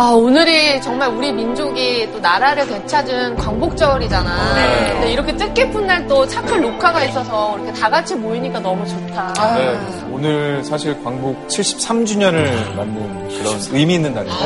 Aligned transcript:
아, 0.00 0.10
오늘이 0.12 0.80
정말 0.80 1.08
우리 1.08 1.32
민족이 1.32 2.08
또 2.12 2.20
나라를 2.20 2.68
되찾은 2.68 3.34
광복절이잖아. 3.34 4.54
네. 4.54 4.92
근데 4.92 5.12
이렇게 5.12 5.36
뜻깊은 5.36 5.88
날 5.88 5.98
또 6.06 6.24
차클 6.24 6.60
녹화가 6.62 7.02
있어서 7.06 7.58
이렇게 7.58 7.72
다 7.72 7.90
같이 7.90 8.14
모이니까 8.14 8.60
너무 8.60 8.86
좋다. 8.86 9.56
네, 9.56 9.76
오늘 10.12 10.62
사실 10.64 11.02
광복 11.02 11.48
73주년을 11.48 12.74
맞는 12.76 13.28
그런 13.28 13.60
의미 13.72 13.94
있는 13.96 14.14
날인데 14.14 14.38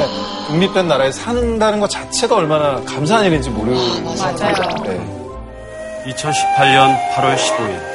독립된 0.48 0.88
나라에 0.88 1.12
산다는 1.12 1.78
것 1.80 1.90
자체가 1.90 2.34
얼마나 2.36 2.80
감사한 2.86 3.26
일인지 3.26 3.50
모르는 3.50 4.04
맞아요. 4.04 4.54
네. 4.84 4.98
2018년 6.06 6.98
8월 7.12 7.36
15일. 7.36 7.92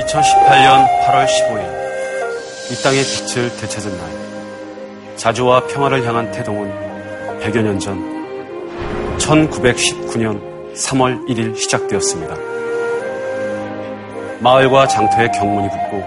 2018년 0.00 0.88
8월 1.04 1.26
15일. 1.26 2.72
이 2.72 2.82
땅의 2.82 3.02
빛을 3.04 3.54
되찾은 3.58 3.98
날. 3.98 4.21
자주와 5.22 5.68
평화를 5.68 6.04
향한 6.04 6.28
태동은 6.32 6.68
100여 7.40 7.62
년 7.62 7.78
전 7.78 7.96
1919년 9.18 10.74
3월 10.74 11.24
1일 11.28 11.56
시작되었습니다. 11.56 12.34
마을과 14.40 14.88
장터에 14.88 15.28
경문이 15.30 15.68
붙고 15.68 16.02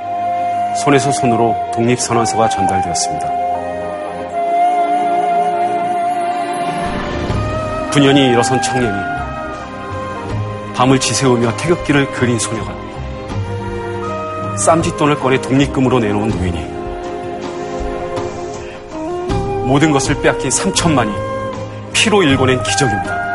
손에서 0.83 1.13
손으로 1.13 1.55
독립선언서가 1.73 2.49
전달되었습니다. 2.49 3.29
9년이 7.91 8.33
일어선 8.33 8.61
청년이 8.61 8.97
밤을 10.75 10.99
지새우며 10.99 11.55
태극기를 11.55 12.11
그린 12.11 12.37
소녀가 12.37 12.75
쌈짓돈을 14.57 15.15
꺼내 15.19 15.39
독립금으로 15.39 15.99
내놓은 15.99 16.31
노인이 16.31 16.74
모든 19.65 19.91
것을 19.91 20.21
빼앗긴 20.21 20.49
3천만이 20.49 21.11
피로 21.91 22.21
일궈낸 22.21 22.61
기적입니다. 22.61 23.25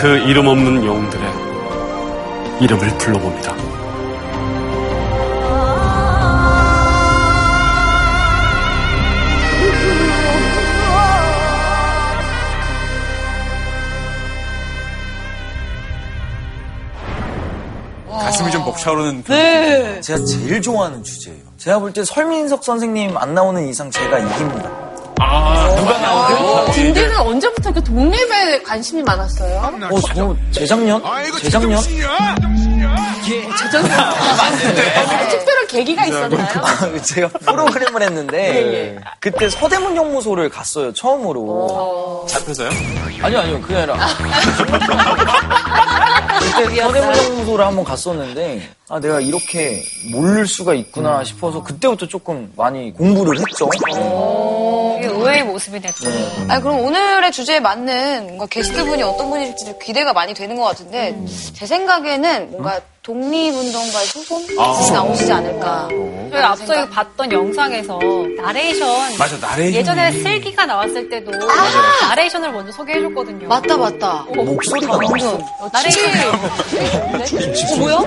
그 0.00 0.18
이름 0.26 0.48
없는 0.48 0.84
영웅들의 0.84 1.32
이름을 2.60 2.98
불러봅니다. 2.98 3.54
가슴이 18.08 18.50
좀 18.50 18.64
벅차오르는 18.64 19.22
네. 19.24 20.00
제가 20.00 20.24
제일 20.24 20.60
좋아하는 20.60 21.04
주제예요. 21.04 21.53
제가 21.64 21.78
볼 21.78 21.92
때 21.94 22.04
설민석 22.04 22.62
선생님 22.62 23.16
안 23.16 23.32
나오는 23.32 23.66
이상 23.66 23.90
제가 23.90 24.18
이깁니다. 24.18 24.68
누가 25.76 25.98
나오든 25.98 26.72
딘딘은 26.72 27.16
언제부터 27.20 27.70
이렇게 27.70 27.80
독립에 27.82 28.62
관심이 28.62 29.02
많았어요? 29.02 29.72
어, 29.90 30.00
저 30.14 30.36
재작년? 30.50 31.02
재작년? 31.40 31.80
재정 33.56 33.82
특별한 35.30 35.66
계기가 35.68 36.04
있었나요? 36.04 37.00
제가 37.02 37.28
프로그램을 37.28 38.02
했는데 38.02 38.98
그때 39.20 39.48
서대문 39.48 39.96
연구소를 39.96 40.50
갔어요 40.50 40.92
처음으로. 40.92 42.26
잡혀서요? 42.28 42.68
아니요 43.22 43.38
아니요 43.40 43.60
그게 43.62 43.76
아니라 43.76 43.96
그때 46.40 46.76
서대문 46.82 47.16
연구소를 47.16 47.64
한번 47.64 47.84
갔었는데 47.84 48.68
아 48.94 49.00
내가 49.00 49.18
이렇게 49.20 49.82
모를 50.12 50.46
수가 50.46 50.72
있구나 50.72 51.24
싶어서 51.24 51.64
그때부터 51.64 52.06
조금 52.06 52.52
많이 52.54 52.92
공부를 52.92 53.40
했죠. 53.40 53.68
되게 54.94 55.08
의외의 55.08 55.42
모습이네. 55.42 55.88
또. 56.00 56.08
아니 56.48 56.62
그럼 56.62 56.78
오늘의 56.78 57.32
주제에 57.32 57.58
맞는 57.58 58.26
뭔가 58.28 58.46
게스트분이 58.46 59.02
어떤 59.02 59.30
분일지 59.30 59.74
기대가 59.82 60.12
많이 60.12 60.32
되는 60.32 60.54
것 60.54 60.62
같은데 60.62 61.20
제 61.54 61.66
생각에는 61.66 62.52
뭔가 62.52 62.80
독립운동가의 63.04 64.06
후손이 64.14 64.54
나오시지 64.90 65.30
않을까. 65.30 65.88
저희 66.32 66.42
앞서 66.42 66.64
이거 66.74 66.88
봤던 66.88 67.30
영상에서 67.30 67.98
나레이션 68.42 69.18
맞아, 69.18 69.36
나레이션. 69.36 69.74
예전에 69.78 70.10
슬기가 70.12 70.64
나왔을 70.64 71.06
때도 71.10 71.30
나레이션을 72.08 72.50
먼저 72.50 72.72
소개해줬거든요. 72.72 73.46
맞다 73.46 73.76
맞다. 73.76 74.24
목소리가 74.34 74.96
나왔어. 74.96 75.38
나레이션 75.70 76.04
어, 77.72 77.76
뭐야? 77.76 77.98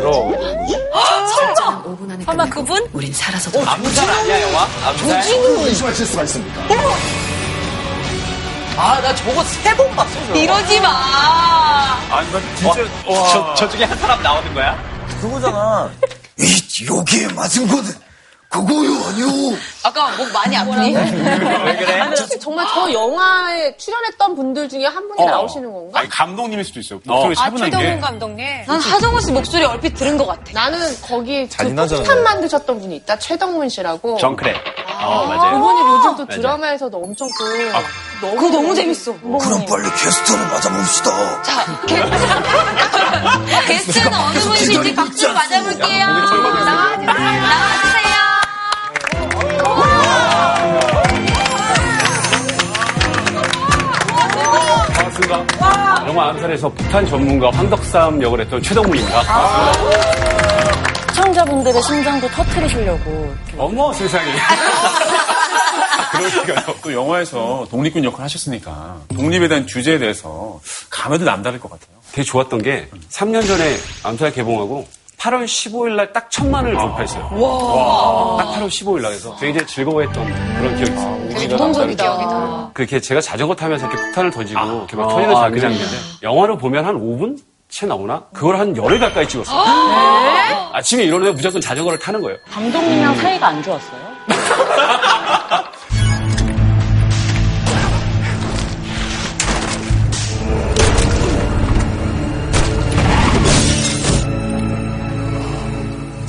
설마 2.26 2.46
그분? 2.50 2.90
우린 2.92 3.14
살아서도 3.14 3.62
암살 3.70 4.10
아니야 4.10 4.42
영화? 4.42 4.68
암살? 4.88 5.24
아나 8.78 9.14
저거 9.16 9.44
세 9.44 9.76
번 9.76 9.90
봤어. 9.96 10.10
저거. 10.28 10.40
이러지 10.40 10.80
마. 10.82 10.90
아니, 12.12 12.32
나 12.32 12.40
진짜. 12.56 12.82
와. 13.08 13.28
저, 13.28 13.54
저쪽에 13.56 13.84
한 13.86 13.98
사람 13.98 14.22
나오는 14.22 14.54
거야? 14.54 14.78
그거잖아. 15.22 15.92
이 16.38 16.86
여기에 16.90 17.28
맞은 17.30 17.68
거는 17.68 18.07
그거요 18.50 18.92
아니요. 19.10 19.58
아까 19.84 20.10
목 20.16 20.32
많이 20.32 20.56
아프니? 20.56 20.96
왜 20.96 21.76
그래? 21.78 22.00
혹시 22.02 22.40
정말 22.40 22.66
저 22.74 22.92
영화에 22.94 23.76
출연했던 23.76 24.36
분들 24.36 24.70
중에 24.70 24.86
한 24.86 25.06
분이 25.10 25.26
나오시는 25.26 25.72
건가? 25.72 26.00
아니, 26.00 26.10
감독님일 26.10 26.64
수도 26.64 26.80
있어요. 26.80 27.00
목소리 27.06 27.34
아, 27.38 27.44
차분한 27.44 27.70
최동훈 27.72 27.96
게. 27.96 28.00
감독님. 28.00 28.48
난 28.66 28.80
하정우 28.80 29.20
씨 29.22 29.32
목소리 29.34 29.66
얼핏 29.66 29.94
들은 29.96 30.18
것 30.18 30.26
같아. 30.28 30.44
나는 30.54 30.80
거기 31.02 31.48
그. 31.50 31.98
폭탄 31.98 32.24
만드셨던 32.24 32.80
분이 32.80 32.96
있다. 32.98 33.20
최덕문 33.20 33.68
씨라고. 33.68 34.18
정크랩. 34.18 34.56
어, 35.02 35.26
맞아요. 35.28 35.60
그분이 35.60 35.82
요즘 35.92 36.16
또 36.16 36.26
드라마에서도 36.26 36.98
엄청 36.98 37.28
그 37.38 37.72
너무 38.22 38.36
그거 38.38 38.50
너무 38.50 38.74
재밌어. 38.76 39.14
그럼 39.20 39.66
빨리 39.66 39.90
게스트를 39.92 40.40
맞아봅시다. 40.48 41.42
자, 41.44 41.82
게, 41.86 42.02
게스트는 43.68 44.14
어느 44.14 44.40
분이신지 44.40 44.96
박수로 44.96 45.34
맞아볼게요. 45.34 46.08
나와주세요. 46.08 48.07
반갑습니다. 55.18 56.08
영화 56.08 56.30
암살에서 56.30 56.70
북한 56.70 57.06
전문가 57.08 57.50
황덕삼 57.50 58.22
역을 58.22 58.42
했던 58.42 58.62
최동문입니다. 58.62 59.22
시청자분들의 61.10 61.82
심장도 61.82 62.28
터트리시려고 62.30 63.36
어머 63.58 63.92
세상에. 63.94 64.32
그러니까요. 66.12 66.76
또 66.82 66.94
영화에서 66.94 67.68
독립군 67.70 68.04
역할을 68.04 68.26
하셨으니까 68.26 68.98
독립에 69.16 69.48
대한 69.48 69.68
주제에 69.68 69.98
대해서 69.98 70.60
감회도 70.90 71.26
남다를 71.26 71.60
것 71.60 71.70
같아요. 71.72 71.98
되게 72.12 72.24
좋았던 72.24 72.62
게 72.62 72.88
3년 73.10 73.46
전에 73.46 73.76
암살 74.04 74.34
개봉하고 74.34 74.88
8월 75.20 75.46
15일 75.46 75.96
날 75.96 76.14
딱 76.14 76.30
천만을 76.30 76.74
돌파했어요. 76.76 77.24
딱 78.38 78.54
8월 78.54 78.68
15일 78.68 79.02
날 79.02 79.12
해서 79.14 79.36
굉장히 79.40 79.66
즐거워했던 79.68 80.26
그런 80.60 80.76
기억이 80.78 80.92
있어요. 80.94 81.30
되게 81.30 81.48
감동적이다. 81.50 82.70
그렇게 82.74 83.00
제가 83.00 83.20
자전거 83.22 83.56
타면서 83.56 83.88
이렇게 83.88 84.02
폭탄을 84.04 84.32
던지고 84.32 84.60
이렇게 84.60 84.96
막 84.96 85.08
터지는 85.10 85.34
장면인데 85.36 85.84
영화를 86.24 86.58
보면 86.58 86.86
한 86.86 86.96
5분? 86.96 87.38
채 87.70 87.86
나오나? 87.86 88.24
그걸 88.34 88.58
한 88.58 88.76
열흘 88.78 88.98
가까이 89.00 89.28
찍었어요. 89.28 89.60
아침에 90.72 91.04
일어나면 91.04 91.36
무조건 91.36 91.60
자전거를 91.60 92.00
타는 92.00 92.22
거예요. 92.22 92.38
감독님이랑 92.50 93.16
사이가 93.18 93.48
안 93.48 93.62
좋았어요? 93.64 94.08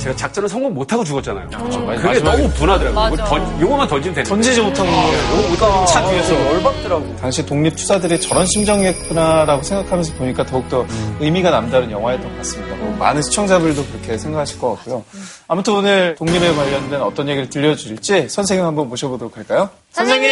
제가 0.09 0.15
작전을 0.15 0.49
성공 0.49 0.73
못하고 0.73 1.03
죽었잖아요. 1.03 1.49
그게 1.49 1.63
마지막에. 1.85 2.19
너무 2.19 2.49
분하더라고요. 2.53 3.09
뭐 3.09 3.17
던, 3.17 3.61
요거만 3.61 3.87
던지면 3.87 4.15
되는데. 4.15 4.23
던지지 4.29 4.61
못하고 4.61 4.89
요거 4.89 5.49
못 5.49 5.55
던지면 5.57 5.85
차 5.85 6.09
뒤에서. 6.09 6.53
열받더라고. 6.53 7.15
당시 7.17 7.45
독립 7.45 7.75
투사들이 7.75 8.19
저런 8.19 8.45
심정이었구나라고 8.45 9.61
생각하면서 9.63 10.13
보니까 10.13 10.45
더욱더 10.45 10.85
의미가 11.19 11.51
남다른 11.51 11.91
영화였던 11.91 12.29
것 12.29 12.37
같습니다. 12.37 12.75
뭐 12.77 12.95
많은 12.97 13.21
시청자들도 13.21 13.85
그렇게 13.85 14.17
생각하실 14.17 14.59
것 14.59 14.75
같고요. 14.75 15.03
아무튼 15.47 15.73
오늘 15.73 16.15
독립에 16.15 16.53
관련된 16.53 17.01
어떤 17.01 17.27
얘기를 17.29 17.49
들려주실지 17.49 18.29
선생님 18.29 18.65
한번 18.65 18.89
모셔보도록 18.89 19.37
할까요? 19.37 19.69
선생님, 19.91 20.29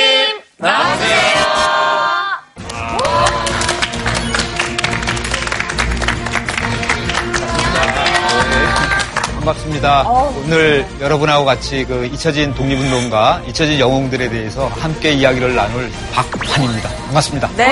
반갑습니다. 9.47 10.03
오늘 10.43 10.85
여러분하고 10.99 11.45
같이 11.45 11.85
그 11.85 12.05
잊혀진 12.05 12.53
독립운동가, 12.53 13.43
잊혀진 13.47 13.79
영웅들에 13.79 14.29
대해서 14.29 14.67
함께 14.67 15.11
이야기를 15.11 15.55
나눌 15.55 15.89
박환입니다. 16.11 16.89
반갑습니다. 16.89 17.49
네. 17.55 17.71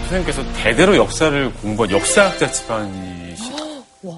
선생님께서 0.00 0.42
대대로 0.54 0.96
역사를 0.96 1.52
공부한 1.62 1.90
역사학자 1.92 2.50
집안이시 2.50 3.21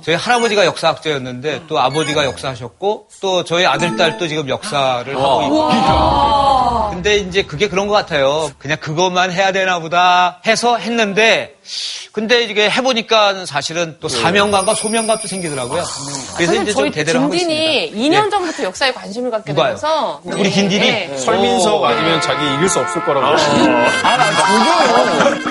저희 0.02 0.14
할아버지가 0.14 0.64
역사학자였는데 0.64 1.62
또 1.68 1.78
아버지가 1.78 2.24
역사하셨고 2.24 3.08
또 3.20 3.44
저희 3.44 3.66
아들 3.66 3.96
딸도 3.96 4.28
지금 4.28 4.48
역사를 4.48 5.14
하고 5.16 5.42
있고 5.42 6.90
근데 6.90 7.16
이제 7.16 7.42
그게 7.42 7.68
그런 7.68 7.86
것 7.88 7.94
같아요 7.94 8.50
그냥 8.58 8.78
그것만 8.80 9.30
해야 9.32 9.52
되나 9.52 9.78
보다 9.80 10.40
해서 10.46 10.76
했는데 10.76 11.54
근데 12.12 12.44
이게 12.44 12.70
해보니까 12.70 13.44
사실은 13.46 13.96
또 14.00 14.08
사명감과 14.08 14.74
소명감도 14.74 15.26
생기더라고요 15.26 15.82
그래서 16.36 16.52
사실 16.52 16.62
이제 16.62 16.72
저희 16.72 16.84
좀 16.84 16.90
대대로 16.92 17.20
하고 17.22 17.34
있습니다 17.34 17.96
2년 17.96 18.26
예. 18.26 18.30
전부터 18.30 18.62
역사에 18.64 18.92
관심을 18.92 19.30
갖게 19.30 19.52
누가요? 19.52 19.76
되면서 19.76 20.20
우리 20.24 20.50
김딘이? 20.50 20.90
네. 20.90 21.16
설민석 21.18 21.84
아니면 21.84 22.20
자기 22.20 22.54
이길 22.54 22.68
수 22.68 22.80
없을 22.80 23.04
거라고. 23.04 23.36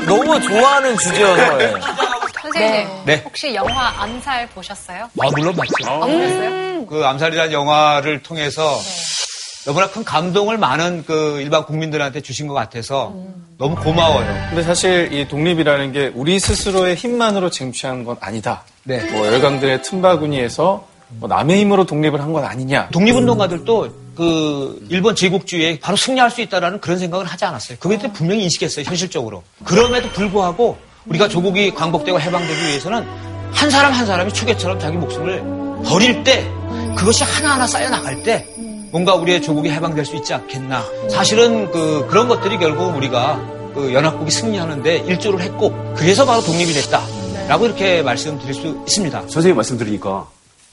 너무 0.05 0.41
좋아하는 0.41 0.97
주제여서. 0.97 2.12
선생님, 2.53 3.05
네. 3.05 3.21
혹시 3.25 3.53
영화 3.55 3.89
암살 4.01 4.49
보셨어요? 4.49 5.03
아 5.19 5.29
물론 5.31 5.55
맞죠 5.55 5.73
아, 5.89 5.99
보셨어요? 5.99 6.85
그 6.85 7.03
암살이라는 7.05 7.51
영화를 7.51 8.21
통해서 8.23 8.77
네. 8.77 9.63
너무나 9.65 9.89
큰 9.89 10.03
감동을 10.03 10.57
많은 10.57 11.05
그 11.05 11.39
일반 11.41 11.65
국민들한테 11.65 12.21
주신 12.21 12.47
것 12.47 12.53
같아서 12.53 13.13
너무 13.57 13.75
고마워요 13.77 14.47
근데 14.49 14.61
사실 14.63 15.11
이 15.13 15.27
독립이라는 15.27 15.91
게 15.93 16.11
우리 16.15 16.37
스스로의 16.39 16.95
힘만으로 16.95 17.49
쟁취한 17.49 18.03
건 18.03 18.17
아니다. 18.19 18.63
네. 18.83 19.01
뭐 19.11 19.25
열강들의 19.25 19.81
틈바구니에서 19.83 20.87
뭐 21.19 21.29
남의 21.29 21.59
힘으로 21.61 21.85
독립을 21.85 22.19
한 22.21 22.33
건 22.33 22.43
아니냐. 22.43 22.89
독립운동가들도 22.91 24.03
그 24.17 24.85
일본 24.89 25.15
제국주의에 25.15 25.79
바로 25.79 25.95
승리할 25.95 26.29
수 26.31 26.41
있다라는 26.41 26.81
그런 26.81 26.97
생각을 26.99 27.25
하지 27.25 27.45
않았어요. 27.45 27.77
그에 27.79 27.97
대해 27.97 28.11
분명히 28.11 28.43
인식했어요, 28.43 28.83
현실적으로. 28.85 29.43
그럼에도 29.63 30.09
불구하고 30.09 30.77
우리가 31.05 31.27
조국이 31.27 31.73
광복되고 31.73 32.19
해방되기 32.19 32.61
위해서는 32.67 33.05
한 33.51 33.69
사람 33.69 33.91
한 33.91 34.05
사람이 34.05 34.33
추계처럼 34.33 34.79
자기 34.79 34.97
목숨을 34.97 35.43
버릴 35.85 36.23
때 36.23 36.49
그것이 36.95 37.23
하나하나 37.23 37.67
쌓여 37.67 37.89
나갈 37.89 38.21
때 38.23 38.47
뭔가 38.91 39.15
우리의 39.15 39.41
조국이 39.41 39.69
해방될 39.69 40.05
수 40.05 40.15
있지 40.15 40.33
않겠나. 40.33 40.83
사실은 41.09 41.71
그 41.71 42.05
그런 42.09 42.27
것들이 42.27 42.57
결국 42.57 42.95
우리가 42.95 43.37
그 43.73 43.91
연합국이 43.93 44.29
승리하는데 44.31 44.97
일조를 44.97 45.41
했고 45.41 45.73
그래서 45.95 46.25
바로 46.25 46.41
독립이 46.41 46.73
됐다라고 46.73 47.65
이렇게 47.65 48.03
말씀드릴 48.03 48.53
수 48.53 48.67
있습니다. 48.87 49.21
선생님 49.21 49.55
말씀 49.55 49.77
들으니까 49.77 50.27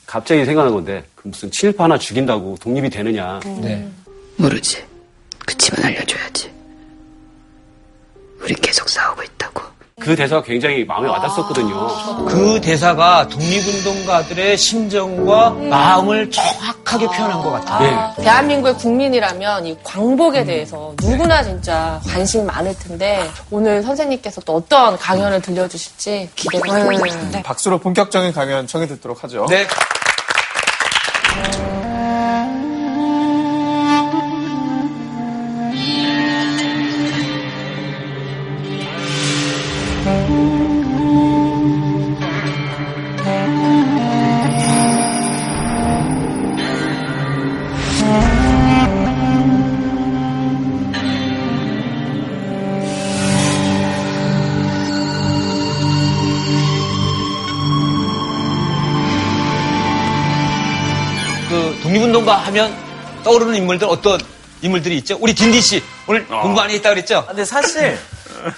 갑자기 0.06 0.44
생각난 0.44 0.74
건데 0.74 1.04
그 1.14 1.28
무슨 1.28 1.50
친일파 1.50 1.84
하나 1.84 1.98
죽인다고 1.98 2.56
독립이 2.60 2.90
되느냐. 2.90 3.40
네. 3.60 3.88
모르지. 4.36 4.84
그치만 5.46 5.84
알려줘야지. 5.84 6.52
우리 8.42 8.54
계속 8.54 8.88
싸우고 8.88 9.22
있다고. 9.22 9.62
그 10.00 10.16
대사가 10.16 10.42
굉장히 10.42 10.84
마음에 10.84 11.08
와닿았었거든요. 11.08 12.26
그 12.26 12.60
대사가 12.60 13.28
독립운동가들의 13.28 14.56
심정과 14.56 15.50
마음을 15.50 16.30
정확하게 16.30 17.06
표현한 17.06 17.42
것 17.42 17.50
같아요. 17.50 18.14
네. 18.16 18.22
대한민국의 18.24 18.74
국민이라면 18.74 19.66
이 19.66 19.76
광복에 19.84 20.44
대해서 20.44 20.94
누구나 21.02 21.42
진짜 21.42 22.00
관심이 22.08 22.44
많을 22.44 22.74
텐데 22.78 23.30
오늘 23.50 23.82
선생님께서 23.82 24.40
또 24.40 24.54
어떤 24.56 24.96
강연을 24.96 25.42
들려주실지 25.42 26.30
기대가 26.34 26.74
됩니다. 26.74 27.28
네. 27.32 27.42
박수로 27.42 27.78
본격적인 27.78 28.32
강연 28.32 28.66
청해 28.66 28.86
듣도록 28.86 29.22
하죠. 29.24 29.46
네. 29.50 29.66
떠오르는 63.30 63.54
인물들 63.54 63.86
어떤 63.88 64.18
인물들이 64.60 64.96
있죠? 64.98 65.16
우리 65.20 65.32
딘디 65.34 65.60
씨 65.60 65.82
오늘 66.06 66.26
공부 66.26 66.60
많이 66.60 66.74
했다 66.74 66.90
그랬죠? 66.90 67.24
근데 67.26 67.44
사실 67.44 67.96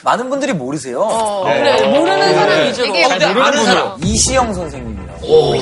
많은 0.02 0.30
분들이 0.30 0.52
모르세요. 0.52 1.00
어, 1.02 1.44
네. 1.46 1.58
그래 1.60 1.86
모르는 1.88 2.34
사람 2.34 2.66
위주로. 2.66 2.92
되게 2.92 3.08
근데 3.08 3.24
아는 3.26 3.64
사람. 3.64 3.96
이시영 4.02 4.54
선생님이라고. 4.54 5.54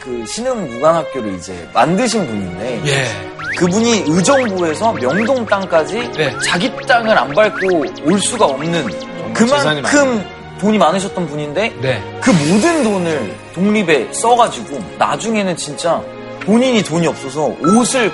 그 0.00 0.24
신흥 0.26 0.72
무관학교를 0.74 1.34
이제 1.34 1.68
만드신 1.72 2.26
분인데 2.26 2.82
예. 2.86 3.56
그분이 3.58 4.04
의정부에서 4.06 4.92
명동 4.94 5.44
땅까지 5.44 6.12
네. 6.16 6.34
자기 6.44 6.72
땅을 6.86 7.16
안 7.16 7.32
밟고 7.32 7.84
올 8.04 8.20
수가 8.20 8.46
없는 8.46 8.88
그만큼 9.34 10.24
돈이 10.60 10.78
많으셨던 10.78 11.26
분인데 11.28 11.74
네. 11.80 12.20
그 12.22 12.30
모든 12.30 12.82
돈을 12.84 13.36
독립에 13.54 14.12
써가지고 14.12 14.78
나중에는 14.98 15.56
진짜 15.56 16.00
본인이 16.40 16.82
돈이 16.82 17.06
없어서 17.06 17.52
옷을 17.60 18.10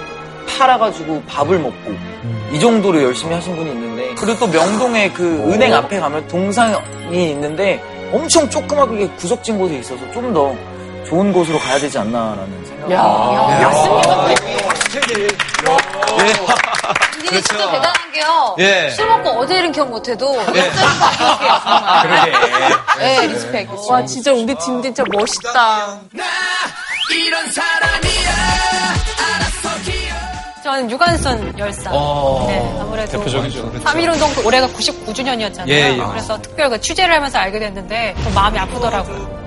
팔아가지고 0.46 1.23
밥을 1.29 1.58
먹고 1.58 1.93
이 2.52 2.61
정도로 2.61 3.02
열심히 3.02 3.35
하신 3.35 3.56
분이 3.56 3.70
있는데 3.70 4.14
그리고 4.17 4.38
또 4.38 4.46
명동에 4.46 5.11
그 5.11 5.25
은행 5.52 5.75
앞에 5.75 5.99
가면 5.99 6.29
동상이 6.29 6.76
있는데 7.31 7.82
엄청 8.12 8.49
조그맣게 8.49 9.08
구석진 9.17 9.58
곳에 9.58 9.79
있어서 9.79 10.00
좀 10.12 10.32
더 10.32 10.55
좋은 11.06 11.32
곳으로 11.35 11.58
가야 11.58 11.79
되지 11.79 11.99
않나라는 11.99 12.64
생각이 12.67 12.93
야, 12.94 12.99
야, 12.99 13.69
맞습니까? 13.69 14.29
예. 16.20 16.32
근데 17.12 17.41
진짜 17.43 17.70
대단한 17.70 17.93
게요. 18.12 18.56
예. 18.58 18.91
술 18.91 19.06
먹고 19.08 19.31
어제 19.31 19.58
일은 19.58 19.70
기억 19.73 19.91
못해도 19.91 20.35
예. 20.55 20.70
정말. 20.73 22.02
그러게. 22.02 22.32
네, 22.99 23.26
respect. 23.26 23.69
와 23.91 24.05
진짜 24.06 24.32
우리 24.32 24.46
팀 24.55 24.82
진짜 24.82 25.05
멋있다. 25.12 26.00
저는 30.64 30.90
유관순 30.90 31.58
열사. 31.58 31.90
어. 31.93 32.46
네, 32.49 32.56
아무래도 32.81 33.19
대표적이죠. 33.19 33.70
3.1운동 33.84 34.46
올해가 34.46 34.66
99주년이었잖아요. 34.69 35.69
예, 35.69 35.93
예. 35.93 35.96
그래서 36.11 36.40
특별 36.40 36.70
그 36.70 36.81
취재를 36.81 37.14
하면서 37.14 37.38
알게 37.38 37.58
됐는데 37.58 38.15
좀 38.24 38.32
마음이 38.32 38.58
아프더라고요. 38.58 39.44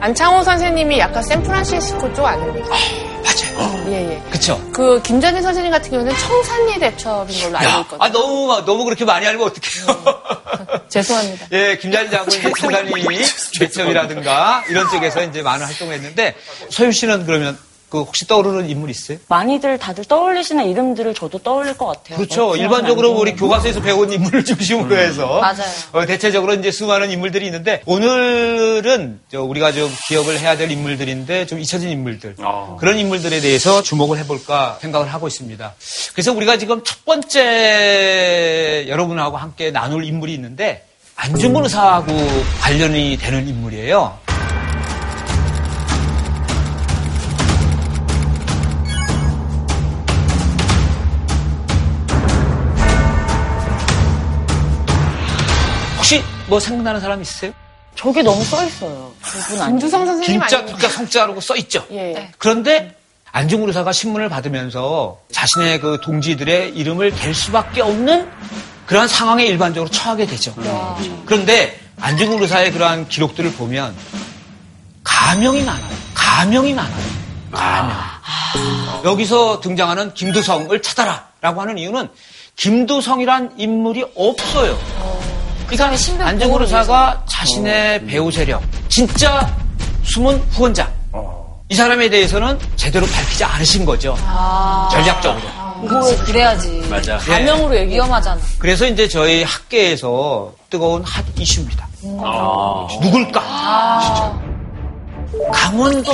안창호 0.00 0.44
선생님이 0.44 0.98
약간 0.98 1.22
샌프란시스코 1.22 2.14
쪽 2.14 2.24
아닙니까? 2.24 2.70
맞아요. 2.70 3.84
예, 3.88 4.12
예. 4.12 4.22
그쵸? 4.30 4.58
그 4.72 5.02
김전진 5.02 5.42
선생님 5.42 5.70
같은 5.70 5.90
경우는 5.90 6.16
청산리 6.16 6.78
대첩인 6.78 7.42
걸로 7.42 7.58
알고 7.58 7.70
야, 7.70 7.80
있거든요. 7.80 8.02
아, 8.02 8.08
너무, 8.10 8.64
너무 8.64 8.84
그렇게 8.84 9.04
많이 9.04 9.26
알면 9.26 9.46
어떡해요. 9.46 10.80
죄송합니다. 10.88 11.48
예, 11.52 11.76
김자진 11.76 12.10
장군 12.10 12.32
이제 12.38 12.50
청산리 12.58 13.26
죄첩이라든가 13.58 14.64
이런 14.70 14.88
쪽에서 14.88 15.22
이제 15.22 15.42
많은 15.42 15.66
활동을 15.66 15.96
했는데 15.96 16.34
서윤 16.70 16.92
씨는 16.92 17.26
그러면 17.26 17.58
그 17.90 17.98
혹시 17.98 18.26
떠오르는 18.26 18.70
인물 18.70 18.88
있어요? 18.88 19.18
많이들 19.26 19.76
다들 19.76 20.04
떠올리시는 20.04 20.64
이름들을 20.70 21.12
저도 21.12 21.38
떠올릴 21.40 21.76
것 21.76 21.86
같아요. 21.86 22.16
그렇죠. 22.18 22.42
너무 22.42 22.56
일반적으로 22.56 23.10
우리 23.10 23.34
교과서에서 23.34 23.80
배운 23.82 24.12
인물을 24.12 24.44
중심으로 24.46 24.96
해서 24.96 25.40
맞아요. 25.40 25.68
어, 25.92 26.06
대체적으로 26.06 26.54
이제 26.54 26.70
수많은 26.70 27.10
인물들이 27.10 27.46
있는데 27.46 27.82
오늘은 27.86 29.20
저 29.30 29.42
우리가 29.42 29.72
좀 29.72 29.92
기억을 30.08 30.38
해야 30.38 30.56
될 30.56 30.70
인물들인데 30.70 31.46
좀 31.46 31.58
잊혀진 31.58 31.88
인물들 31.90 32.36
아. 32.38 32.76
그런 32.78 32.96
인물들에 32.96 33.40
대해서 33.40 33.82
주목을 33.82 34.18
해볼까 34.18 34.78
생각을 34.80 35.12
하고 35.12 35.26
있습니다. 35.26 35.74
그래서 36.12 36.32
우리가 36.32 36.58
지금 36.58 36.82
첫 36.84 37.04
번째 37.04 38.86
여러분하고 38.88 39.36
함께 39.36 39.72
나눌 39.72 40.04
인물이 40.04 40.32
있는데 40.34 40.86
안중근 41.16 41.64
의사하고 41.64 42.12
관련이 42.60 43.18
되는 43.20 43.48
인물이에요. 43.48 44.29
뭐 56.50 56.58
생각나는 56.60 57.00
사람 57.00 57.22
있어요? 57.22 57.52
저게 57.94 58.22
너무 58.22 58.42
써 58.44 58.64
있어요. 58.66 59.12
그분? 59.22 59.66
김두성 59.68 60.04
선생님 60.04 60.40
진짜 60.40 60.58
아닙니까? 60.58 60.78
진짜 60.78 60.96
성자라고 60.96 61.40
써 61.40 61.56
있죠. 61.56 61.86
예. 61.92 62.12
네. 62.12 62.32
그런데 62.38 62.96
안중근 63.30 63.68
의사가 63.68 63.92
신문을 63.92 64.28
받으면서 64.28 65.20
자신의 65.30 65.80
그 65.80 66.00
동지들의 66.02 66.70
이름을 66.70 67.14
댈 67.14 67.32
수밖에 67.32 67.80
없는 67.80 68.28
그러한 68.86 69.06
상황에 69.06 69.46
일반적으로 69.46 69.88
처하게 69.88 70.26
되죠. 70.26 70.52
그런데 71.24 71.78
안중근 72.00 72.42
의사의 72.42 72.72
그러한 72.72 73.08
기록들을 73.08 73.52
보면 73.52 73.94
가명이 75.04 75.62
많아요. 75.62 75.96
가명이 76.14 76.74
많아요. 76.74 77.04
가명. 77.52 77.96
여기서 79.04 79.60
등장하는 79.60 80.14
김두성을 80.14 80.82
찾아라 80.82 81.28
라고 81.40 81.60
하는 81.60 81.78
이유는 81.78 82.08
김두성이란 82.56 83.54
인물이 83.58 84.04
없어요. 84.16 84.76
사람의 85.76 85.98
신변 85.98 86.26
안중근 86.28 86.48
보호를 86.48 86.66
의사가 86.66 87.24
자신의 87.28 88.06
배우 88.06 88.30
세력, 88.30 88.62
진짜 88.88 89.48
숨은 90.04 90.38
후원자. 90.50 90.90
이 91.68 91.74
사람에 91.74 92.08
대해서는 92.10 92.58
제대로 92.76 93.06
밝히지 93.06 93.44
않으신 93.44 93.84
거죠. 93.84 94.16
전략적으로. 94.90 95.40
그치, 95.88 96.16
그래야지. 96.24 96.86
맞아. 96.90 97.16
가명으로 97.18 97.76
얘기 97.76 97.94
위험하잖아. 97.94 98.40
그래서 98.58 98.86
이제 98.86 99.08
저희 99.08 99.44
학계에서 99.44 100.52
뜨거운 100.68 101.02
핫 101.04 101.24
이슈입니다. 101.38 101.88
아. 102.22 102.88
누굴까? 103.00 104.40
강원도 105.52 106.12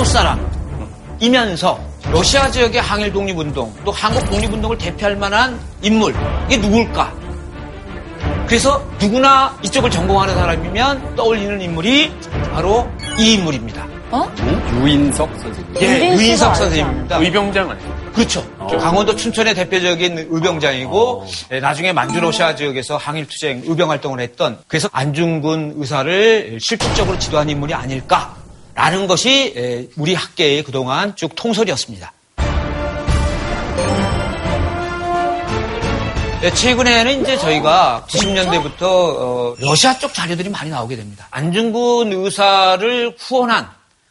사람이면서 1.19 1.79
러시아 2.11 2.49
지역의 2.51 2.81
항일 2.81 3.11
독립운동 3.11 3.73
또 3.83 3.91
한국 3.91 4.29
독립운동을 4.29 4.77
대표할 4.77 5.15
만한 5.15 5.59
인물 5.81 6.15
이게 6.47 6.57
누굴까? 6.57 7.11
그래서 8.47 8.81
누구나 8.99 9.57
이쪽을 9.61 9.91
전공하는 9.91 10.33
사람이면 10.33 11.15
떠올리는 11.15 11.59
인물이 11.59 12.11
바로 12.53 12.89
이 13.19 13.33
인물입니다. 13.33 13.85
유인석 14.81 15.29
선생님. 15.37 15.75
예, 15.81 16.15
유인석 16.15 16.55
선생님입니다. 16.55 17.17
의병장 17.17 17.69
아니에요? 17.69 17.97
그렇죠. 18.13 18.49
강원도 18.79 19.15
춘천의 19.15 19.53
대표적인 19.53 20.27
의병장이고 20.31 21.27
예, 21.51 21.59
나중에 21.59 21.91
만주 21.91 22.21
러시아 22.21 22.55
지역에서 22.55 22.95
항일투쟁 22.95 23.63
의병 23.65 23.91
활동을 23.91 24.21
했던 24.21 24.57
그래서 24.67 24.87
안중근 24.93 25.73
의사를 25.75 26.57
실질적으로 26.61 27.19
지도한 27.19 27.49
인물이 27.49 27.73
아닐까라는 27.73 29.07
것이 29.07 29.53
예, 29.57 29.87
우리 29.97 30.13
학계의 30.13 30.63
그동안 30.63 31.15
쭉 31.17 31.35
통설이었습니다. 31.35 32.13
예, 36.43 36.53
최근에는 36.53 37.21
이제 37.23 37.35
저희가 37.37 38.05
90년대부터 38.09 38.81
어, 38.83 39.55
러시아 39.59 39.97
쪽 39.97 40.13
자료들이 40.13 40.49
많이 40.49 40.69
나오게 40.69 40.95
됩니다. 40.95 41.27
안중근 41.31 42.13
의사를 42.13 43.15
후원한 43.17 43.67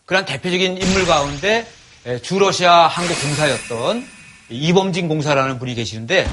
그런 0.07 0.25
대표적인 0.25 0.77
인물 0.77 1.07
가운데 1.07 1.67
예, 2.07 2.21
주러시아 2.21 2.89
한국 2.89 3.21
공사였던 3.21 4.09
이범진 4.51 5.07
공사라는 5.07 5.61
분이 5.61 5.77
계시는데 5.77 6.29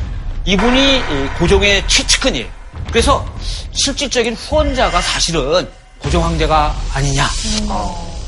이분이 0.46 0.98
이 0.98 1.28
고종의 1.38 1.88
최측근이에요. 1.88 2.48
그래서 2.90 3.26
실질적인 3.72 4.34
후원자가 4.34 5.00
사실은 5.00 5.70
고종 6.00 6.24
황제가 6.24 6.76
아니냐 6.96 7.28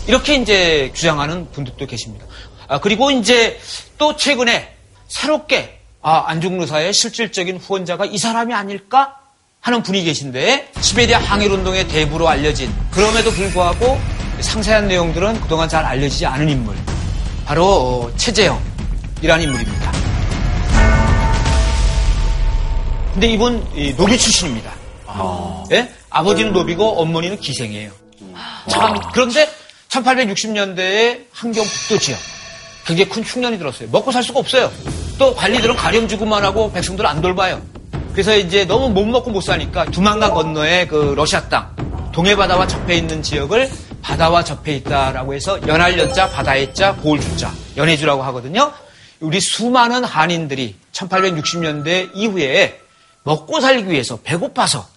이렇게 0.08 0.36
이제 0.36 0.92
주장하는 0.94 1.52
분들도 1.52 1.84
계십니다. 1.88 2.26
아, 2.68 2.80
그리고 2.80 3.10
이제 3.10 3.60
또 3.98 4.16
최근에 4.16 4.72
새롭게 5.08 5.75
아, 6.08 6.26
안중근 6.28 6.62
의사의 6.62 6.94
실질적인 6.94 7.58
후원자가 7.58 8.06
이 8.06 8.20
사람이 8.20 8.54
아닐까 8.54 9.16
하는 9.60 9.82
분이 9.82 10.04
계신데 10.04 10.74
시베리아 10.80 11.18
항일운동의 11.18 11.88
대부로 11.88 12.30
알려진 12.30 12.72
그럼에도 12.92 13.32
불구하고 13.32 14.00
상세한 14.40 14.88
내용들은 14.88 15.42
그동안 15.42 15.68
잘 15.68 15.84
알려지지 15.84 16.28
않은 16.28 16.48
인물 16.48 16.76
바로 17.48 17.66
어, 17.66 18.12
최재형이라는 18.18 19.46
인물입니다. 19.46 19.92
근데 23.14 23.28
이분 23.28 23.68
이 23.76 23.96
노비 23.96 24.16
출신입니다. 24.16 24.76
예? 25.72 25.92
아버지는 26.12 26.54
노비고 26.54 27.02
어머니는 27.02 27.40
기생이에요. 27.40 27.90
참 28.70 28.94
그런데 29.12 29.50
1860년대에 29.90 31.26
한경 31.32 31.66
북도 31.66 31.98
지역 31.98 32.20
굉장히 32.86 33.10
큰 33.10 33.24
흉년이 33.24 33.58
들었어요. 33.58 33.90
먹고 33.92 34.12
살 34.12 34.24
수가 34.24 34.40
없어요. 34.40 34.72
또 35.18 35.34
관리들은 35.36 35.76
가렴주구만 35.76 36.44
하고 36.44 36.72
백성들 36.72 37.06
안 37.06 37.22
돌봐요. 37.22 37.62
그래서 38.12 38.36
이제 38.38 38.64
너무 38.66 38.90
못 38.90 39.06
먹고 39.06 39.32
못 39.32 39.42
사니까 39.42 39.86
두만강 39.86 40.34
건너에 40.34 40.88
그 40.88 41.14
러시아 41.18 41.50
땅 41.50 41.76
동해 42.14 42.36
바다와 42.36 42.68
접해 42.68 42.96
있는 42.96 43.22
지역을 43.22 43.70
바다와 44.02 44.44
접해 44.44 44.76
있다라고 44.76 45.34
해서 45.34 45.60
연할연자 45.68 46.30
바다의 46.30 46.74
자 46.74 46.96
고을주자 46.96 47.52
연해주라고 47.76 48.24
하거든요. 48.24 48.72
우리 49.20 49.40
수많은 49.40 50.04
한인들이 50.04 50.76
1860년대 50.94 52.12
이후에 52.14 52.80
먹고 53.24 53.60
살기 53.60 53.90
위해서 53.90 54.20
배고파서 54.24 54.88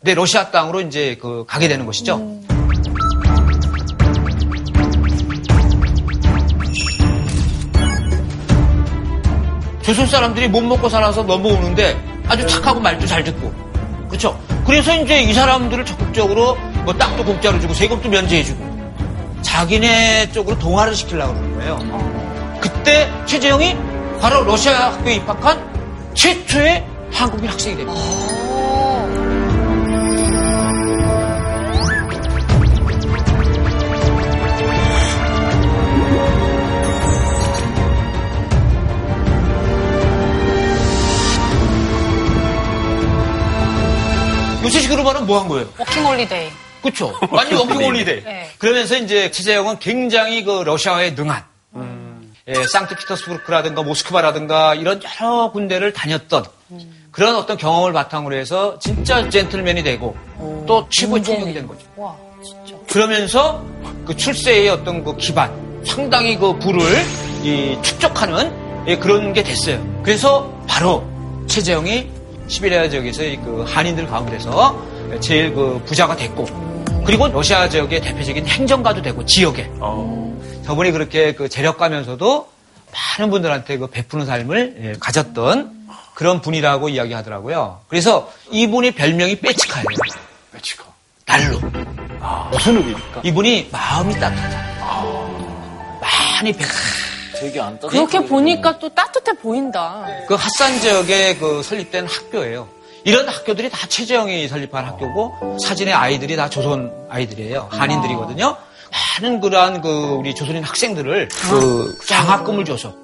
네, 0.00 0.14
러시아 0.14 0.50
땅으로 0.50 0.82
이제 0.82 1.18
그 1.20 1.44
가게 1.46 1.66
되는 1.66 1.84
것이죠. 1.84 2.53
조선 9.84 10.06
사람들이 10.06 10.48
못 10.48 10.62
먹고 10.62 10.88
살아서 10.88 11.22
넘어오는데 11.22 11.96
아주 12.26 12.46
착하고 12.46 12.80
말도 12.80 13.06
잘 13.06 13.22
듣고 13.22 13.52
그렇죠. 14.08 14.38
그래서 14.66 14.94
이제 14.96 15.20
이 15.22 15.34
사람들을 15.34 15.84
적극적으로 15.84 16.56
뭐 16.84 16.94
땅도 16.94 17.24
공짜로 17.24 17.60
주고 17.60 17.74
세금도 17.74 18.08
면제해주고 18.08 18.74
자기네 19.42 20.32
쪽으로 20.32 20.58
동화를 20.58 20.94
시키려고 20.94 21.34
그러는 21.34 21.58
거예요. 21.58 22.60
그때 22.60 23.10
최재형이 23.26 23.76
바로 24.20 24.42
러시아 24.44 24.92
학교에 24.92 25.16
입학한 25.16 25.62
최초의 26.14 26.86
한국인 27.12 27.50
학생이 27.50 27.76
됩니다. 27.76 28.00
요새식으로 44.64 45.02
말하면 45.04 45.26
뭐 45.26 45.40
한 45.40 45.48
거예요? 45.48 45.68
working 45.78 46.04
holiday. 46.04 46.48
그렇죠. 46.82 47.12
완전 47.30 47.58
working 47.60 47.76
holiday. 47.84 48.24
네. 48.24 48.50
그러면서 48.58 48.96
이제 48.96 49.30
최재형은 49.30 49.78
굉장히 49.78 50.42
그 50.44 50.62
러시아에 50.64 51.10
능한 51.12 51.42
예, 52.46 52.54
상트피터스부르크라든가 52.66 53.82
모스크바라든가 53.82 54.74
이런 54.74 55.00
여러 55.02 55.50
군데를 55.50 55.94
다녔던 55.94 56.44
그런 57.10 57.36
어떤 57.36 57.56
경험을 57.56 57.94
바탕으로 57.94 58.34
해서 58.36 58.78
진짜 58.80 59.26
젠틀맨이 59.30 59.82
되고 59.82 60.14
또 60.66 60.86
최고의 60.90 61.22
총격이 61.22 61.54
된 61.54 61.66
거죠. 61.66 61.86
와, 61.96 62.14
진짜. 62.44 62.78
그러면서 62.90 63.64
그 64.06 64.14
출세의 64.14 64.68
어떤 64.68 65.02
그 65.02 65.16
기반, 65.16 65.50
상당히 65.86 66.36
그 66.36 66.58
부를 66.58 66.82
이 67.42 67.78
축적하는 67.80 68.84
예, 68.88 68.96
그런 68.98 69.32
게 69.32 69.42
됐어요. 69.42 69.82
그래서 70.02 70.52
바로 70.68 71.02
최재형이 71.46 72.10
시베리아 72.54 72.88
지역에서의 72.88 73.36
그 73.38 73.64
한인들 73.66 74.06
가운데서 74.06 75.18
제일 75.20 75.52
그 75.52 75.82
부자가 75.84 76.14
됐고, 76.14 76.46
그리고 77.04 77.26
러시아 77.26 77.68
지역의 77.68 78.00
대표적인 78.00 78.46
행정가도 78.46 79.02
되고 79.02 79.26
지역에 79.26 79.68
저분이 80.64 80.92
그렇게 80.92 81.32
그 81.34 81.48
재력가면서도 81.48 82.48
많은 83.18 83.30
분들한테 83.32 83.78
그 83.78 83.88
베푸는 83.88 84.24
삶을 84.24 84.76
예, 84.82 84.92
가졌던 85.00 85.72
그런 86.14 86.40
분이라고 86.40 86.88
이야기하더라고요. 86.90 87.80
그래서 87.88 88.32
이분의 88.52 88.92
별명이 88.92 89.40
빼치카예요. 89.40 89.84
매치커. 90.52 90.84
날로. 91.26 91.58
무슨 92.52 92.76
의미입니까? 92.76 93.20
이분이 93.24 93.68
마음이 93.72 94.14
따뜻하다. 94.14 94.64
많이 96.00 96.52
베 96.52 96.64
되게 97.44 97.60
안 97.60 97.78
따뜻해. 97.78 97.90
그렇게 97.90 98.26
보니까 98.26 98.78
또 98.78 98.88
따뜻해 98.88 99.34
보인다. 99.34 100.06
그 100.26 100.34
핫산 100.34 100.80
지역에 100.80 101.36
그 101.36 101.62
설립된 101.62 102.06
학교예요. 102.06 102.68
이런 103.04 103.28
학교들이 103.28 103.68
다 103.68 103.86
최재형이 103.86 104.48
설립한 104.48 104.84
학교고 104.86 105.58
사진의 105.62 105.92
아이들이 105.92 106.36
다 106.36 106.48
조선 106.48 106.90
아이들이에요. 107.10 107.68
한인들이거든요. 107.70 108.56
많은 109.20 109.40
그러한 109.40 109.82
그 109.82 109.88
우리 110.18 110.34
조선인 110.34 110.64
학생들을 110.64 111.28
그 111.28 111.98
장학금을 112.06 112.64
줘서 112.64 112.94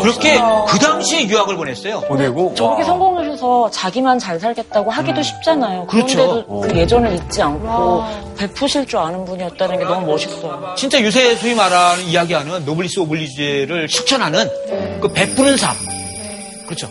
그렇게 0.00 0.38
그 0.68 0.78
당시에 0.78 1.26
유학을 1.26 1.56
보냈어요. 1.56 2.00
보내고 2.00 2.54
저렇게 2.54 2.84
성공하셔서 2.84 3.70
자기만 3.70 4.18
잘 4.18 4.38
살겠다고 4.40 4.90
하기도 4.90 5.22
쉽잖아요. 5.22 5.86
그렇죠. 5.86 6.16
그런데도 6.16 6.60
그 6.60 6.76
예전을 6.76 7.14
잊지 7.14 7.42
않고 7.42 8.04
베푸실 8.38 8.86
줄 8.86 8.98
아는 8.98 9.24
분이었다는 9.24 9.78
게 9.78 9.84
너무 9.84 10.06
멋있어요. 10.06 10.74
진짜 10.76 11.02
요새 11.02 11.34
소위 11.36 11.54
말하는 11.54 12.04
이야기하는 12.04 12.64
노블리스 12.64 13.00
오블리주의를 13.00 13.88
실천하는 13.88 14.48
그 15.00 15.08
베푸는 15.12 15.56
삶. 15.56 15.74
그렇죠. 16.66 16.88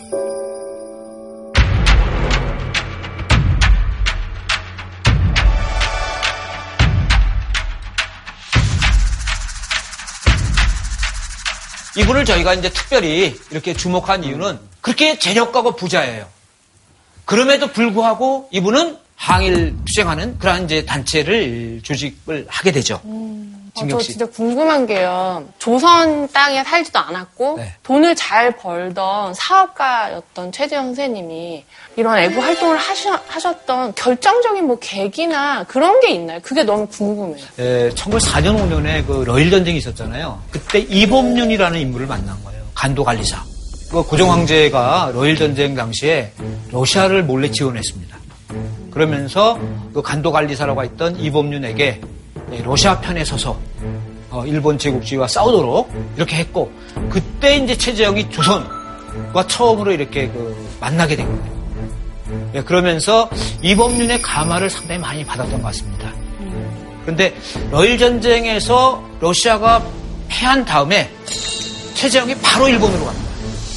이분을 11.96 12.24
저희가 12.24 12.54
이제 12.54 12.68
특별히 12.70 13.34
이렇게 13.50 13.74
주목한 13.74 14.24
이유는 14.24 14.58
그렇게 14.80 15.18
재력가고 15.18 15.76
부자예요. 15.76 16.26
그럼에도 17.24 17.68
불구하고 17.72 18.48
이분은 18.52 18.98
항일 19.16 19.74
투쟁하는 19.86 20.38
그러한 20.38 20.66
이제 20.66 20.84
단체를 20.84 21.80
조직을 21.82 22.46
하게 22.48 22.72
되죠. 22.72 23.00
저 23.02 23.65
진경 23.76 24.00
씨. 24.00 24.12
진짜 24.12 24.26
궁금한 24.26 24.86
게요. 24.86 25.44
조선 25.58 26.28
땅에 26.32 26.64
살지도 26.64 26.98
않았고 26.98 27.56
네. 27.58 27.72
돈을 27.82 28.16
잘 28.16 28.56
벌던 28.56 29.34
사업가였던 29.34 30.52
최재형 30.52 30.86
선생님이 30.86 31.64
이런 31.96 32.18
애국 32.18 32.42
활동을 32.42 32.76
하셔, 32.76 33.18
하셨던 33.28 33.94
결정적인 33.94 34.66
뭐 34.66 34.78
계기나 34.78 35.64
그런 35.64 36.00
게 36.00 36.10
있나요? 36.10 36.40
그게 36.42 36.62
너무 36.62 36.86
궁금해요. 36.86 37.44
에, 37.58 37.90
1904년 37.90 38.56
5년에 38.58 39.06
그 39.06 39.24
러일 39.26 39.50
전쟁이 39.50 39.78
있었잖아요. 39.78 40.40
그때 40.50 40.78
이범윤이라는 40.80 41.78
인물을 41.78 42.06
만난 42.06 42.42
거예요. 42.44 42.62
간도 42.74 43.04
관리사. 43.04 43.42
그 43.90 44.02
고종 44.02 44.32
황제가 44.32 45.12
러일 45.14 45.36
전쟁 45.36 45.74
당시에 45.74 46.32
러시아를 46.72 47.22
몰래 47.22 47.50
지원했습니다. 47.50 48.16
그러면서 48.90 49.58
그 49.92 50.02
간도 50.02 50.32
관리사라고 50.32 50.82
했던 50.82 51.16
이범윤에게 51.16 51.84
예, 51.84 52.00
러시아 52.64 53.00
편에 53.00 53.24
서서 53.24 53.58
어, 54.30 54.44
일본 54.46 54.78
제국주의와 54.78 55.28
싸우도록 55.28 55.90
이렇게 56.16 56.36
했고 56.36 56.70
그때 57.08 57.56
이제 57.56 57.76
최재형이 57.76 58.30
조선과 58.30 59.46
처음으로 59.48 59.92
이렇게 59.92 60.28
그 60.28 60.56
만나게 60.80 61.16
된 61.16 61.26
거예요. 61.26 61.56
예, 62.54 62.62
그러면서 62.62 63.30
이범윤의 63.62 64.22
감화를 64.22 64.68
상당히 64.68 65.00
많이 65.00 65.24
받았던 65.24 65.62
것 65.62 65.68
같습니다. 65.68 66.12
그런데 67.02 67.34
러일 67.70 67.98
전쟁에서 67.98 69.02
러시아가 69.20 69.82
패한 70.28 70.64
다음에 70.64 71.10
최재형이 71.94 72.34
바로 72.42 72.68
일본으로 72.68 73.04
갑니다. 73.04 73.26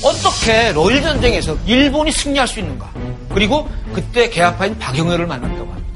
어떻게 0.04 0.72
러일 0.72 1.02
전쟁에서 1.02 1.56
일본이 1.66 2.12
승리할 2.12 2.48
수 2.48 2.60
있는가? 2.60 2.90
그리고 3.34 3.70
그때 3.94 4.30
개화파인 4.30 4.78
박영효를 4.80 5.28
만났다고 5.28 5.72
합니다. 5.72 5.90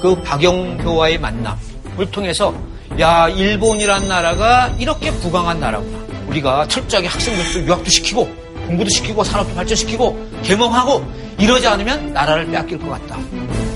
그 0.00 0.22
박영효와의 0.22 1.18
만남 1.18 1.58
을 1.98 2.10
통해서 2.10 2.54
야 2.98 3.28
일본이란 3.28 4.08
나라가 4.08 4.68
이렇게 4.78 5.10
부강한 5.12 5.60
나라구나. 5.60 5.98
우리가 6.28 6.66
철저하게 6.68 7.06
학생들도 7.08 7.66
유학도 7.66 7.90
시키고 7.90 8.28
공부도 8.66 8.88
시키고 8.90 9.22
산업도 9.22 9.54
발전시키고 9.54 10.28
개몽하고 10.42 11.04
이러지 11.38 11.66
않으면 11.66 12.12
나라를 12.12 12.46
빼앗길 12.50 12.78
것 12.78 12.88
같다. 12.90 13.18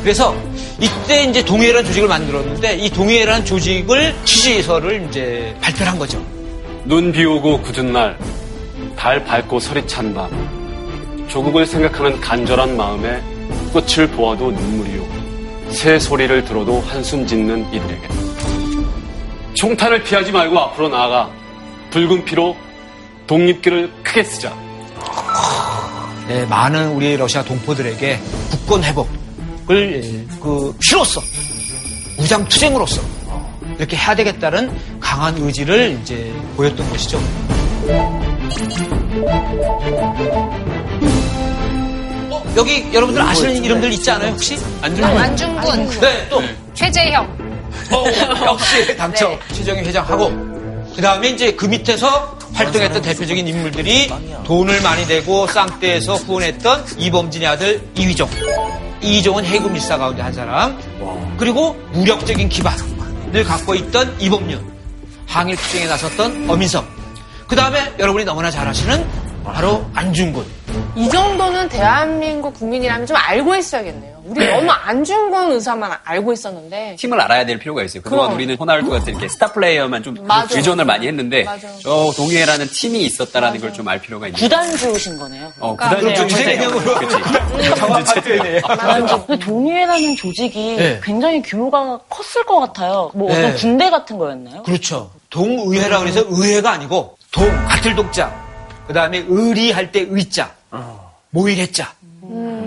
그래서 0.02 0.34
이때 0.80 1.24
이제 1.24 1.44
동해라는 1.44 1.84
조직을 1.86 2.08
만들었는데 2.08 2.76
이 2.76 2.88
동해라는 2.90 3.44
조직을 3.44 4.14
취지서를 4.24 5.06
이제 5.08 5.54
발표를 5.60 5.92
한 5.92 5.98
거죠. 5.98 6.24
눈 6.84 7.12
비 7.12 7.24
오고 7.24 7.60
굳은 7.62 7.92
날, 7.92 8.16
달 8.96 9.22
밝고 9.24 9.60
서리 9.60 9.86
찬 9.86 10.14
밤, 10.14 10.30
조국을 11.28 11.66
생각하는 11.66 12.20
간절한 12.20 12.76
마음에 12.76 13.20
꽃을 13.72 14.08
보아도 14.08 14.50
눈물이요. 14.50 15.17
새 15.70 15.98
소리를 15.98 16.44
들어도 16.44 16.80
한숨 16.80 17.26
짓는 17.26 17.72
이들에게. 17.72 18.08
총탄을 19.54 20.02
피하지 20.02 20.32
말고 20.32 20.58
앞으로 20.58 20.88
나아가 20.88 21.30
붉은 21.90 22.24
피로 22.24 22.56
독립기를 23.26 23.90
크게 24.02 24.22
쓰자. 24.24 24.54
네, 26.28 26.44
많은 26.46 26.92
우리 26.92 27.16
러시아 27.16 27.42
동포들에게 27.42 28.20
국권 28.50 28.84
회복을 28.84 30.04
예, 30.04 30.36
그 30.40 30.74
피로써 30.80 31.20
무장 32.18 32.46
투쟁으로서 32.46 33.00
이렇게 33.78 33.96
해야 33.96 34.14
되겠다는 34.14 34.70
강한 35.00 35.36
의지를 35.38 35.98
이제 36.02 36.32
보였던 36.56 36.88
것이죠. 36.90 37.18
어, 42.58 42.60
여기 42.60 42.84
여러분들 42.92 43.22
아시는 43.22 43.64
이름들 43.64 43.92
있지 43.92 44.10
않아요 44.10 44.32
혹시? 44.32 44.58
안중근, 44.82 46.00
네, 46.00 46.28
또. 46.28 46.42
최재형. 46.74 47.24
어, 47.92 48.04
역시 48.46 48.96
당첨. 48.96 49.38
최정희 49.52 49.82
회장하고. 49.82 50.30
그 50.94 51.00
다음에 51.02 51.28
이제 51.28 51.52
그 51.52 51.66
밑에서 51.66 52.36
활동했던 52.54 53.02
대표적인 53.02 53.46
인물들이 53.46 54.10
돈을 54.44 54.82
많이 54.82 55.06
대고 55.06 55.46
쌍떼에서 55.46 56.16
후원했던 56.16 56.86
이범진의 56.98 57.46
아들 57.46 57.80
이휘종. 57.94 58.28
이휘종은 59.00 59.44
해군 59.44 59.72
밀사 59.72 59.96
가운데 59.96 60.22
한 60.22 60.32
사람. 60.32 60.76
그리고 61.36 61.76
무력적인 61.92 62.48
기반을 62.48 63.44
갖고 63.46 63.76
있던 63.76 64.16
이범윤. 64.18 64.78
항일 65.28 65.56
투쟁에 65.56 65.86
나섰던 65.86 66.48
어민섭 66.48 66.84
그 67.46 67.54
다음에 67.54 67.92
여러분이 67.98 68.24
너무나 68.24 68.50
잘 68.50 68.66
아시는 68.66 69.06
바로 69.44 69.86
안중근 69.94 70.42
이 70.96 71.08
정도는 71.08 71.68
대한민국 71.68 72.54
국민이라면 72.54 73.06
좀 73.06 73.16
알고 73.16 73.54
있어야겠네요. 73.56 74.18
우리 74.24 74.46
너무 74.50 74.70
안중근 74.70 75.52
의사만 75.52 75.92
알고 76.04 76.32
있었는데 76.32 76.96
팀을 76.98 77.18
알아야 77.20 77.46
될 77.46 77.58
필요가 77.58 77.82
있어요. 77.82 78.02
그동안 78.02 78.26
그럼. 78.26 78.36
우리는 78.36 78.56
호날두 78.56 78.90
같은 78.90 79.12
이렇게 79.12 79.28
스타 79.28 79.52
플레이어만 79.52 80.02
좀 80.02 80.14
맞아. 80.26 80.56
의존을 80.56 80.84
많이 80.84 81.06
했는데 81.06 81.44
맞아. 81.44 81.68
저 81.82 82.10
동해라는 82.16 82.66
팀이 82.68 83.00
있었다라는 83.02 83.60
걸 83.60 83.72
좀 83.72 83.86
알 83.88 84.00
필요가 84.00 84.26
있는 84.26 84.38
구단주신 84.40 85.18
거네요. 85.18 85.52
어, 85.60 85.76
그러니까 85.76 86.00
구단주 86.00 86.22
네. 86.22 86.28
최재형. 86.44 86.72
그렇지. 86.78 87.16
근데 89.26 89.38
동의회라는 89.44 90.16
조직이 90.16 90.76
네. 90.76 91.00
굉장히 91.02 91.40
규모가 91.42 92.00
컸을 92.08 92.44
것 92.44 92.58
같아요. 92.60 93.10
뭐 93.14 93.32
네. 93.32 93.38
어떤 93.38 93.56
군대 93.56 93.88
같은 93.90 94.18
거였나요? 94.18 94.62
그렇죠 94.64 95.10
동의회라고 95.30 96.06
해서 96.06 96.24
의회가 96.28 96.72
아니고 96.72 97.16
동 97.30 97.46
같을 97.66 97.94
동자 97.94 98.34
그 98.86 98.92
다음에 98.92 99.24
의리 99.28 99.70
할 99.70 99.92
때 99.92 100.04
의자 100.08 100.50
모일했자 101.30 101.92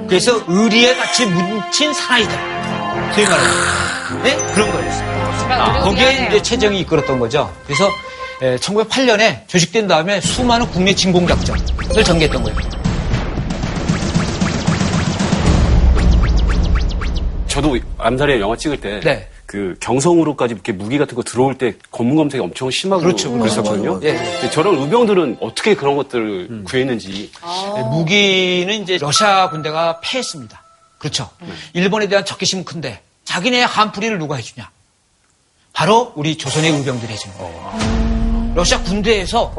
그래서 0.07 0.41
의리에 0.47 0.95
같이 0.95 1.25
뭉친 1.25 1.93
사나이들 1.93 2.33
소위 3.13 3.25
말하는 3.27 4.23
네? 4.23 4.35
그런 4.53 4.71
거였어요 4.71 5.83
거기에 5.83 6.27
이제 6.27 6.41
최정이 6.41 6.79
이끌었던 6.81 7.19
거죠 7.19 7.53
그래서 7.65 7.89
1908년에 8.39 9.47
조직된 9.47 9.87
다음에 9.87 10.19
수많은 10.21 10.67
국내 10.67 10.93
진공작전을 10.93 12.03
전개했던 12.03 12.43
거예요 12.43 12.81
저도 17.51 17.77
암살의 17.97 18.39
영화 18.39 18.55
찍을 18.55 18.79
때. 18.79 19.01
네. 19.01 19.27
그 19.51 19.75
경성으로까지 19.81 20.53
이렇게 20.53 20.71
무기 20.71 20.97
같은 20.97 21.13
거 21.13 21.23
들어올 21.23 21.57
때 21.57 21.73
검문 21.91 22.15
검색이 22.15 22.41
엄청 22.41 22.71
심하고 22.71 23.03
그렇죠, 23.03 23.33
그렇죠. 23.33 23.61
그랬었거든요. 23.61 23.99
예. 24.03 24.13
근데 24.13 24.49
저런 24.49 24.77
의병들은 24.79 25.39
어떻게 25.41 25.75
그런 25.75 25.97
것들을 25.97 26.63
구했는지 26.63 27.29
네, 27.75 27.81
무기는 27.83 28.81
이제 28.81 28.97
러시아 28.97 29.49
군대가 29.49 29.99
패했습니다. 30.01 30.63
그렇죠. 30.99 31.29
일본에 31.73 32.07
대한 32.07 32.23
적개심은 32.23 32.63
큰데 32.63 33.01
자기네 33.25 33.63
한풀이를 33.63 34.19
누가 34.19 34.37
해주냐? 34.37 34.69
바로 35.73 36.13
우리 36.15 36.37
조선의 36.37 36.71
의병들이 36.71 37.11
해주는 37.11 37.37
거예요. 37.37 38.53
러시아 38.55 38.81
군대에서 38.83 39.53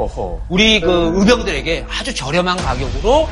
우리 0.49 0.81
그 0.81 1.13
의병들에게 1.17 1.85
아주 1.91 2.15
저렴한 2.15 2.57
가격으로 2.57 3.29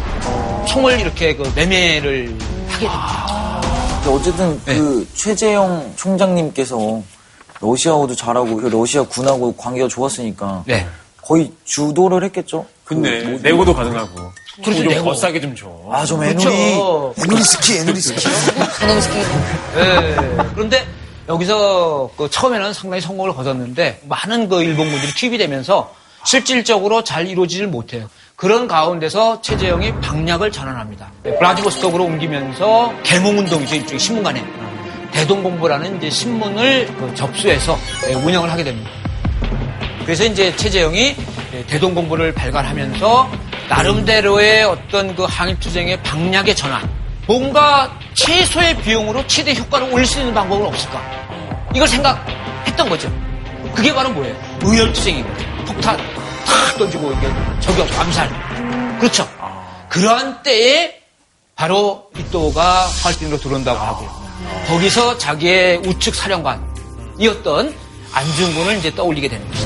총을 0.68 1.00
이렇게 1.00 1.34
그 1.36 1.50
매매를 1.56 2.36
하게 2.68 2.86
됩니다. 2.86 3.26
근데 3.26 3.39
어쨌든 4.08 4.60
네. 4.64 4.78
그 4.78 5.06
최재형 5.14 5.92
총장님께서 5.96 7.02
러시아어도 7.60 8.14
잘하고 8.16 8.56
그 8.56 8.66
러시아 8.68 9.02
군하고 9.02 9.54
관계가 9.56 9.88
좋았으니까 9.88 10.64
네. 10.66 10.86
거의 11.22 11.52
주도를 11.64 12.24
했겠죠. 12.24 12.66
근데 12.84 13.22
그 13.22 13.28
뭐- 13.28 13.38
내고도 13.42 13.74
가능하고. 13.74 14.30
그렇죠, 14.64 14.82
좀 14.82 14.88
내고. 14.92 15.04
더 15.04 15.14
싸게 15.14 15.40
좀 15.40 15.54
줘. 15.54 15.68
아, 15.90 16.04
좀 16.04 16.20
그렇죠. 16.20 16.50
애누리, 16.50 17.22
애누리 17.22 17.42
스키, 17.44 17.78
애누리 17.78 18.00
스키. 18.00 18.26
네. 19.74 20.16
그런데 20.54 20.86
여기서 21.28 22.10
그 22.16 22.28
처음에는 22.28 22.72
상당히 22.72 23.00
성공을 23.00 23.34
거뒀는데 23.34 24.00
많은 24.08 24.48
그 24.48 24.62
일본군들이 24.62 25.12
투입이 25.14 25.38
되면서 25.38 25.94
실질적으로 26.24 27.04
잘 27.04 27.26
이루어지질 27.28 27.68
못해요. 27.68 28.08
그런 28.40 28.66
가운데서 28.66 29.42
최재형이 29.42 30.00
방략을 30.00 30.50
전환합니다. 30.50 31.12
블라디보스톡으로 31.22 32.04
옮기면서 32.04 32.94
개몽운동이죠. 33.02 33.74
일종의 33.74 33.98
신문간에. 33.98 34.42
대동본부라는 35.10 35.98
이제 35.98 36.08
신문을 36.08 36.86
그 36.98 37.14
접수해서 37.14 37.78
예, 38.08 38.14
운영을 38.14 38.50
하게 38.50 38.64
됩니다. 38.64 38.90
그래서 40.06 40.24
이제 40.24 40.56
최재형이 40.56 41.16
예, 41.52 41.66
대동본부를 41.66 42.32
발간하면서 42.32 43.30
나름대로의 43.68 44.64
어떤 44.64 45.14
그 45.14 45.24
항일투쟁의 45.24 46.02
방략의 46.02 46.56
전환. 46.56 46.88
뭔가 47.26 47.94
최소의 48.14 48.78
비용으로 48.78 49.26
최대 49.26 49.54
효과를 49.54 49.92
올릴 49.92 50.06
수 50.06 50.18
있는 50.18 50.32
방법은 50.32 50.64
없을까? 50.66 51.02
이걸 51.74 51.86
생각했던 51.86 52.88
거죠. 52.88 53.12
그게 53.74 53.92
바로 53.92 54.08
뭐예요? 54.08 54.34
의열투쟁이거든요. 54.62 55.64
폭탄 55.66 56.19
탁 56.50 56.78
던지고 56.78 57.12
이게 57.12 57.28
저격 57.60 57.86
암살. 57.98 58.98
그렇죠. 58.98 59.28
그러한 59.88 60.42
때에 60.42 61.00
바로 61.54 62.10
이또가 62.16 62.86
하얼빈으로 63.02 63.38
들어온다고 63.38 63.78
하고요. 63.78 64.08
거기서 64.68 65.18
자기의 65.18 65.78
우측 65.78 66.14
사령관이었던 66.14 67.74
안중근을 68.12 68.78
이제 68.78 68.94
떠올리게 68.94 69.28
되는 69.28 69.46
것 69.50 69.58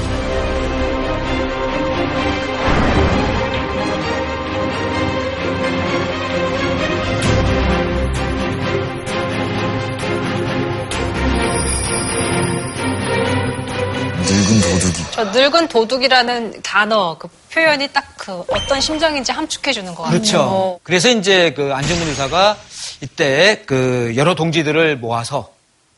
이죠. 14.56 14.68
저 15.10 15.24
늙은 15.24 15.68
도둑이라는 15.68 16.62
단어 16.62 17.16
그 17.18 17.28
표현이 17.52 17.88
딱 17.92 18.04
그 18.16 18.42
어떤 18.48 18.80
심정인지 18.80 19.32
함축해 19.32 19.72
주는 19.72 19.94
것 19.94 20.04
같아요. 20.04 20.18
그렇죠. 20.18 20.80
그래서 20.82 21.10
이제 21.10 21.52
그 21.54 21.74
안정근 21.74 22.08
의사가 22.08 22.56
이때 23.02 23.62
그 23.66 24.14
여러 24.16 24.34
동지들을 24.34 24.96
모아서 24.96 25.50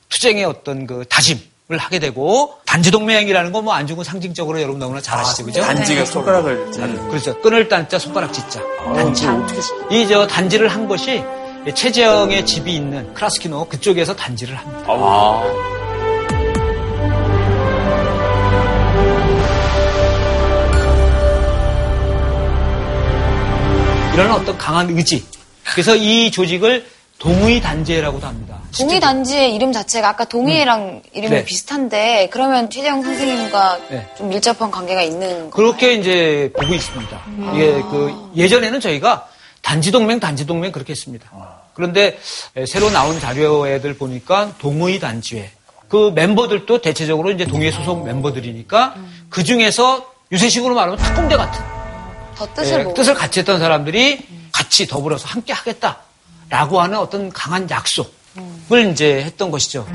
투쟁의 0.09 0.45
어떤 0.45 0.89
그 0.89 1.05
다짐을 1.09 1.79
하게 1.79 2.01
되고 2.01 2.55
단지 2.67 2.91
동맹이라는 2.91 3.53
건뭐 3.53 3.73
안중근 3.75 4.03
상징적으로 4.05 4.61
여러분 4.61 4.81
너무나 4.81 5.01
잘 5.01 5.21
아시죠, 5.21 5.45
그죠? 5.45 5.61
단지가 5.63 6.05
손가락을 6.05 6.73
잡는. 6.73 7.09
그렇죠. 7.11 7.41
끈을 7.41 7.69
딴자 7.69 7.97
손가락 8.01 8.33
짓자. 8.33 8.61
단지. 8.97 9.27
이 9.93 10.09
저 10.09 10.27
단지를 10.27 10.67
한 10.67 10.89
것이 10.89 11.23
최재형의 11.73 12.45
집이 12.45 12.75
있는 12.75 13.15
크라스키노 13.15 13.67
그쪽에서 13.69 14.17
단지를 14.17 14.57
합니다. 14.57 14.85
아. 14.89 15.86
이런 24.17 24.31
어떤 24.31 24.57
강한 24.57 24.89
의지. 24.89 25.27
그래서 25.75 25.95
이 25.95 26.31
조직을 26.31 26.87
동의 27.19 27.61
단지회라고도 27.61 28.27
합니다. 28.27 28.59
동의 28.79 28.99
단지의 28.99 29.55
이름 29.55 29.73
자체가 29.73 30.09
아까 30.09 30.25
동의랑 30.25 31.03
이름이 31.13 31.35
네. 31.35 31.45
비슷한데 31.45 32.31
그러면 32.33 32.71
최재형 32.71 33.03
선생님과 33.03 33.79
네. 33.91 34.07
좀 34.17 34.31
밀접한 34.31 34.71
관계가 34.71 35.03
있는 35.03 35.51
거. 35.51 35.57
그렇게 35.57 35.93
이제 35.93 36.51
보고 36.59 36.73
있습니다. 36.73 37.21
이게 37.55 37.73
그 37.91 38.31
예전에는 38.37 38.81
저희가 38.81 39.29
단지 39.61 39.93
동맹, 39.93 40.19
단지 40.19 40.47
동맹 40.47 40.73
그렇게 40.73 40.93
했습니다. 40.93 41.31
그런데 41.75 42.19
새로 42.67 42.89
나온 42.89 43.21
자료애들 43.21 43.99
보니까 43.99 44.55
동의 44.57 44.99
단지회. 44.99 45.51
그 45.89 46.11
멤버들도 46.15 46.81
대체적으로 46.81 47.33
이제 47.33 47.45
동의 47.45 47.71
소속 47.71 48.03
멤버들이니까 48.07 48.95
그 49.29 49.45
중에서 49.45 50.11
요새식으로 50.33 50.75
말하면 50.75 50.97
특공대 50.97 51.37
같은 51.37 51.76
더 52.37 52.47
뜻을 52.53 52.81
예, 52.81 52.83
뭐 52.85 52.95
뜻을 52.95 53.15
같이 53.15 53.41
했던 53.41 53.59
사람들이 53.59 54.27
같이 54.53 54.87
더불어서 54.87 55.27
함께 55.27 55.53
하겠다라고 55.53 56.81
하는 56.81 56.99
어떤 56.99 57.31
강한 57.31 57.69
약속을 57.69 58.91
이제 58.93 59.23
했던 59.23 59.51
것이죠. 59.51 59.87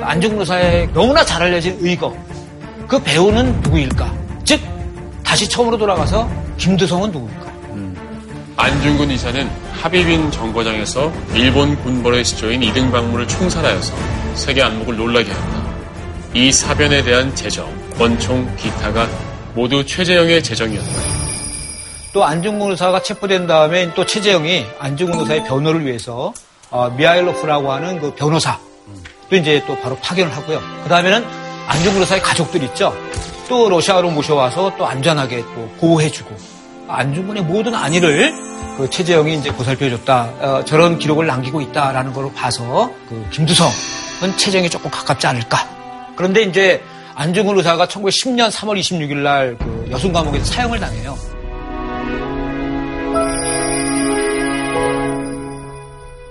안중노사의 0.00 0.92
너무나 0.92 1.24
잘 1.24 1.42
알려진 1.42 1.76
의거. 1.80 2.14
그 2.86 3.02
배우는 3.02 3.60
누구일까? 3.62 4.12
즉, 4.44 4.60
다시 5.24 5.48
처음으로 5.48 5.78
돌아가서 5.78 6.41
김두성은 6.62 7.10
누구일까? 7.10 7.52
안중근 8.56 9.10
의사는 9.10 9.50
하비빈 9.72 10.30
정거장에서 10.30 11.12
일본 11.34 11.74
군벌의 11.82 12.24
시조인 12.24 12.62
이등박물을 12.62 13.26
총살하여서 13.26 13.92
세계 14.36 14.62
안목을 14.62 14.96
놀라게 14.96 15.32
한다. 15.32 15.72
이 16.32 16.52
사변에 16.52 17.02
대한 17.02 17.34
재정, 17.34 17.68
권총, 17.98 18.48
기타가 18.54 19.08
모두 19.56 19.84
최재형의 19.84 20.44
재정이었다. 20.44 20.88
또 22.12 22.24
안중근 22.24 22.70
의사가 22.70 23.02
체포된 23.02 23.48
다음에 23.48 23.92
또 23.94 24.06
최재형이 24.06 24.64
안중근 24.78 25.18
의사의 25.18 25.42
변호를 25.42 25.84
위해서 25.84 26.32
어, 26.70 26.90
미하일로프라고 26.90 27.72
하는 27.72 28.00
그 28.00 28.14
변호사 28.14 28.56
또 29.28 29.34
이제 29.34 29.64
또 29.66 29.76
바로 29.80 29.96
파견을 29.96 30.32
하고요. 30.32 30.60
그 30.84 30.88
다음에는 30.88 31.24
안중근 31.66 32.02
의사의 32.02 32.22
가족들 32.22 32.62
있죠. 32.62 32.94
또 33.48 33.68
러시아로 33.68 34.10
모셔와서 34.10 34.76
또 34.78 34.86
안전하게 34.86 35.40
또 35.54 35.68
보호해주고 35.80 36.34
안중근의 36.88 37.44
모든 37.44 37.74
안위를 37.74 38.32
그 38.76 38.88
최재형이 38.88 39.34
이제 39.38 39.52
보살펴줬다. 39.52 40.22
어, 40.40 40.64
저런 40.64 40.98
기록을 40.98 41.26
남기고 41.26 41.60
있다라는 41.60 42.12
걸 42.12 42.32
봐서 42.32 42.90
그 43.08 43.26
김두성은 43.30 44.36
최재형이 44.36 44.70
조금 44.70 44.90
가깝지 44.90 45.26
않을까. 45.26 45.68
그런데 46.16 46.42
이제 46.42 46.82
안중근 47.14 47.58
의사가 47.58 47.86
1910년 47.86 48.50
3월 48.50 48.78
26일 48.80 49.16
날 49.18 49.56
그 49.58 49.86
여순 49.90 50.12
감옥에서 50.12 50.44
사형을 50.46 50.80
당해요. 50.80 51.16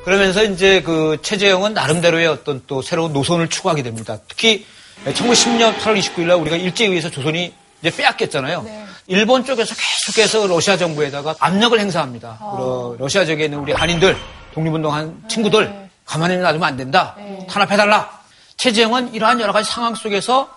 그러면서 0.04 0.44
이제 0.44 0.82
그 0.82 1.18
최재형은 1.22 1.74
나름대로의 1.76 2.26
어떤 2.28 2.62
또 2.66 2.82
새로운 2.82 3.14
노선을 3.14 3.50
추구하게 3.50 3.84
됩니다. 3.84 4.18
특히 4.28 4.66
1910년 5.06 5.76
8월 5.78 6.00
29일 6.00 6.28
날 6.28 6.38
우리가 6.38 6.56
일제에 6.56 6.88
의해서 6.88 7.10
조선이 7.10 7.54
이제 7.82 7.96
빼앗겼잖아요. 7.96 8.66
일본 9.08 9.44
쪽에서 9.44 9.74
계속해서 9.76 10.48
러시아 10.48 10.78
정부에다가 10.78 11.36
압력을 11.40 11.78
행사합니다. 11.80 12.38
러- 12.40 12.96
러시아 13.00 13.26
쪽에 13.26 13.46
있는 13.46 13.60
우리 13.60 13.74
한인들, 13.74 14.16
독립운동한 14.54 15.24
친구들 15.28 15.90
가만히 16.06 16.38
놔두면 16.38 16.68
안 16.68 16.78
된다. 16.78 17.16
탄압해달라. 17.50 18.22
최재형은 18.58 19.14
이러한 19.16 19.40
여러 19.42 19.54
가지 19.54 19.70
상황 19.72 19.96
속에서 19.96 20.50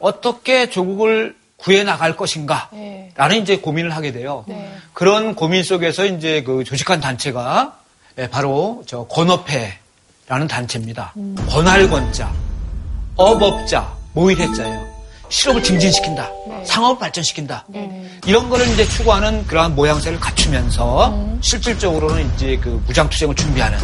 어떻게 0.00 0.68
조국을 0.68 1.36
구해 1.56 1.84
나갈 1.84 2.16
것인가. 2.16 2.68
라는 3.14 3.40
이제 3.40 3.58
고민을 3.58 3.94
하게 3.94 4.10
돼요. 4.10 4.44
그런 4.92 5.36
고민 5.36 5.62
속에서 5.62 6.04
이제 6.06 6.42
그 6.42 6.64
조직한 6.64 7.00
단체가 7.00 7.78
예, 8.18 8.28
바로 8.28 8.82
저 8.86 9.04
권업회라는 9.04 10.48
단체입니다. 10.50 11.14
권할권자, 11.48 12.30
업업자, 13.16 13.92
모의대자예요. 14.14 14.92
실업을 15.28 15.62
증진시킨다. 15.62 16.30
상업을 16.64 16.98
발전시킨다. 17.00 17.64
이런 18.26 18.50
거를 18.50 18.68
이제 18.68 18.86
추구하는 18.86 19.46
그러한 19.46 19.74
모양새를 19.74 20.20
갖추면서 20.20 21.38
실질적으로는 21.40 22.30
이제 22.34 22.58
그 22.60 22.82
무장투쟁을 22.86 23.34
준비하는 23.34 23.78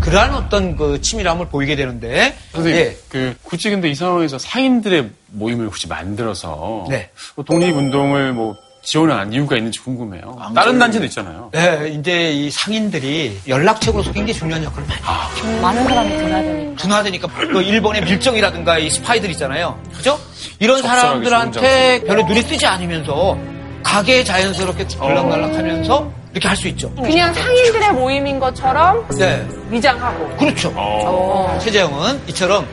그러한 0.00 0.34
어떤 0.34 0.76
그 0.76 1.00
치밀함을 1.00 1.48
보이게 1.48 1.76
되는데 1.76 2.34
선생님, 2.52 2.80
예. 2.80 2.96
그 3.08 3.34
굳이 3.42 3.70
근데 3.70 3.88
이 3.88 3.94
상황에서 3.94 4.38
상인들의 4.38 5.10
모임을 5.28 5.68
굳이 5.70 5.86
만들어서 5.86 6.86
네. 6.88 7.10
뭐 7.34 7.44
독립운동을 7.44 8.32
뭐 8.32 8.56
지원한 8.84 9.32
이유가 9.32 9.56
있는지 9.56 9.80
궁금해요. 9.80 10.36
다른 10.54 10.78
단체도 10.78 11.04
있잖아요. 11.06 11.48
네, 11.52 11.94
이제 11.98 12.32
이 12.32 12.50
상인들이 12.50 13.40
연락책으로서 13.48 14.12
굉장히 14.12 14.34
중요한 14.38 14.62
역할을 14.64 14.86
많이 14.86 15.00
해요. 15.00 15.60
많은 15.62 15.84
사람이 15.84 16.10
드나드니까. 16.16 16.82
드나드니까 16.82 17.28
또 17.52 17.62
일본의 17.62 18.04
밀정이라든가 18.04 18.78
이 18.78 18.90
스파이들 18.90 19.30
있잖아요. 19.32 19.78
그죠? 19.96 20.18
이런 20.58 20.82
사람들한테 20.82 22.02
별로 22.06 22.22
눈이 22.24 22.42
뜨지 22.42 22.66
않으면서 22.66 23.38
가게에 23.82 24.22
자연스럽게 24.24 24.86
들락날락하면서 24.86 26.12
이렇게 26.32 26.48
할 26.48 26.56
수 26.56 26.68
있죠. 26.68 26.92
그냥 26.94 27.32
상인들의 27.32 27.92
모임인 27.92 28.38
것처럼 28.40 29.06
네, 29.18 29.46
위장하고. 29.70 30.36
그렇죠. 30.36 30.72
어. 30.76 31.58
최재형은 31.62 32.22
이처럼 32.28 32.66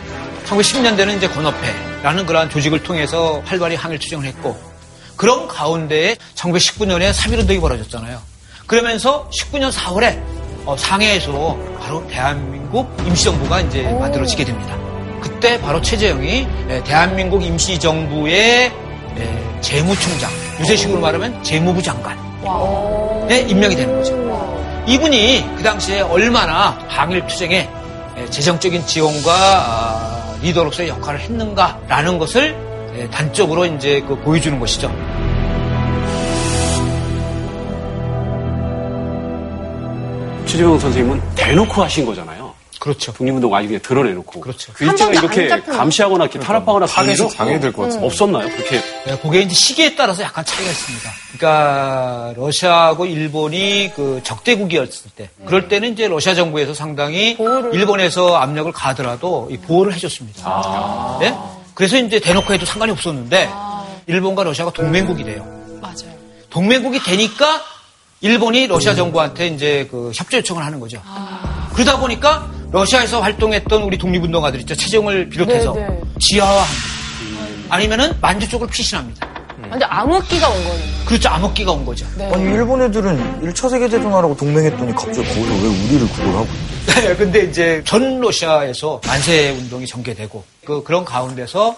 1910년대는 0.47 1.17
이제 1.17 1.28
권업회라는 1.30 2.26
그러한 2.26 2.50
조직을 2.50 2.82
통해서 2.84 3.41
활발히 3.45 3.76
항일 3.76 4.00
투쟁을 4.00 4.26
했고 4.26 4.58
그런 5.15 5.47
가운데에 5.47 6.15
1919년에 6.36 7.12
3.1운동이 7.12 7.62
벌어졌잖아요. 7.62 8.19
그러면서 8.67 9.30
19년 9.30 9.71
4월에 9.71 10.21
어, 10.65 10.78
상해에서 10.78 11.58
바로 11.80 12.06
대한민국 12.08 12.88
임시정부가 13.06 13.62
이제 13.62 13.84
만들어지게 13.84 14.45
됩니다. 14.45 14.78
그때 15.21 15.60
바로 15.62 15.82
최재형이 15.82 16.47
예, 16.69 16.84
대한민국 16.84 17.43
임시정부의 17.43 18.71
예, 19.17 19.60
재무총장, 19.62 20.32
요새식으로 20.60 21.00
말하면 21.00 21.43
재무부 21.43 21.82
장관에 21.82 23.45
임명이 23.47 23.76
되는 23.76 23.97
거죠. 23.97 24.21
이분이 24.88 25.45
그 25.58 25.63
당시에 25.63 26.02
얼마나 26.02 26.78
항일 26.88 27.26
투쟁에 27.28 27.69
예, 28.17 28.30
재정적인 28.30 28.86
지원과 28.86 29.32
아, 29.34 30.36
리더로서의 30.41 30.89
역할을 30.89 31.19
했는가라는 31.19 32.17
것을 32.17 32.56
예, 32.56 32.70
단적으로 33.12 33.65
이제 33.65 34.04
그 34.08 34.15
보여주는 34.19 34.60
것이죠. 34.60 34.88
최재형 40.45 40.77
선생님은 40.80 41.21
대놓고 41.36 41.82
하신 41.82 42.06
거잖아요. 42.06 42.51
그렇죠. 42.82 43.13
독립운동 43.13 43.54
아주 43.54 43.67
그냥 43.67 43.82
드러내놓고. 43.84 44.41
그렇죠. 44.41 44.73
그 44.73 44.86
일제가 44.86 45.12
이렇게. 45.12 45.47
감시하거나 45.47 46.23
이렇게 46.25 46.39
탄압하거나 46.39 46.88
그런 46.88 47.10
일은 47.12 47.30
방해될 47.30 47.71
것 47.73 47.84
같아요. 47.84 48.04
없었나요? 48.04 48.49
그렇게 48.49 48.82
네, 49.06 49.19
그게 49.21 49.41
이제 49.41 49.54
시기에 49.54 49.95
따라서 49.95 50.23
약간 50.23 50.43
차이가 50.43 50.71
있습니다. 50.71 51.12
그러니까 51.38 52.34
러시아하고 52.36 53.06
일본이 53.06 53.91
그 53.95 54.19
적대국이었을 54.23 55.12
때, 55.15 55.30
그럴 55.45 55.67
때는 55.67 55.93
이제 55.93 56.08
러시아 56.08 56.34
정부에서 56.34 56.73
상당히 56.73 57.38
일본에서 57.71 58.38
압력을 58.38 58.71
가더라도 58.71 59.47
이 59.51 59.58
보호를 59.58 59.93
해줬습니다. 59.93 61.19
네? 61.19 61.38
그래서 61.82 61.98
이제 61.98 62.20
대놓고 62.20 62.54
해도 62.54 62.63
상관이 62.63 62.91
없었는데 62.91 63.50
일본과 64.06 64.44
러시아가 64.44 64.70
동맹국이 64.70 65.24
돼요. 65.24 65.44
맞아요. 65.82 66.13
동맹국이 66.52 67.02
되니까 67.02 67.60
일본이 68.20 68.67
러시아 68.67 68.94
정부한테 68.94 69.48
이제 69.48 69.88
그 69.89 70.12
협조 70.13 70.38
요청을 70.38 70.63
하는 70.63 70.80
거죠. 70.80 71.02
그러다 71.74 71.98
보니까 71.98 72.48
러시아에서 72.72 73.20
활동했던 73.22 73.82
우리 73.82 73.98
독립운동가들 73.98 74.60
있죠. 74.60 74.76
최정을 74.76 75.30
비롯해서 75.30 75.74
네, 75.74 75.88
네. 75.88 76.02
지하화합니다. 76.20 76.84
아니면은 77.70 78.15
만주 78.22 78.48
쪽을 78.48 78.67
피신합니다. 78.67 79.28
근데 79.71 79.86
암흑기가 79.86 80.49
온 80.49 80.63
거네요. 80.63 80.84
그렇죠. 81.05 81.29
암흑기가 81.29 81.71
온 81.71 81.86
거죠. 81.86 82.05
네. 82.17 82.29
아니 82.31 82.43
일본 82.43 82.81
애들은 82.81 83.41
1차 83.41 83.69
세계대전하라고 83.69 84.36
동맹했더니 84.36 84.93
갑자기 84.93 85.27
거기서 85.27 85.53
왜 85.53 85.67
우리를 85.67 86.07
그걸 86.10 86.27
하고 86.36 86.47
있지? 86.86 87.01
네, 87.01 87.15
근데 87.15 87.43
이제 87.45 87.81
전 87.86 88.19
러시아에서 88.19 88.99
만세 89.07 89.51
운동이 89.51 89.86
전개되고 89.88 90.43
그 90.65 90.84
그런 90.84 91.05
가운데서 91.05 91.75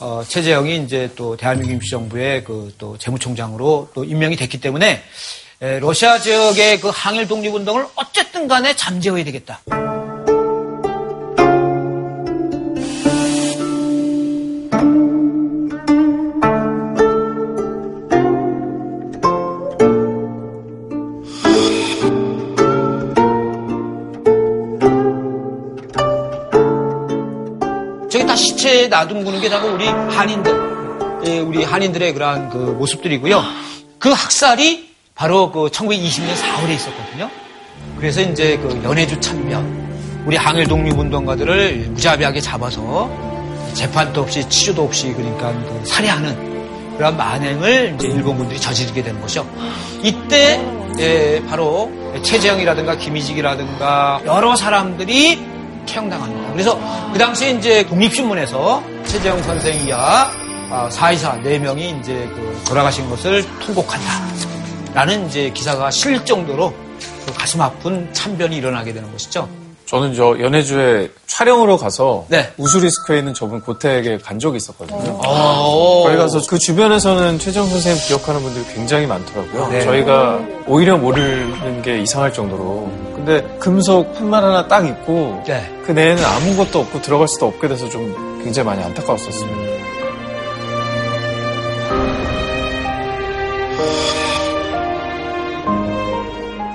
어, 0.00 0.22
최재형이 0.26 0.76
이제 0.84 1.10
또 1.14 1.36
대한민국 1.36 1.74
임시정부의 1.74 2.44
그 2.44 2.74
또 2.78 2.98
재무총장으로 2.98 3.90
또 3.94 4.04
임명이 4.04 4.36
됐기 4.36 4.60
때문에 4.60 5.02
에, 5.62 5.78
러시아 5.78 6.18
지역의 6.18 6.80
그 6.80 6.90
항일 6.92 7.26
독립 7.28 7.54
운동을 7.54 7.86
어쨌든 7.94 8.48
간에 8.48 8.74
잠재워야 8.76 9.24
되겠다. 9.24 9.60
시체 28.66 28.88
놔둔 28.88 29.40
게 29.40 29.48
다고 29.48 29.68
우리 29.68 29.86
한인들, 29.86 31.20
예, 31.26 31.38
우리 31.38 31.62
한인들의 31.62 32.12
그러한 32.14 32.50
그 32.50 32.56
모습들이고요. 32.56 33.40
그 34.00 34.10
학살이 34.10 34.90
바로 35.14 35.52
그 35.52 35.68
1920년 35.68 36.34
4월에 36.34 36.70
있었거든요. 36.74 37.30
그래서 37.96 38.20
이제 38.22 38.58
그 38.58 38.80
연해주 38.82 39.20
참변, 39.20 40.24
우리 40.26 40.36
항일 40.36 40.66
독립운동가들을 40.66 41.90
무자비하게 41.90 42.40
잡아서 42.40 43.08
재판도 43.74 44.22
없이 44.22 44.48
치료도 44.48 44.82
없이 44.82 45.12
그러니까 45.12 45.52
그 45.52 45.82
살해하는 45.84 46.96
그런 46.96 47.16
만행을 47.16 47.94
이제 47.94 48.08
일본군들이 48.08 48.60
저지르게 48.60 49.04
되는 49.04 49.20
거죠. 49.20 49.48
이때 50.02 50.60
예, 50.98 51.40
바로 51.48 51.92
최재형이라든가 52.20 52.96
김희직이라든가 52.96 54.22
여러 54.26 54.56
사람들이 54.56 55.40
처형당합니다. 55.86 56.45
그래서 56.56 56.78
그 57.12 57.18
당시에 57.18 57.50
이제 57.50 57.86
독립신문에서 57.86 58.82
최재형 59.04 59.42
선생이야 59.42 60.30
아, 60.70 60.88
사이사 60.90 61.34
네 61.42 61.58
명이 61.58 61.96
이제 62.00 62.28
그 62.34 62.62
돌아가신 62.66 63.08
것을 63.10 63.44
통곡한다. 63.60 64.10
라는 64.94 65.28
이제 65.28 65.50
기사가 65.50 65.90
실릴 65.90 66.24
정도로 66.24 66.72
그 67.26 67.34
가슴 67.34 67.60
아픈 67.60 68.08
참변이 68.14 68.56
일어나게 68.56 68.94
되는 68.94 69.12
것이죠. 69.12 69.46
저는 69.84 70.14
저 70.14 70.36
연해주에 70.40 71.10
촬영으로 71.26 71.76
가서 71.76 72.24
네. 72.28 72.50
우수리스크에 72.56 73.18
있는 73.18 73.34
저분 73.34 73.60
고택에 73.60 74.18
간 74.18 74.38
적이 74.38 74.56
있었거든요. 74.56 75.20
어. 75.24 76.04
거기 76.04 76.16
가서 76.16 76.40
그 76.48 76.58
주변에서는 76.58 77.38
최정 77.38 77.68
선생님 77.68 78.02
기억하는 78.08 78.40
분들이 78.40 78.64
굉장히 78.74 79.06
많더라고요. 79.06 79.68
네. 79.68 79.84
저희가 79.84 80.40
오히려 80.66 80.96
모르는 80.96 81.82
게 81.82 82.00
이상할 82.00 82.32
정도로. 82.32 82.90
근데 83.26 83.42
금속 83.58 84.14
판만 84.14 84.44
하나 84.44 84.68
딱 84.68 84.86
있고 84.86 85.42
네. 85.48 85.68
그 85.84 85.90
내에는 85.90 86.24
아무것도 86.24 86.78
없고 86.78 87.02
들어갈 87.02 87.26
수도 87.26 87.48
없게 87.48 87.66
돼서 87.66 87.88
좀 87.88 88.40
굉장히 88.44 88.66
많이 88.66 88.84
안타까웠었습니다. 88.84 89.58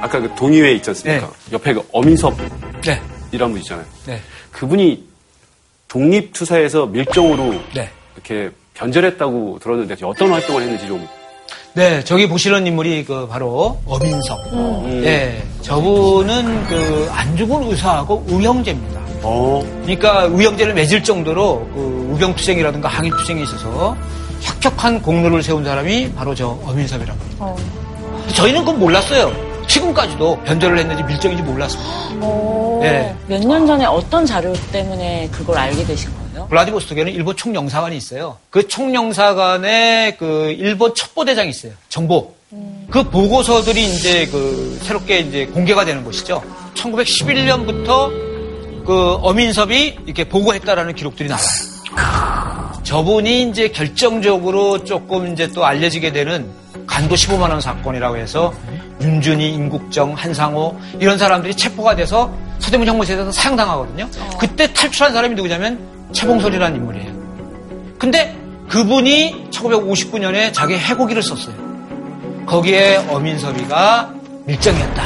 아까 0.01 0.19
그 0.19 0.35
동의회 0.35 0.73
있지 0.73 0.89
않습니까? 0.89 1.31
옆에 1.53 1.73
그 1.73 1.87
어민섭 1.93 2.35
네. 2.83 3.01
이란 3.31 3.51
분 3.51 3.61
있잖아요. 3.61 3.85
네. 4.05 4.19
그분이 4.51 5.05
독립투사에서 5.87 6.87
밀정으로 6.87 7.61
네. 7.73 7.89
이렇게 8.15 8.51
변절했다고 8.73 9.59
들었는데 9.59 9.95
어떤 10.03 10.31
활동을 10.31 10.63
했는지 10.63 10.85
좀 10.85 11.07
네, 11.73 12.03
저기 12.03 12.27
보시는 12.27 12.67
인물이 12.67 13.05
그 13.05 13.27
바로 13.27 13.77
어민석. 13.85 14.37
음. 14.53 15.01
네, 15.03 15.41
저분은 15.61 16.67
그 16.67 17.09
안 17.11 17.35
죽은 17.37 17.63
의사하고 17.69 18.23
의형제입니다. 18.27 18.99
어. 19.23 19.61
그러니까 19.83 20.23
의형제를 20.23 20.73
맺을 20.73 21.03
정도로 21.03 21.67
그 21.73 22.09
우병투쟁이라든가 22.13 22.89
항일투쟁에 22.89 23.43
있어서 23.43 23.95
혁혁한 24.41 25.01
공로를 25.01 25.43
세운 25.43 25.63
사람이 25.63 26.11
바로 26.13 26.33
저 26.35 26.57
어민섭이라고 26.65 27.19
합니다. 27.19 27.45
저희는 28.33 28.61
그건 28.61 28.79
몰랐어요. 28.79 29.31
지금까지도 29.67 30.39
변절을 30.43 30.77
했는지 30.79 31.03
밀정인지 31.03 31.43
몰랐습니다. 31.43 31.91
네. 32.81 33.15
몇 33.27 33.39
년 33.45 33.65
전에 33.67 33.85
어떤 33.85 34.25
자료 34.25 34.51
때문에 34.71 35.29
그걸 35.31 35.57
알게 35.57 35.85
되신 35.85 36.09
거예요? 36.09 36.20
블라디보스토크에는 36.51 37.13
일본 37.13 37.35
총영사관이 37.35 37.95
있어요. 37.95 38.37
그 38.49 38.67
총영사관에 38.67 40.17
그 40.19 40.53
일본 40.59 40.93
첩보대장이 40.93 41.49
있어요. 41.49 41.71
정보. 41.87 42.35
그 42.89 43.03
보고서들이 43.09 43.85
이제 43.85 44.27
그 44.27 44.77
새롭게 44.83 45.19
이제 45.19 45.45
공개가 45.45 45.85
되는 45.85 46.03
것이죠. 46.03 46.43
1911년부터 46.75 48.09
그 48.85 49.13
어민섭이 49.21 49.99
이렇게 50.05 50.25
보고했다라는 50.25 50.93
기록들이 50.95 51.29
나와요. 51.29 52.71
저분이 52.83 53.43
이제 53.43 53.69
결정적으로 53.69 54.83
조금 54.83 55.31
이제 55.31 55.47
또 55.47 55.65
알려지게 55.65 56.11
되는 56.11 56.49
간도 56.85 57.15
15만 57.15 57.49
원 57.49 57.61
사건이라고 57.61 58.17
해서 58.17 58.53
윤준희, 58.99 59.53
임국정, 59.53 60.13
한상호 60.13 60.77
이런 60.99 61.17
사람들이 61.17 61.55
체포가 61.55 61.95
돼서 61.95 62.33
서대문 62.61 62.87
형무소에서 62.87 63.31
사형당하거든요. 63.31 64.09
그때 64.39 64.71
탈출한 64.71 65.13
사람이 65.13 65.35
누구냐면 65.35 65.79
최봉설이라는 66.13 66.77
인물이에요. 66.77 67.21
근데 67.97 68.37
그분이 68.69 69.49
1959년에 69.51 70.53
자기 70.53 70.75
해고기를 70.77 71.21
썼어요. 71.21 71.55
거기에 72.45 72.97
어민섭이가 73.09 74.13
밀정이었다. 74.45 75.03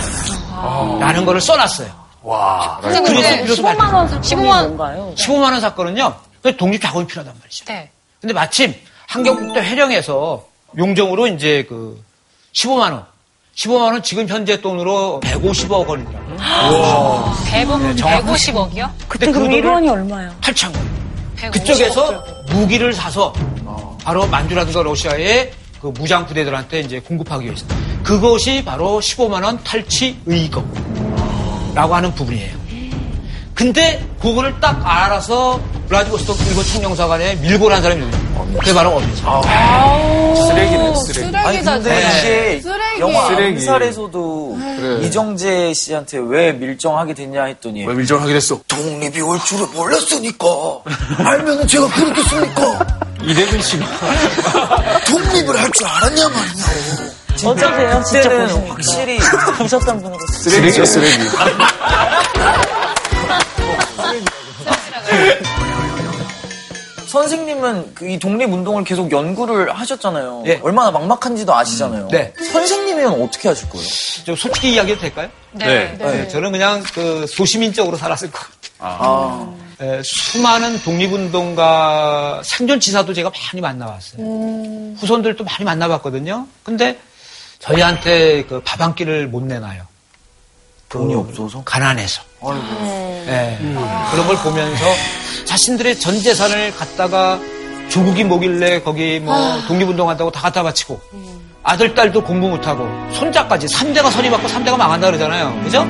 라는 0.99 1.25
거를 1.25 1.41
써놨어요. 1.41 2.05
와. 2.23 2.79
그래서 2.81 3.03
비로소 3.03 3.61
15만 3.63 3.93
원 3.93 4.07
사건이 4.07 4.21
15만 4.21 4.67
뭔가요? 4.67 5.13
15만 5.15 5.41
원 5.51 5.61
사건은요. 5.61 6.15
독립 6.57 6.81
자금이 6.81 7.07
필요하단 7.07 7.35
말이죠. 7.39 7.65
네. 7.65 7.89
근데 8.21 8.33
마침 8.33 8.73
한경국도 9.07 9.61
회령에서 9.61 10.45
용정으로 10.77 11.27
이제 11.27 11.65
그 11.67 12.03
15만 12.53 12.91
원. 12.91 13.05
15만 13.55 13.81
원은 13.83 14.03
지금 14.03 14.27
현재 14.27 14.59
돈으로 14.59 15.21
150억 15.23 15.87
원이더라고요. 15.87 17.33
대부분 17.45 17.83
네, 17.87 17.95
정확히. 17.95 18.27
150억이요? 18.27 18.89
그때 19.07 19.31
그럼 19.31 19.49
그 19.49 19.55
1원이 19.55 19.89
얼마예요? 19.89 20.31
8천 20.41 20.75
원. 20.75 21.51
그쪽에서 21.51 22.23
무기를 22.49 22.93
사서 22.93 23.33
바로 24.03 24.27
만주라든가 24.27 24.83
러시아의 24.83 25.51
그 25.81 25.87
무장 25.87 26.25
부대들한테 26.25 26.81
이제 26.81 26.99
공급하기 26.99 27.45
위해서 27.45 27.65
그것이 28.03 28.63
바로 28.63 28.99
15만 28.99 29.43
원 29.43 29.63
탈취 29.63 30.17
의거라고 30.25 31.95
하는 31.95 32.13
부분이에요. 32.13 32.65
근데 33.53 34.05
그거를 34.21 34.59
딱 34.59 34.81
알아서 34.85 35.61
블라디보스토크 35.87 36.43
일본 36.49 36.63
총영사관에 36.65 37.35
밀고 37.35 37.69
난 37.69 37.81
사람이 37.81 38.01
누구냐? 38.05 38.59
그게 38.59 38.73
바로 38.73 38.95
어민석. 38.95 39.43
쓰레기네, 40.47 40.95
쓰레기. 40.95 41.13
쓰레기다. 41.13 41.47
아니 41.47 41.61
근데 41.61 41.89
네. 41.89 41.99
이게 41.99 42.61
쓰레기. 42.61 42.99
영화 42.99 43.27
쓰레기. 43.27 43.57
암살에서도 43.59 44.57
그래. 44.77 45.05
이정재 45.07 45.73
씨한테 45.73 46.17
왜 46.21 46.51
밀정하게 46.53 47.13
됐냐 47.13 47.43
했더니 47.45 47.85
왜 47.85 47.93
밀정하게 47.93 48.33
됐어? 48.33 48.59
독립이 48.67 49.21
올 49.21 49.39
줄을 49.43 49.67
몰랐으니까 49.73 50.45
알면은 51.23 51.67
제가 51.67 51.87
그러겠습니까? 51.89 52.87
이대근 53.23 53.61
씨가 53.61 53.85
독립을 55.07 55.59
할 55.61 55.71
줄 55.71 55.85
알았냐 55.87 56.29
말이냐. 56.29 56.63
어쩌세요? 57.45 58.03
진짜 58.05 58.29
그때는 58.29 58.47
보시니까. 58.47 58.73
확실히 58.73 59.19
보셨던 59.57 60.01
분으로. 60.01 60.19
쓰레기죠, 60.41 60.85
쓰레기. 60.85 61.17
선생님은 67.21 67.95
그 67.95 68.05
이 68.05 68.19
독립운동을 68.19 68.83
계속 68.83 69.11
연구를 69.11 69.73
하셨잖아요. 69.73 70.43
예. 70.47 70.59
얼마나 70.61 70.91
막막한지도 70.91 71.53
아시잖아요. 71.55 72.09
네. 72.11 72.33
선생님이면 72.51 73.21
어떻게 73.23 73.47
하실 73.49 73.67
거예요? 73.69 73.87
좀 74.25 74.35
솔직히 74.35 74.73
이야기해도 74.73 75.01
될까요? 75.01 75.29
네. 75.53 75.95
네, 75.97 76.27
저는 76.27 76.51
그냥 76.51 76.83
그 76.93 77.25
소시민적으로 77.27 77.97
살았을 77.97 78.29
것 78.31 78.39
같아요. 78.39 78.53
아, 78.79 79.53
에, 79.81 80.01
수많은 80.03 80.81
독립운동가 80.83 82.41
생존지사도 82.43 83.13
제가 83.13 83.31
많이 83.31 83.61
만나봤어요. 83.61 84.21
후손들도 84.99 85.43
많이 85.43 85.63
만나봤거든요. 85.63 86.45
근데 86.63 86.99
저희한테 87.59 88.43
그 88.45 88.61
밥 88.63 88.81
한 88.81 88.93
끼를 88.95 89.27
못 89.27 89.41
내놔요. 89.43 89.83
돈이 90.89 91.13
그 91.13 91.19
없어서? 91.21 91.63
가난해서. 91.63 92.21
아이고. 92.43 93.25
예. 93.27 93.57
그런 94.11 94.27
걸 94.27 94.35
보면서 94.37 94.85
자신들의 95.45 95.99
전 95.99 96.19
재산을 96.19 96.75
갖다가 96.75 97.39
조국이 97.89 98.23
뭐길래 98.23 98.81
거기 98.81 99.19
뭐 99.19 99.35
독립운동한다고 99.67 100.31
다 100.31 100.41
갖다 100.41 100.63
바치고 100.63 100.99
아들, 101.63 101.95
딸도 101.95 102.23
공부 102.23 102.49
못하고 102.49 102.87
손자까지 103.13 103.67
3대가 103.67 104.11
선임받고 104.11 104.47
3대가 104.47 104.77
망한다 104.77 105.07
그러잖아요. 105.07 105.61
그죠? 105.63 105.85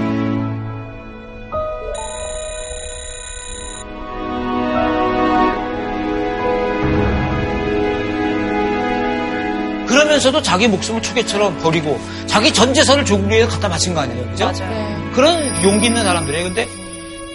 그러면서도 9.88 10.42
자기 10.42 10.68
목숨을 10.68 11.02
초계처럼 11.02 11.58
버리고 11.60 12.00
자기 12.28 12.54
전 12.54 12.74
재산을 12.74 13.06
조국 13.06 13.30
위에 13.30 13.46
갖다 13.46 13.70
바친 13.70 13.94
거 13.94 14.02
아니에요, 14.02 14.30
그죠? 14.30 14.46
맞아요. 14.46 15.12
그런 15.14 15.64
용기 15.64 15.88
있는 15.88 16.04
사람들이에요. 16.04 16.44
근데 16.46 16.68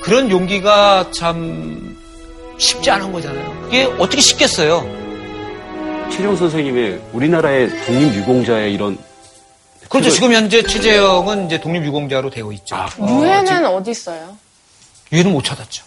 그런 0.02 0.30
용기가 0.30 1.10
참 1.12 1.79
쉽지 2.60 2.90
않은 2.90 3.10
거잖아요. 3.10 3.62
그게 3.62 3.84
어떻게 3.98 4.20
쉽겠어요? 4.20 4.86
최정 6.12 6.36
선생님의 6.36 7.00
우리나라의 7.12 7.70
독립유공자의 7.86 8.74
이런 8.74 8.98
그렇죠. 9.88 10.10
지금 10.10 10.32
현재 10.32 10.62
최재형은 10.62 11.46
이제 11.46 11.60
독립유공자로 11.60 12.30
되어 12.30 12.52
있죠. 12.52 12.76
유해는 12.98 13.66
어디 13.66 13.90
있어요? 13.90 14.36
유해는 15.10 15.32
못 15.32 15.42
찾았죠. 15.42 15.84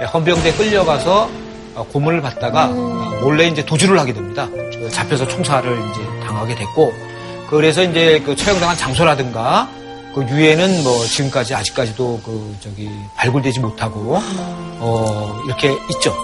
네, 0.00 0.06
헌병대에 0.06 0.52
끌려가서 0.52 1.30
어, 1.74 1.86
고문을 1.92 2.20
받다가 2.20 2.66
어, 2.66 3.18
몰래 3.22 3.46
이제 3.46 3.64
도주를 3.64 3.98
하게 3.98 4.12
됩니다. 4.12 4.48
그 4.50 4.90
잡혀서 4.92 5.28
총살을 5.28 5.72
이제 5.90 6.00
당하게 6.26 6.54
됐고, 6.56 6.92
그래서 7.48 7.82
이제 7.82 8.20
그 8.26 8.34
처형당한 8.36 8.76
장소라든가 8.76 9.68
그 10.14 10.22
유해는 10.22 10.82
뭐 10.82 11.04
지금까지 11.04 11.54
아직까지도 11.54 12.20
그 12.24 12.56
저기 12.60 12.90
발굴되지 13.16 13.60
못하고 13.60 14.18
어 14.80 15.42
이렇게 15.46 15.76
있죠. 15.90 16.14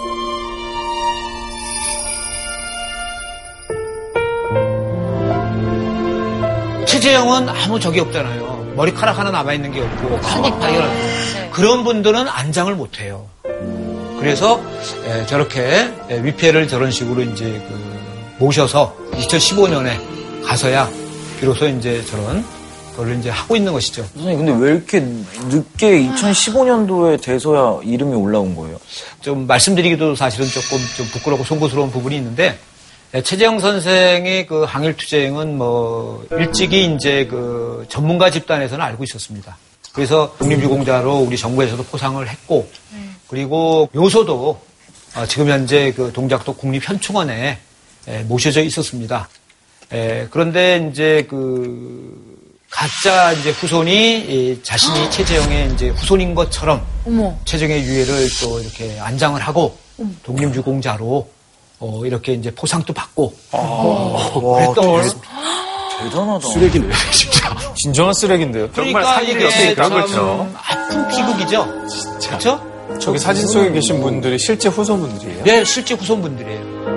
최재형은 6.85 7.49
아무 7.49 7.79
적이 7.79 8.01
없잖아요. 8.01 8.73
머리카락 8.75 9.17
하나 9.17 9.31
남아있는 9.31 9.71
게 9.71 9.81
없고, 9.81 10.17
한입 10.17 10.59
발견 10.59 11.51
그런 11.51 11.83
분들은 11.83 12.27
안장을 12.27 12.73
못해요. 12.75 13.27
그래서 14.19 14.61
에, 15.05 15.25
저렇게 15.25 15.91
에, 16.09 16.23
위패를 16.23 16.67
저런 16.67 16.91
식으로 16.91 17.21
이제 17.21 17.45
그 17.45 18.35
모셔서 18.39 18.95
2015년에 19.13 20.43
가서야 20.45 20.89
비로소 21.39 21.67
이제 21.67 22.03
저런 22.05 22.43
그걸 22.95 23.19
이제 23.19 23.29
하고 23.29 23.57
있는 23.57 23.73
것이죠. 23.73 24.05
선생님, 24.13 24.45
근데 24.45 24.65
왜 24.65 24.71
이렇게 24.73 24.99
늦게 25.01 26.07
2015년도에 26.07 27.21
돼서야 27.21 27.81
이름이 27.83 28.15
올라온 28.15 28.55
거예요? 28.55 28.79
좀 29.19 29.45
말씀드리기도 29.45 30.15
사실은 30.15 30.47
조금 30.47 30.77
좀 30.95 31.05
부끄럽고 31.07 31.43
송구스러운 31.43 31.91
부분이 31.91 32.15
있는데 32.15 32.57
예, 33.13 33.21
최재형 33.21 33.59
선생의 33.59 34.47
그 34.47 34.63
항일 34.63 34.95
투쟁은 34.95 35.57
뭐 35.57 36.25
일찍이 36.31 36.85
이제 36.95 37.27
그 37.27 37.85
전문가 37.89 38.29
집단에서는 38.29 38.83
알고 38.83 39.03
있었습니다. 39.03 39.57
그래서 39.93 40.33
독립유공자로 40.39 41.19
우리 41.19 41.37
정부에서도 41.37 41.83
포상을 41.83 42.25
했고 42.27 42.69
그리고 43.27 43.89
묘소도 43.93 44.61
어, 45.17 45.25
지금 45.27 45.49
현재 45.49 45.91
그 45.93 46.11
동작도 46.13 46.53
국립현충원에 46.55 47.59
예, 48.07 48.19
모셔져 48.19 48.61
있었습니다. 48.63 49.27
예, 49.93 50.27
그런데 50.31 50.89
이제 50.91 51.27
그 51.29 52.34
가짜 52.75 53.31
이제 53.31 53.51
후손이 53.51 54.17
이 54.19 54.59
자신이 54.61 55.09
최재형의 55.09 55.71
이제 55.73 55.89
후손인 55.89 56.35
것처럼 56.35 56.85
어머. 57.07 57.33
최정의 57.45 57.81
유해를 57.83 58.27
또 58.41 58.59
이렇게 58.59 58.99
안장을 58.99 59.39
하고 59.39 59.77
독립유공자로 60.23 61.29
어, 61.79 62.01
이렇게 62.05 62.33
이제 62.33 62.51
포상도 62.53 62.91
받고 62.93 63.33
어, 63.53 64.73
그랬던 64.73 64.85
걸 64.91 65.03
대단하다. 66.01 66.47
쓰레기네, 66.49 66.93
진짜. 67.13 67.55
진정한 67.75 68.13
쓰레기인데요. 68.13 68.69
그러니까 68.71 69.21
이게 69.21 69.73
그런 69.73 69.89
참 69.89 70.01
거죠. 70.01 70.53
아픈 70.61 71.07
비극이죠. 71.07 71.65
그렇죠? 72.27 72.61
저기 72.99 73.17
사진 73.17 73.47
속에 73.47 73.71
계신 73.71 74.01
분들이 74.01 74.37
실제 74.37 74.67
후손분들이에요. 74.67 75.43
네, 75.45 75.63
실제 75.63 75.93
후손분들이에요. 75.95 76.94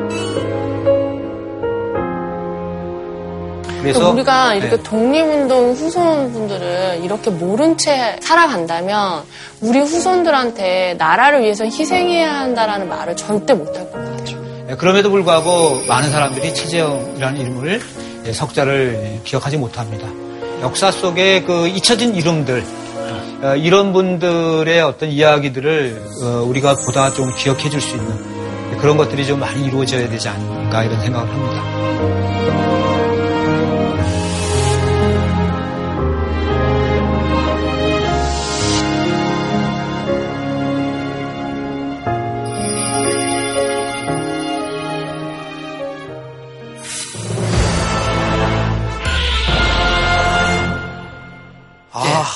그래서 3.81 3.99
그러니까 4.01 4.11
우리가 4.11 4.55
이렇게 4.55 4.77
네. 4.77 4.83
독립운동 4.83 5.73
후손분들을 5.73 7.01
이렇게 7.03 7.31
모른 7.31 7.77
채 7.77 8.17
살아간다면 8.23 9.23
우리 9.61 9.79
후손들한테 9.79 10.95
나라를 10.99 11.43
위해서 11.43 11.65
희생해야 11.65 12.41
한다라는 12.41 12.89
말을 12.89 13.17
절대 13.17 13.55
못할 13.55 13.91
것 13.91 13.93
같아요. 13.93 14.39
네, 14.67 14.75
그럼에도 14.77 15.11
불구하고 15.11 15.83
많은 15.87 16.11
사람들이 16.11 16.53
최재형이라는 16.55 17.41
이름을 17.41 17.81
예, 18.27 18.33
석자를 18.33 19.01
예, 19.03 19.21
기억하지 19.25 19.57
못합니다. 19.57 20.07
역사 20.61 20.91
속에 20.91 21.43
그 21.45 21.69
잊혀진 21.69 22.15
이름들 22.15 22.65
어, 23.43 23.55
이런 23.55 23.93
분들의 23.93 24.81
어떤 24.83 25.09
이야기들을 25.09 26.03
어, 26.25 26.27
우리가 26.49 26.75
보다 26.85 27.13
좀 27.13 27.33
기억해 27.37 27.71
줄 27.71 27.81
수 27.81 27.97
있는 27.97 28.39
그런 28.81 28.97
것들이 28.97 29.27
좀 29.27 29.41
많이 29.41 29.65
이루어져야 29.65 30.09
되지 30.09 30.29
않을까 30.29 30.85
이런 30.85 31.01
생각을 31.01 31.29
합니다. 31.29 32.58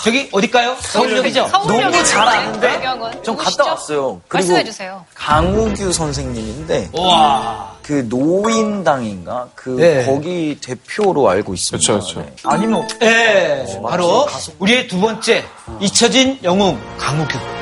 저기 0.02 0.28
어딜까요? 0.32 0.76
서울역이죠? 0.80 1.48
너무 1.66 2.04
잘 2.04 2.26
아는데? 2.26 2.78
누구시죠? 3.24 3.36
갔다 3.36 3.64
왔어요. 3.70 4.20
그리고 4.26 4.48
말씀해주세요. 4.48 5.04
강우규 5.14 5.92
선생님인데 5.92 6.90
와. 6.94 7.76
그 7.82 8.04
노인당인가 8.08 9.48
그 9.54 9.70
네. 9.70 10.04
거기 10.04 10.58
대표로 10.60 11.28
알고 11.28 11.54
있습니다. 11.54 11.94
그쵸, 11.94 12.04
그쵸. 12.06 12.20
네. 12.20 12.32
아니면 12.44 12.86
네, 12.98 13.64
바로 13.82 14.26
우리의 14.58 14.88
두 14.88 15.00
번째 15.00 15.44
잊혀진 15.80 16.38
영웅 16.42 16.78
강우규. 16.98 17.61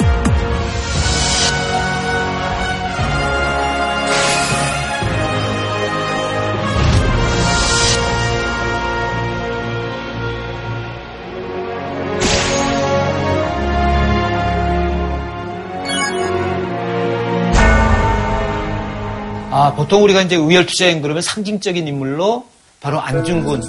아, 19.60 19.74
보통 19.74 20.02
우리가 20.04 20.22
이제 20.22 20.36
의열투쟁 20.36 21.02
그러면 21.02 21.20
상징적인 21.20 21.86
인물로 21.86 22.46
바로 22.80 22.98
안중근 22.98 23.60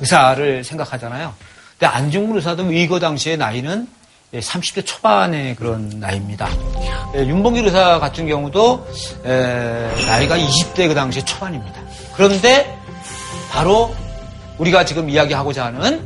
의사를 0.00 0.64
생각하잖아요. 0.64 1.32
근데 1.78 1.86
안중근 1.86 2.34
의사도 2.34 2.64
의거 2.72 2.98
당시의 2.98 3.36
나이는 3.36 3.86
30대 4.34 4.84
초반의 4.84 5.54
그런 5.54 5.88
나이입니다. 6.00 6.48
예, 7.14 7.20
윤봉길 7.20 7.64
의사 7.64 8.00
같은 8.00 8.26
경우도 8.26 8.88
에, 9.24 9.88
나이가 10.08 10.36
20대 10.36 10.88
그 10.88 10.94
당시에 10.94 11.24
초반입니다. 11.24 11.80
그런데 12.16 12.76
바로 13.48 13.94
우리가 14.58 14.84
지금 14.84 15.08
이야기하고자 15.08 15.66
하는 15.66 16.02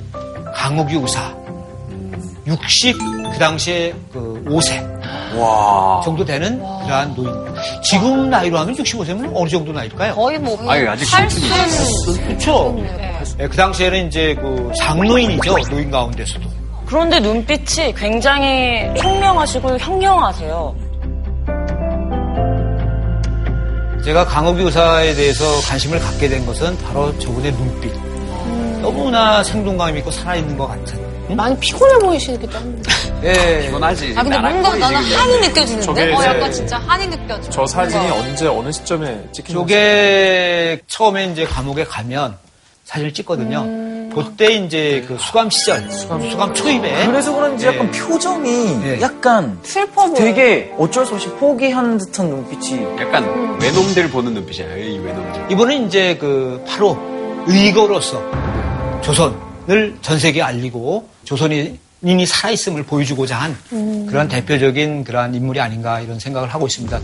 강욱유 0.55 1.01
의사 1.01 1.35
60 2.47 2.97
그 3.33 3.39
당시에 3.39 3.95
그 4.13 4.43
5세 4.47 5.39
와 5.39 6.01
정도 6.05 6.25
되는 6.25 6.59
그러한 6.59 7.15
노인. 7.15 7.31
지금 7.83 8.31
나이로 8.31 8.59
하면 8.59 8.75
65세면 8.75 9.33
어느 9.35 9.49
정도 9.49 9.73
나이일까요? 9.73 10.15
거의 10.15 10.39
뭐 10.39 10.59
아유, 10.69 10.89
아직 10.89 11.09
팔순 11.11 12.17
그렇죠. 12.27 12.75
네. 12.77 13.23
예, 13.41 13.47
그 13.47 13.57
당시에는 13.57 14.09
이제 14.09 14.35
그 14.41 14.73
장노인이죠. 14.79 15.57
노인 15.71 15.91
가운데서도. 15.91 16.49
그런데 16.87 17.21
눈빛이 17.21 17.95
굉장히 17.95 18.93
총명하시고 19.01 19.79
현명하세요. 19.79 20.75
제가 24.05 24.25
강호기 24.25 24.63
의사에 24.63 25.15
대해서 25.15 25.45
관심을 25.69 26.01
갖게 26.01 26.29
된 26.29 26.45
것은 26.47 26.77
바로 26.79 27.17
저분의 27.19 27.53
눈빛. 27.53 27.93
너무나 28.81 29.43
생동감 29.45 29.97
있고 29.99 30.11
살아있는 30.11 30.57
것 30.57 30.67
같은. 30.67 31.10
많이 31.35 31.59
피곤해 31.59 31.99
보이시기도 31.99 32.59
합니다. 32.59 32.93
예. 33.25 33.63
피곤하지. 33.67 34.15
아 34.17 34.23
근데 34.23 34.39
뭔가 34.39 34.77
나는 34.77 34.97
한이 35.03 35.41
느껴지는데? 35.41 35.81
저게 35.83 36.13
어, 36.13 36.25
약간 36.25 36.53
진짜 36.53 36.79
한이 36.79 37.07
느껴져. 37.09 37.51
저 37.51 37.67
사진이 37.67 38.11
언제 38.11 38.47
어느 38.47 38.73
시점에 38.73 39.29
찍힌 39.33 39.55
저게 39.55 40.81
처음에 40.87 41.27
이제 41.27 41.45
감옥에 41.45 41.85
가면 41.85 42.37
사진을 42.85 43.13
찍거든요. 43.15 43.91
그때 44.13 44.55
이제 44.55 45.05
그 45.07 45.17
수감 45.21 45.49
시절, 45.51 45.89
수감, 45.93 46.53
초입에. 46.53 47.07
그래서 47.07 47.33
그런지 47.33 47.65
예. 47.67 47.71
약간 47.71 47.91
표정이 47.93 48.51
네. 48.81 49.01
약간 49.01 49.59
슬퍼 49.63 50.07
보여. 50.07 50.15
되게 50.15 50.73
어쩔 50.77 51.07
수 51.07 51.15
없이 51.15 51.29
포기한 51.29 51.97
듯한 51.97 52.29
눈빛이 52.29 52.83
약간 53.01 53.57
외놈들 53.61 54.11
보는 54.11 54.35
눈빛이에요, 54.35 54.77
이 54.79 54.99
외놈들. 54.99 55.53
이번은 55.53 55.87
이제 55.87 56.17
그 56.19 56.65
바로 56.67 56.99
의거로서 57.47 58.21
조선 59.01 59.37
을전 59.71 60.19
세계에 60.19 60.43
알리고 60.43 61.09
조선인이 61.25 62.27
살아있음을 62.27 62.83
보여주고자 62.83 63.39
한 63.39 64.07
그런 64.07 64.27
대표적인 64.27 65.05
그러한 65.05 65.35
인물이 65.35 65.61
아닌가 65.61 66.01
이런 66.01 66.19
생각을 66.19 66.49
하고 66.49 66.67
있습니다. 66.67 66.99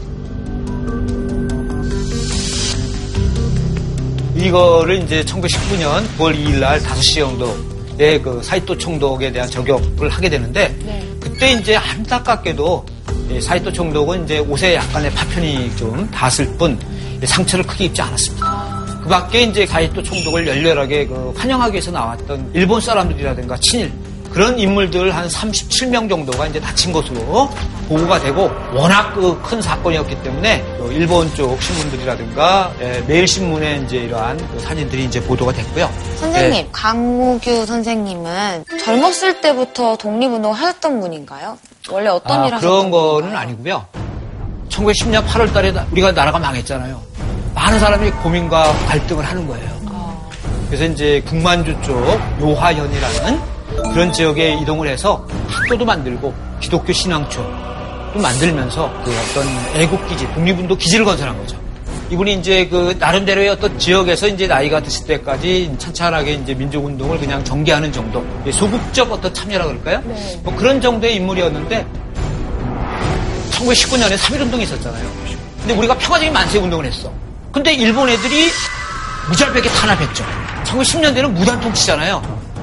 이 4.35 4.47
이거를 4.47 5.03
이제 5.03 5.25
1919년 5.25 6.07
9월 6.19 6.37
2일 6.37 6.59
날 6.59 6.81
5시 6.81 7.21
정도에 7.21 8.21
그 8.21 8.41
사이토 8.43 8.77
총독에 8.77 9.33
대한 9.33 9.49
저격을 9.49 10.09
하게 10.09 10.29
되는데 10.29 10.77
그때 11.21 11.53
이제 11.53 11.77
안타깝게도 11.77 12.87
이 13.31 13.41
사이토 13.41 13.73
총독은 13.73 14.25
이제 14.25 14.39
옷에 14.39 14.75
약간의 14.75 15.11
파편이 15.13 15.77
좀 15.77 16.09
닿았을 16.11 16.57
뿐 16.57 16.79
상처를 17.25 17.65
크게 17.67 17.87
입지 17.87 18.03
않았습니다. 18.03 18.76
그 19.07 19.11
밖에 19.11 19.43
이제 19.43 19.65
사이토 19.65 20.03
총독을 20.03 20.49
열렬하게 20.49 21.07
그 21.07 21.33
환영하기 21.37 21.75
위해서 21.75 21.93
나왔던 21.93 22.51
일본 22.55 22.81
사람들이라든가 22.81 23.57
친일 23.59 23.93
그런 24.33 24.59
인물들 24.59 25.15
한 25.15 25.29
37명 25.29 26.09
정도가 26.11 26.49
이제 26.49 26.59
다친 26.61 26.93
것으로 26.93 27.49
보고가 27.89 28.19
되고 28.19 28.51
워낙 28.75 29.15
그 29.15 29.41
큰 29.43 29.63
사건이었기 29.63 30.25
때문에 30.25 30.61
그 30.81 30.93
일본 30.93 31.33
쪽 31.37 31.63
신문들이라든가 31.63 32.73
예, 32.81 33.01
매일 33.07 33.29
신문에 33.29 33.83
이제 33.87 33.99
이러한 33.99 34.37
그 34.53 34.59
사진들이 34.59 35.05
이제 35.05 35.23
보도가 35.23 35.53
됐고요. 35.53 35.89
선생님, 36.17 36.53
예, 36.55 36.69
강무규 36.73 37.65
선생님은 37.65 38.65
젊었을 38.85 39.41
때부터 39.41 39.97
독립운동을 39.99 40.59
하셨던 40.59 41.01
분인가요? 41.01 41.57
원래 41.93 42.09
어떤 42.09 42.41
아, 42.41 42.47
일 42.49 42.55
하셨던 42.55 42.91
그런 42.91 42.91
거는? 42.91 43.37
아니고요. 43.37 43.87
1910년 44.69 45.25
8월 45.27 45.53
달에 45.55 45.71
나- 45.71 45.87
우리가 45.93 46.11
나라가 46.11 46.41
망했잖아요. 46.41 47.01
많은 47.67 47.81
사람이 47.81 48.11
고민과 48.23 48.73
갈등을 48.87 49.25
하는 49.25 49.45
거예요. 49.49 49.69
그래서 50.69 50.85
이제 50.85 51.21
국만주 51.27 51.77
쪽 51.83 51.99
요하현이라는 52.41 53.41
그런 53.93 54.13
지역에 54.13 54.55
이동을 54.63 54.87
해서 54.87 55.27
학교도 55.49 55.85
만들고 55.85 56.33
기독교 56.61 56.93
신앙초도 56.93 58.21
만들면서 58.21 58.93
그 59.05 59.11
어떤 59.11 59.49
애국기지, 59.81 60.33
독립운동 60.33 60.79
기지를 60.79 61.05
건설한 61.05 61.37
거죠. 61.39 61.57
이분이 62.11 62.35
이제 62.35 62.69
그 62.69 62.97
나름대로의 63.01 63.49
어떤 63.49 63.77
지역에서 63.77 64.29
이제 64.29 64.47
나이가 64.47 64.81
드실 64.81 65.05
때까지 65.09 65.75
찬찬하게 65.77 66.35
이제 66.35 66.55
민족운동을 66.55 67.19
그냥 67.19 67.43
전개하는 67.43 67.91
정도, 67.91 68.25
소극적 68.53 69.11
어떤 69.11 69.35
참여라 69.35 69.65
그럴까요? 69.67 70.03
뭐 70.45 70.55
그런 70.55 70.81
정도의 70.81 71.17
인물이었는데 71.17 71.85
1919년에 73.51 74.17
3.1운동이 74.17 74.63
있었잖아요. 74.63 75.05
근데 75.59 75.75
우리가 75.75 75.99
평화적인 75.99 76.33
만세 76.33 76.59
운동을 76.59 76.87
했어. 76.87 77.11
근데 77.57 77.73
일본 77.73 78.07
애들이 78.11 78.51
무잘백에 79.31 79.63
탄압했죠. 79.63 80.27
1910년대는 80.65 81.31
무단통치잖아요. 81.31 82.21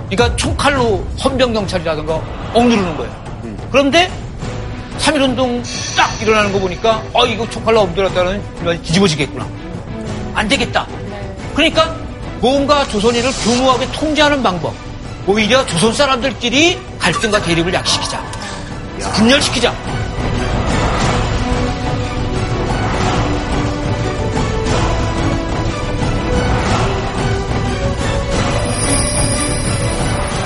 그러니까 0.08 0.36
총칼로 0.36 1.04
헌병경찰이라든가 1.24 2.22
억누르는 2.54 2.96
거예요. 2.98 3.24
그런데 3.72 4.12
3.1운동 5.00 5.64
딱 5.98 6.22
일어나는 6.22 6.54
거 6.54 6.60
보니까 6.60 7.02
어 7.12 7.26
이거 7.26 7.50
총칼로 7.50 7.82
억누르었다는 7.82 8.84
뒤집어지겠구나. 8.84 9.48
안 10.36 10.48
되겠다. 10.48 10.86
그러니까 11.56 11.96
뭔가 12.40 12.88
조선인을 12.88 13.32
교묘하게 13.46 13.92
통제하는 13.94 14.44
방법. 14.44 14.76
오히려 15.26 15.66
조선 15.66 15.92
사람들끼리 15.92 16.80
갈등과 17.00 17.42
대립을 17.42 17.74
약시키자. 17.74 18.24
분열시키자. 19.16 19.74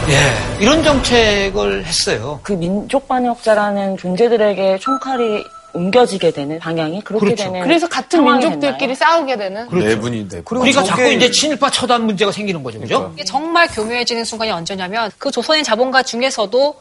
예, 0.10 0.64
이런 0.64 0.84
정책을 0.84 1.86
했어요. 1.86 2.40
그 2.44 2.54
민족 2.54 3.08
반역자라는 3.08 3.98
존재들에게 3.98 4.80
총칼이 4.80 5.44
옮겨지게 5.74 6.32
되는 6.32 6.60
방향이 6.60 7.02
그렇게 7.02 7.26
그렇죠. 7.26 7.44
되는 7.44 7.62
그래서 7.62 7.88
같은 7.88 8.24
민족들끼리 8.24 8.96
싸우게 8.96 9.38
되는 9.38 9.68
내분이 9.70 10.28
돼. 10.30 10.42
그러니까 10.44 10.84
자꾸 10.84 11.08
이제 11.12 11.30
친일파 11.30 11.70
처단 11.70 12.06
문제가 12.06 12.32
생기는 12.32 12.64
거죠, 12.64 12.80
그죠? 12.80 13.12
이게 13.14 13.24
정말 13.24 13.68
교묘해지는 13.68 14.24
순간이 14.24 14.52
언제냐면 14.52 15.12
그 15.18 15.30
조선인 15.30 15.64
자본가 15.64 16.04
중에서도 16.04 16.76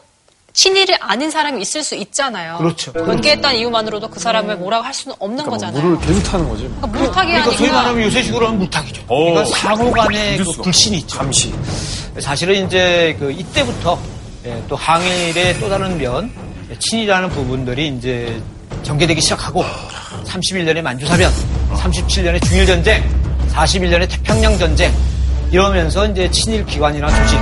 친일을 0.53 0.97
아는 0.99 1.29
사람이 1.29 1.61
있을 1.61 1.83
수 1.83 1.93
있잖아요. 1.93 2.57
그렇죠. 2.57 2.91
연계했던 2.95 3.55
이유만으로도 3.55 4.07
그 4.07 4.19
사람을 4.19 4.55
뭐라고 4.57 4.83
할 4.85 4.91
수는 4.91 5.15
없는 5.19 5.45
거잖아요. 5.45 5.83
물을 5.83 5.99
계속 5.99 6.23
타는 6.23 6.49
거지. 6.49 6.63
그러니까 6.63 6.87
물타기 6.87 7.27
그러니까 7.27 7.51
소위 7.51 7.69
아니라 7.69 7.81
말하면 7.83 8.03
요새 8.03 8.23
식으로 8.23 8.47
하면 8.47 8.59
물타기죠. 8.59 9.03
오, 9.07 9.33
그러니까 9.33 9.55
상호 9.55 9.91
간의 9.91 10.37
그. 10.37 10.51
불신이 10.63 10.97
있죠. 10.97 11.19
감시. 11.19 11.53
사실은 12.19 12.65
이제 12.65 13.15
그 13.19 13.31
이때부터 13.31 13.99
예, 14.45 14.63
또 14.67 14.75
항일의 14.75 15.59
또 15.59 15.69
다른 15.69 15.97
면, 15.97 16.31
예, 16.71 16.77
친이라는 16.79 17.29
부분들이 17.29 17.89
이제 17.89 18.41
전개되기 18.83 19.21
시작하고 19.21 19.63
31년의 20.25 20.81
만주사변, 20.81 21.31
37년의 21.73 22.43
중일전쟁, 22.45 23.03
41년의 23.53 24.09
태평양 24.09 24.57
전쟁 24.57 24.91
이러면서 25.51 26.05
이제 26.07 26.29
친일 26.31 26.65
기관이나 26.65 27.09
조직 27.09 27.39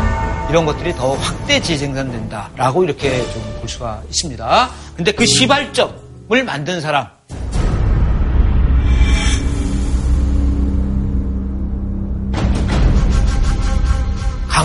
이런 0.49 0.65
것들이 0.65 0.93
더 0.95 1.13
확대 1.15 1.59
재생산된다라고 1.59 2.83
이렇게 2.83 3.21
좀 3.31 3.55
볼 3.65 3.69
수가 3.69 4.03
있습니다. 4.09 4.69
근데 4.95 5.11
그 5.11 5.25
시발점을 5.25 6.43
만든 6.45 6.81
사람 6.81 7.07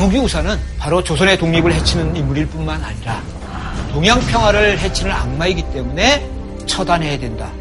강욱이 0.01 0.16
우사는 0.16 0.59
바로 0.78 1.05
조선의 1.05 1.36
독립을 1.36 1.74
해치는 1.74 2.16
인물일 2.16 2.46
뿐만 2.46 2.82
아니라 2.82 3.22
동양 3.92 4.18
평화를 4.18 4.78
해치는 4.78 5.12
악마이기 5.12 5.62
때문에 5.74 6.26
처단해야 6.64 7.18
된다. 7.18 7.53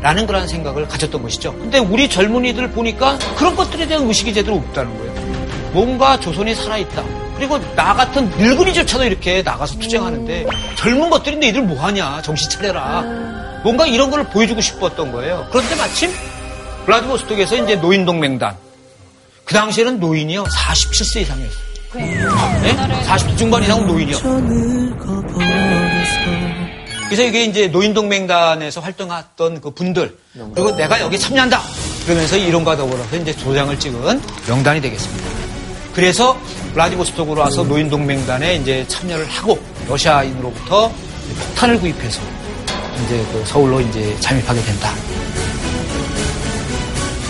라는 0.00 0.26
그런 0.26 0.48
생각을 0.48 0.88
가졌던 0.88 1.22
것이죠. 1.22 1.52
근데 1.52 1.78
우리 1.78 2.08
젊은이들 2.08 2.70
보니까 2.70 3.18
그런 3.36 3.54
것들에 3.54 3.86
대한 3.86 4.08
의식이 4.08 4.32
제대로 4.32 4.56
없다는 4.56 4.96
거예요. 4.96 5.12
뭔가 5.72 6.18
조선이 6.18 6.54
살아있다. 6.54 7.04
그리고 7.36 7.58
나 7.74 7.92
같은 7.92 8.30
늙은이조차도 8.38 9.04
이렇게 9.04 9.42
나가서 9.42 9.78
투쟁하는데 9.78 10.46
젊은 10.76 11.10
것들이 11.10 11.36
너희들 11.36 11.60
뭐하냐. 11.60 12.22
정신 12.22 12.48
차려라. 12.48 13.02
뭔가 13.64 13.86
이런 13.86 14.10
걸 14.10 14.24
보여주고 14.24 14.62
싶었던 14.62 15.12
거예요. 15.12 15.46
그런데 15.50 15.76
마침 15.76 16.10
블라디보스톡에서 16.86 17.64
이제 17.64 17.76
노인동맹단. 17.76 18.56
그 19.44 19.52
당시에는 19.52 20.00
노인이요. 20.00 20.44
47세 20.44 21.20
이상이었어요. 21.20 21.71
네? 21.94 22.74
40대 23.06 23.36
중반 23.36 23.62
이상은 23.62 23.86
노인이요. 23.86 24.16
그래서 27.06 27.22
이게 27.24 27.44
이제 27.44 27.66
노인동맹단에서 27.68 28.80
활동했던 28.80 29.60
그 29.60 29.70
분들, 29.72 30.16
그리고 30.54 30.74
내가 30.74 31.00
여기 31.00 31.18
참여한다! 31.18 31.60
그러면서 32.06 32.36
이론과 32.38 32.76
더불어서 32.76 33.16
이제 33.16 33.34
도장을 33.36 33.78
찍은 33.78 34.20
명단이 34.48 34.80
되겠습니다. 34.80 35.28
그래서 35.94 36.38
블라디보스톡으로 36.72 37.42
와서 37.42 37.62
노인동맹단에 37.64 38.56
이제 38.56 38.86
참여를 38.88 39.26
하고 39.26 39.58
러시아인으로부터 39.88 40.90
폭탄을 41.48 41.78
구입해서 41.80 42.22
이제 43.04 43.22
그 43.30 43.44
서울로 43.46 43.78
이제 43.80 44.16
잠입하게 44.20 44.62
된다. 44.62 44.90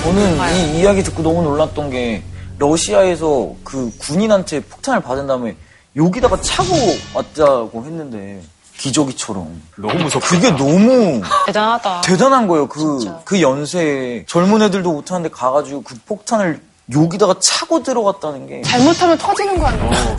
저는 0.04 0.38
이 0.56 0.80
이야기 0.80 1.02
듣고 1.02 1.22
너무 1.22 1.42
놀랐던 1.42 1.90
게 1.90 2.22
러시아에서 2.58 3.54
그 3.64 3.90
군인한테 3.98 4.60
폭탄을 4.60 5.00
받은 5.00 5.26
다음에 5.26 5.56
여기다가 5.96 6.40
차고 6.40 6.70
왔다고 7.14 7.84
했는데 7.84 8.42
기저귀처럼 8.78 9.62
너무 9.76 9.94
무섭다. 10.04 10.26
그게 10.26 10.50
너무 10.50 11.22
대단하다. 11.46 12.00
대단한 12.00 12.48
거예요. 12.48 12.66
그, 12.66 12.98
그 13.24 13.40
연세에 13.40 14.24
젊은 14.26 14.62
애들도 14.62 14.90
못하는데 14.92 15.28
가가지고 15.30 15.82
그 15.82 15.94
폭탄을 16.06 16.60
여기다가 16.94 17.34
차고 17.38 17.82
들어갔다는 17.82 18.46
게 18.46 18.62
잘못하면 18.62 19.16
터지는 19.16 19.58
거 19.58 19.66
아니에요? 19.66 20.16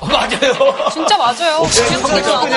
어, 0.00 0.06
맞아요. 0.06 0.90
진짜 0.92 1.16
맞아요. 1.16 1.62
기억하고 1.62 2.48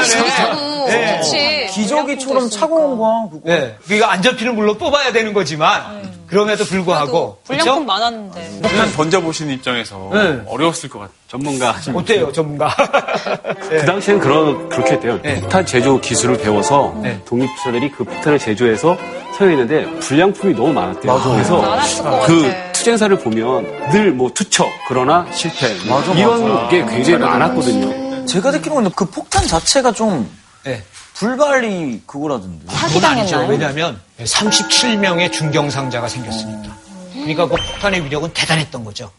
네. 0.88 1.12
그렇지. 1.14 1.68
기저귀처럼 1.72 2.50
차고 2.50 2.76
온 2.76 2.98
거야. 2.98 3.30
그거. 3.32 3.42
네. 3.46 3.78
그러니까 3.86 4.12
안전피를 4.14 4.54
물론 4.54 4.78
뽑아야 4.78 5.12
되는 5.12 5.34
거지만 5.34 6.12
그럼에도 6.26 6.64
불구하고 6.64 7.40
불량품 7.44 7.86
그렇죠? 7.86 7.86
많았는데. 7.86 8.60
폭탄 8.62 8.92
던져보시는 8.94 9.54
입장에서 9.54 10.10
네. 10.14 10.42
어려웠을 10.48 10.90
것 10.90 11.00
같아요. 11.00 11.16
전문가. 11.28 11.76
어때요, 11.94 12.32
전문가? 12.32 12.76
그 13.70 13.86
당시에는 13.86 14.22
그런, 14.22 14.70
그렇게 14.70 14.94
했대요. 14.94 15.20
네. 15.22 15.40
폭탄 15.42 15.66
제조 15.66 16.00
기술을 16.00 16.38
배워서 16.38 16.96
네. 17.04 17.22
독립투사들이 17.26 17.92
그 17.92 18.04
폭탄을 18.04 18.40
제조해서 18.40 18.98
사용했는데 19.38 20.00
불량품이 20.00 20.56
너무 20.56 20.74
많았대요. 20.74 21.22
그래서 21.22 21.62
많았을 21.62 22.04
것그 22.04 22.42
같아. 22.44 22.71
투쟁사를 22.82 23.16
보면 23.20 23.90
늘 23.92 24.12
뭐 24.12 24.32
투척, 24.34 24.68
그러나 24.88 25.26
실패. 25.32 25.74
뭐 25.86 26.00
맞아, 26.00 26.12
이런 26.14 26.54
맞아. 26.54 26.68
게 26.70 26.84
굉장히 26.86 27.20
많았거든요. 27.24 28.26
제가 28.26 28.52
듣기로는 28.52 28.92
그 28.96 29.06
폭탄 29.06 29.48
자체가 29.48 29.92
좀 29.94 30.30
네. 30.64 30.84
불발이 31.14 32.02
그거라던데. 32.08 32.66
아니죠. 33.06 33.46
왜냐하면 33.48 34.02
37명의 34.20 35.32
중경상자가 35.32 36.08
생겼으니까. 36.08 36.76
그러니까 37.14 37.48
그 37.48 37.56
폭탄의 37.56 38.04
위력은 38.06 38.32
대단했던 38.34 38.84
거죠. 38.84 39.12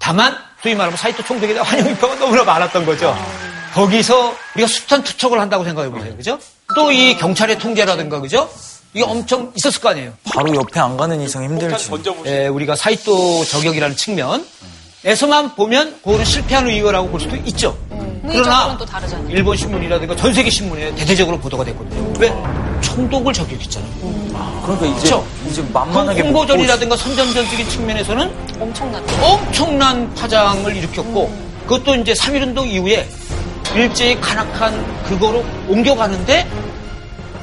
다만 0.00 0.36
소위 0.62 0.74
말하면 0.74 0.96
사이토 0.96 1.22
총독에 1.22 1.52
대한 1.54 1.64
환영 1.66 1.86
인파가 1.88 2.16
너무나 2.16 2.42
많았던 2.44 2.84
거죠. 2.86 3.16
거기서 3.74 4.34
우리가 4.56 4.66
숱한 4.68 5.04
투척을 5.04 5.38
한다고 5.40 5.62
생각해 5.64 5.90
보세요. 5.90 6.16
그죠? 6.16 6.38
또 6.74 6.90
이 6.90 7.16
경찰의 7.16 7.58
통제라든가 7.58 8.20
그죠? 8.20 8.50
이게 8.96 9.04
엄청 9.04 9.52
있었을 9.54 9.78
거 9.82 9.90
아니에요. 9.90 10.10
바로 10.24 10.54
옆에 10.54 10.80
안 10.80 10.96
가는 10.96 11.20
이상 11.20 11.44
힘들지. 11.44 11.90
예, 12.24 12.46
우리가 12.46 12.74
사이토 12.76 13.44
저격이라는 13.44 13.94
측면에서만 13.94 15.54
보면 15.54 15.98
그거는 16.02 16.24
실패한 16.24 16.66
의거라고 16.66 17.10
볼 17.10 17.20
수도 17.20 17.36
있죠. 17.36 17.76
의적으로는 17.90 18.42
그러나 18.42 18.78
또 18.78 18.86
다르잖아요. 18.86 19.28
일본 19.28 19.54
신문이라든가 19.54 20.16
전 20.16 20.32
세계 20.32 20.48
신문에 20.48 20.94
대대적으로 20.94 21.38
보도가 21.38 21.62
됐거든요. 21.64 22.14
왜? 22.18 22.32
총독을 22.80 23.34
저격했잖아요. 23.34 23.90
그러니까 24.62 24.86
이제 24.86 25.08
그렇죠. 25.08 25.26
이제 25.46 25.60
그 25.60 25.68
만만하게 25.74 26.22
못 26.22 26.28
홍보전이라든가 26.28 26.96
선전전적인 26.96 27.68
측면에서는 27.68 28.32
엄청났죠. 28.58 29.22
엄청난 29.22 30.14
파장을 30.14 30.74
일으켰고 30.74 31.30
그것도 31.66 31.96
이제 31.96 32.14
3.1운동 32.14 32.66
이후에 32.66 33.06
일제히 33.74 34.18
간악한 34.22 35.04
그거로 35.04 35.44
옮겨가는데 35.68 36.46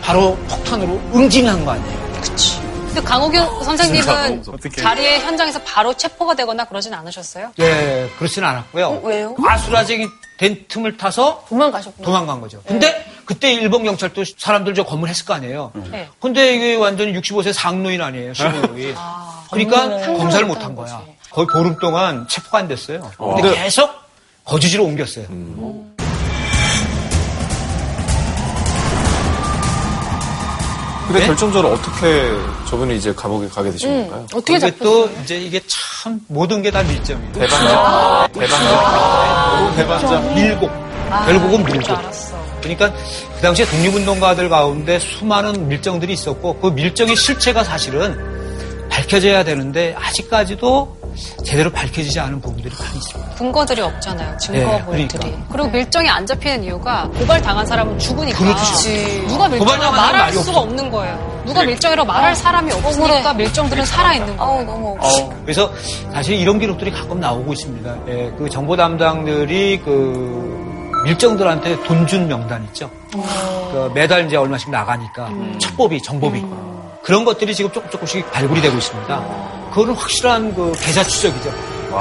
바로 0.03 0.35
폭탄으로 0.49 0.99
응징한 1.15 1.63
거 1.63 1.71
아니에요. 1.71 2.11
그치. 2.21 2.59
근데 2.87 3.01
강호규 3.01 3.31
진짜 3.33 3.63
선생님은. 3.63 4.43
자리에 4.77 5.19
현장에서 5.21 5.59
바로 5.63 5.93
체포가 5.95 6.35
되거나 6.35 6.65
그러진 6.65 6.93
않으셨어요? 6.93 7.53
예, 7.59 8.09
그렇지는 8.19 8.47
않았고요. 8.49 9.01
왜요? 9.03 9.35
아수라장이 9.47 10.07
된 10.37 10.65
틈을 10.67 10.97
타서 10.97 11.45
도망가셨구나. 11.47 12.05
도망간 12.05 12.41
거죠. 12.41 12.61
근데 12.67 13.05
그때 13.25 13.53
일본 13.53 13.83
경찰도 13.85 14.23
사람들 14.37 14.73
저 14.75 14.83
검문했을 14.83 15.25
거 15.25 15.33
아니에요. 15.33 15.71
네. 15.89 16.09
근데 16.19 16.53
이게 16.53 16.75
완전히 16.75 17.13
65세 17.13 17.53
상노인 17.53 18.01
아니에요, 18.01 18.33
시골이. 18.33 18.93
그러니까 19.49 19.81
검문을 19.89 20.17
검사를 20.17 20.45
못 20.45 20.57
한 20.61 20.75
거야. 20.75 21.01
거의 21.31 21.47
보름 21.47 21.77
동안 21.79 22.27
체포가 22.29 22.59
안 22.59 22.67
됐어요. 22.67 23.09
근데 23.17 23.49
네. 23.51 23.63
계속 23.63 23.89
거주지로 24.43 24.83
옮겼어요. 24.83 25.25
근데 31.13 31.19
네? 31.19 31.27
결정적으로 31.27 31.73
어떻게 31.73 32.27
저분이 32.67 32.97
이제 32.97 33.13
감옥에 33.13 33.47
가게 33.47 33.69
되신 33.69 33.87
음, 33.87 34.01
건가요? 34.09 34.25
어떻게 34.33 34.77
또 34.77 35.07
이제 35.23 35.37
이게 35.37 35.61
참 35.67 36.19
모든 36.27 36.63
게 36.63 36.71
다 36.71 36.81
밀점이에요. 36.81 37.33
대방장. 37.33 38.27
대방장. 38.33 39.75
대방장. 39.75 40.33
밀고. 40.33 40.67
결국은 41.27 41.63
밀고. 41.65 41.93
그러니까 42.61 42.91
그 43.35 43.41
당시에 43.43 43.63
독립운동가들 43.67 44.49
가운데 44.49 44.97
수많은 44.97 45.67
밀정들이 45.67 46.13
있었고 46.13 46.55
그 46.59 46.67
밀정의 46.69 47.15
실체가 47.15 47.63
사실은 47.63 48.17
밝혀져야 48.89 49.43
되는데 49.43 49.95
아직까지도 49.99 50.97
제대로 51.43 51.69
밝혀지지 51.71 52.19
않은 52.19 52.41
부분들이 52.41 52.73
많이 52.79 52.97
있습니다. 52.97 53.35
근거들이 53.35 53.81
없잖아요. 53.81 54.37
증거물들이. 54.37 55.07
네, 55.07 55.07
그러니까. 55.19 55.45
그리고 55.51 55.69
밀정이 55.69 56.09
안 56.09 56.25
잡히는 56.25 56.63
이유가 56.63 57.07
고발 57.17 57.41
당한 57.41 57.65
사람은 57.65 57.99
죽으니까. 57.99 58.37
그렇죠. 58.39 59.27
누가 59.27 59.47
밀정이라고 59.47 59.91
말할 59.91 60.33
수가. 60.33 60.59
없는 60.59 60.91
거예요. 60.91 61.43
누가 61.45 61.63
밀정이라고 61.63 62.07
말할 62.07 62.35
사람이 62.35 62.71
없으니까 62.71 63.33
밀정들은 63.33 63.85
살아있는 63.85 64.37
거예요. 64.37 64.63
너무 64.63 64.97
그래서 65.43 65.71
사실 66.11 66.35
이런 66.35 66.59
기록들이 66.59 66.91
가끔 66.91 67.19
나오고 67.19 67.51
있습니다. 67.53 67.95
예, 68.07 68.31
그 68.37 68.49
정보 68.49 68.75
담당들이 68.77 69.81
그 69.83 71.01
밀정들한테 71.05 71.83
돈 71.83 72.07
준 72.07 72.27
명단 72.27 72.63
있죠. 72.65 72.89
그 73.11 73.91
매달 73.93 74.25
이제 74.25 74.37
얼마씩 74.37 74.69
나가니까 74.69 75.29
첩보비, 75.59 76.01
정보비 76.01 76.43
그런 77.03 77.25
것들이 77.25 77.53
지금 77.53 77.71
조금 77.71 77.89
조금씩 77.89 78.31
발굴이 78.31 78.61
되고 78.61 78.77
있습니다. 78.77 79.62
그거는 79.73 79.95
확실한 79.95 80.53
그 80.53 80.71
계좌 80.85 81.03
추적이죠. 81.03 81.51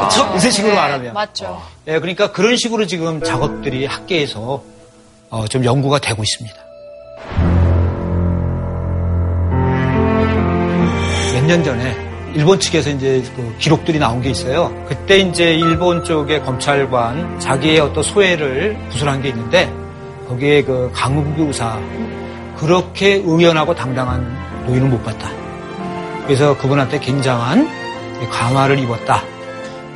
그쵸? 0.09 0.27
무슨 0.33 0.51
식으로 0.51 0.73
네, 0.75 0.79
말하면. 0.79 1.15
맞죠. 1.15 1.61
예, 1.89 1.99
그러니까 1.99 2.31
그런 2.33 2.57
식으로 2.57 2.87
지금 2.87 3.23
작업들이 3.23 3.87
학계에서 3.87 4.63
어, 5.31 5.47
좀 5.49 5.65
연구가 5.65 5.99
되고 5.99 6.23
있습니다. 6.23 6.57
몇 11.35 11.47
년 11.47 11.65
전에 11.65 11.97
일본 12.35 12.61
측에서 12.61 12.91
이제 12.91 13.23
그 13.35 13.55
기록들이 13.59 13.99
나온 13.99 14.23
게 14.23 14.31
있어요. 14.31 14.73
그때 14.89 15.19
이제 15.19 15.55
일본 15.55 16.05
쪽의 16.05 16.43
검찰관 16.45 17.41
자기의 17.41 17.81
어떤 17.81 18.03
소회를 18.03 18.77
구술한 18.91 19.21
게 19.23 19.29
있는데 19.31 19.71
거기에 20.29 20.63
그 20.63 20.91
강욱규 20.95 21.43
의사 21.45 21.79
그렇게 22.57 23.21
의연하고 23.25 23.75
당당한 23.75 24.25
노인을 24.67 24.89
못 24.89 25.03
봤다. 25.03 25.29
그래서 26.25 26.57
그분한테 26.57 26.99
굉장한 27.01 27.69
감화를 28.31 28.79
입었다. 28.79 29.23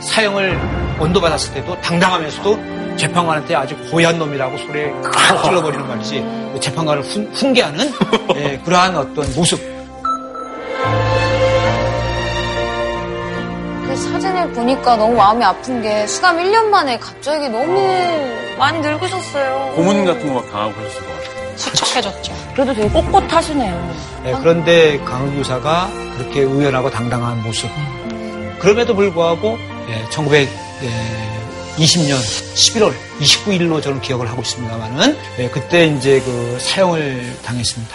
사형을 0.01 0.59
언도받았을 0.99 1.55
때도 1.55 1.81
당당하면서도 1.81 2.97
재판관한테 2.97 3.55
아주 3.55 3.77
고얀 3.91 4.19
놈이라고 4.19 4.57
소리에 4.59 4.91
칵 5.03 5.43
찔러버리는 5.45 5.87
말이지 5.87 6.21
그 6.55 6.61
재판관을 6.61 7.03
훈, 7.03 7.31
훈계하는 7.33 7.93
예, 8.37 8.59
그러한 8.65 8.97
어떤 8.97 9.35
모습 9.35 9.61
그 13.87 13.97
사진을 13.97 14.51
보니까 14.53 14.97
너무 14.97 15.15
마음이 15.15 15.45
아픈 15.45 15.83
게 15.83 16.07
수감 16.07 16.39
1년 16.39 16.65
만에 16.67 16.99
갑자기 16.99 17.49
너무 17.49 17.79
많이 18.59 18.81
늙으셨어요. 18.81 19.73
고문 19.77 20.05
같은 20.05 20.29
거 20.29 20.41
막 20.41 20.51
당하고 20.51 20.73
그랬을 20.75 21.01
것 21.01 21.07
같아요. 21.07 21.57
수척해졌죠. 21.57 22.33
그래도 22.57 22.73
되게 22.73 22.89
꼿꼿하시네요. 22.89 23.95
예, 24.25 24.33
그런데 24.41 24.99
강욱 25.01 25.37
유사가 25.37 25.91
그렇게 26.17 26.41
의연하고 26.41 26.89
당당한 26.91 27.43
모습. 27.43 27.69
그럼에도 28.59 28.97
불구하고 28.97 29.59
1920년 30.11 30.49
11월 32.55 32.95
29일로 33.21 33.83
저는 33.83 34.01
기억을 34.01 34.27
하고 34.31 34.41
있습니다만은 34.41 35.19
예, 35.39 35.51
그때 35.51 35.85
이제 35.87 36.21
그 36.21 36.57
사형을 36.59 37.37
당했습니다. 37.45 37.95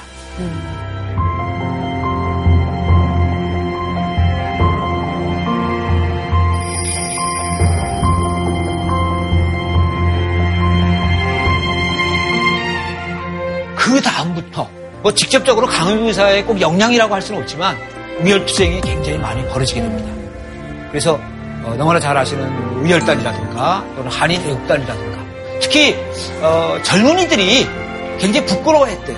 그 13.91 14.01
다음부터 14.01 14.69
뭐 15.01 15.13
직접적으로 15.13 15.67
강욱 15.67 16.05
의사의 16.05 16.45
꼭 16.45 16.61
역량이라고 16.61 17.13
할 17.13 17.21
수는 17.21 17.41
없지만 17.41 17.77
우열투쟁이 18.21 18.79
굉장히 18.79 19.17
많이 19.17 19.45
벌어지게 19.49 19.81
됩니다. 19.81 20.09
그래서 20.89 21.19
어, 21.63 21.75
너무나 21.77 21.99
잘 21.99 22.15
아시는 22.15 22.85
의열단이라든가 22.85 23.83
또는 23.97 24.09
한인 24.09 24.41
애국단이라든가 24.43 25.19
특히 25.59 25.97
어, 26.41 26.77
젊은이들이 26.83 27.67
굉장히 28.17 28.45
부끄러워했대요. 28.45 29.17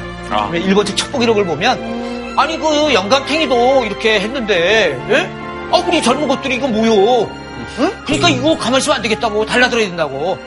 왜 0.52 0.60
일본 0.60 0.88
측 0.88 0.98
첩보 0.98 1.20
기록을 1.20 1.46
보면 1.46 2.34
아니 2.36 2.58
그 2.58 2.96
영감탱이도 2.96 3.86
이렇게 3.86 4.20
했는데 4.22 5.00
예? 5.08 5.30
어 5.70 5.86
우리 5.88 6.02
젊은 6.02 6.28
것들이 6.28 6.56
이거 6.56 6.68
뭐요? 6.68 7.30
응? 7.78 7.92
그러니까 8.06 8.30
이거 8.30 8.58
가만히 8.58 8.80
있으면 8.80 8.96
안 8.98 9.04
되겠다고 9.04 9.46
달라들어야 9.46 9.86
된다고. 9.86 10.40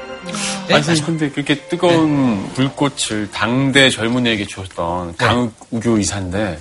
네? 0.69 0.75
아니, 0.75 0.83
사실 0.83 1.05
근데 1.05 1.31
그렇게 1.31 1.69
뜨거운 1.69 2.49
불꽃을 2.55 3.31
당대 3.33 3.91
젊은이에게 3.91 4.47
주었던 4.47 5.17
강우교 5.17 5.99
이사인데 5.99 6.59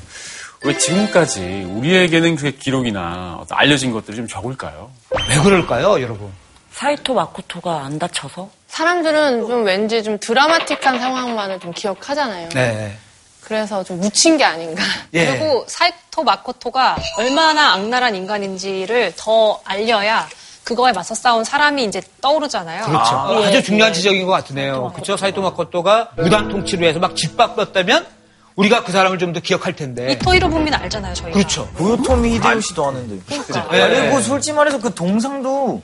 왜 0.63 0.77
지금까지 0.77 1.67
우리에게는 1.69 2.35
그 2.35 2.51
기록이나 2.51 3.37
어떤 3.39 3.57
알려진 3.57 3.91
것들이 3.91 4.17
좀 4.17 4.27
적을까요? 4.27 4.91
왜 5.29 5.37
그럴까요, 5.37 6.01
여러분? 6.01 6.31
사이토 6.71 7.13
마코토가 7.13 7.85
안 7.85 7.99
다쳐서? 7.99 8.49
사람들은 8.67 9.47
좀 9.47 9.63
왠지 9.63 10.03
좀 10.03 10.17
드라마틱한 10.19 10.99
상황만을 10.99 11.59
좀 11.59 11.71
기억하잖아요. 11.71 12.49
네. 12.49 12.97
그래서 13.41 13.83
좀 13.83 13.99
묻힌 13.99 14.37
게 14.37 14.43
아닌가. 14.43 14.83
예. 15.13 15.27
그리고 15.27 15.63
사이토 15.67 16.23
마코토가 16.23 16.97
얼마나 17.17 17.73
악랄한 17.73 18.15
인간인지를 18.15 19.13
더 19.15 19.61
알려야 19.63 20.27
그거에 20.65 20.91
맞서 20.91 21.15
싸운 21.15 21.43
사람이 21.43 21.85
이제 21.85 22.01
떠오르잖아요. 22.21 22.85
그렇죠. 22.85 23.15
아, 23.15 23.39
예. 23.41 23.45
아주 23.45 23.63
중요한 23.63 23.93
지적인 23.93 24.25
것 24.25 24.31
같으네요. 24.33 24.91
그렇죠. 24.93 25.15
사이토 25.15 25.41
마 25.41 25.53
코토가 25.53 26.09
무단 26.17 26.49
통치로 26.49 26.85
해서 26.85 26.99
막 26.99 27.15
짓밟혔다면 27.15 28.05
우리가 28.55 28.83
그 28.83 28.91
사람을 28.91 29.19
좀 29.19 29.31
더 29.31 29.39
기억할 29.41 29.75
텐데. 29.75 30.13
이토히로 30.13 30.49
분민 30.49 30.73
알잖아요, 30.73 31.13
저희가. 31.13 31.33
그렇죠. 31.37 31.69
도요토미 31.77 32.35
히데요시도 32.35 32.87
아는데. 32.87 33.19
그러니까. 33.27 33.67
예, 33.77 33.87
그리고 33.89 34.17
예. 34.17 34.21
솔직히 34.21 34.55
말해서 34.55 34.79
그 34.79 34.93
동상도 34.93 35.81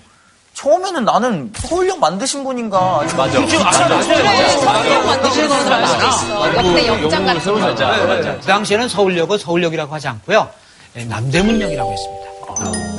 처음에는 0.54 1.06
나는 1.06 1.52
서울역 1.56 2.00
만드신 2.00 2.44
분인가. 2.44 3.04
맞아. 3.18 3.28
그렇죠. 3.40 3.60
아, 3.60 3.64
맞아, 3.64 3.88
맞아. 3.90 4.50
서울역 4.50 5.06
만드시는 5.06 5.48
분들 5.50 5.74
알 5.74 5.88
수도 5.88 6.08
있어. 6.08 6.56
역대 6.56 6.88
영장 6.88 7.26
같은 7.26 7.54
거. 7.60 8.40
그 8.40 8.48
당시에는 8.48 8.90
서울역은 8.90 9.38
서울역이라고 9.38 9.94
하지 9.94 10.08
않고요. 10.08 10.50
예, 10.96 11.04
남대문역이라고 11.06 11.92
했습니다. 11.92 12.31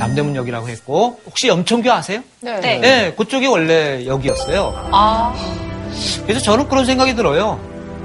남대문역이라고 0.03 0.69
했고 0.69 1.21
혹시 1.27 1.49
염천교 1.49 1.91
아세요? 1.91 2.21
네. 2.41 2.61
네. 2.61 2.79
네, 2.79 3.15
그쪽이 3.15 3.47
원래 3.47 4.05
역이었어요. 4.05 4.89
아, 4.93 5.33
그래서 6.27 6.41
저는 6.41 6.69
그런 6.69 6.85
생각이 6.85 7.15
들어요. 7.15 7.61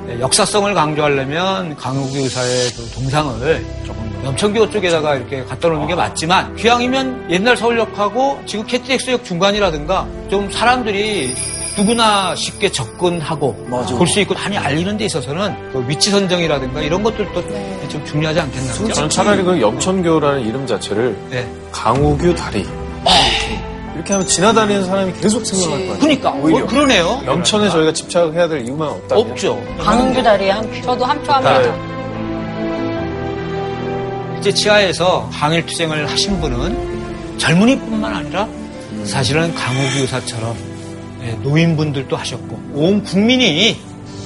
네, 0.06 0.20
역사성을 0.20 0.74
강조하려면 0.74 1.76
강욱이 1.76 2.20
의사의 2.20 2.72
그 2.76 2.89
동상을 2.91 3.66
조금 3.86 4.22
염천교 4.24 4.70
쪽에다가 4.70 5.16
이렇게 5.16 5.43
갖다 5.43 5.68
놓는 5.68 5.88
게 5.88 5.95
맞지만 5.95 6.56
기왕이면 6.56 7.32
옛날 7.32 7.58
서울역하고 7.58 8.41
지금 8.45 8.66
KTX역 8.66 9.26
중간이라든가 9.26 10.08
좀 10.30 10.50
사람들이 10.52 11.34
누구나 11.78 12.36
쉽게 12.36 12.71
접근하고 12.71 13.53
볼 13.97 14.07
수 14.07 14.19
있고 14.21 14.34
많이 14.34 14.57
알리는 14.57 14.97
데 14.97 15.05
있어서는 15.05 15.71
그 15.71 15.86
위치 15.88 16.09
선정이라든가 16.09 16.82
이런 16.82 17.03
것들도 17.03 17.43
좀 17.89 18.03
중요하지 18.05 18.39
않겠나 18.39 18.71
요? 18.82 18.93
저는 18.93 19.09
차라리 19.09 19.43
그 19.43 19.61
염천교라는 19.61 20.41
이름 20.47 20.65
자체를 20.65 21.15
네. 21.30 21.47
강우규 21.71 22.34
다리 22.36 22.65
이렇게 23.95 24.13
하면 24.13 24.28
지나다니는 24.28 24.86
사람이 24.86 25.13
계속 25.21 25.43
생각할 25.45 25.80
거예요. 25.80 25.97
그러니까 25.99 26.32
오히려 26.32 26.63
어, 26.63 26.67
그러네요. 26.67 27.21
염천에 27.25 27.69
저희가 27.69 27.93
집착해야 27.93 28.47
될 28.47 28.63
이유만 28.65 28.88
없다면 28.89 29.32
없죠. 29.32 29.63
강은규 29.80 30.21
다리에 30.23 30.51
한 30.51 30.69
표. 30.71 30.82
저도 30.84 31.05
한 31.05 31.21
표 31.23 31.34
합니다. 31.34 31.59
네. 31.61 31.73
이제 34.39 34.53
지하에서 34.53 35.28
항일 35.32 35.65
투쟁을 35.65 36.07
하신 36.09 36.39
분은 36.39 37.38
젊은이뿐만 37.39 38.13
아니라 38.13 38.47
사실은 39.05 39.53
강호규 39.55 39.99
의사처럼 40.01 40.55
예, 40.55 40.66
노인분들도 41.43 42.15
하셨고 42.15 42.59
온 42.73 43.03
국민이 43.03 43.80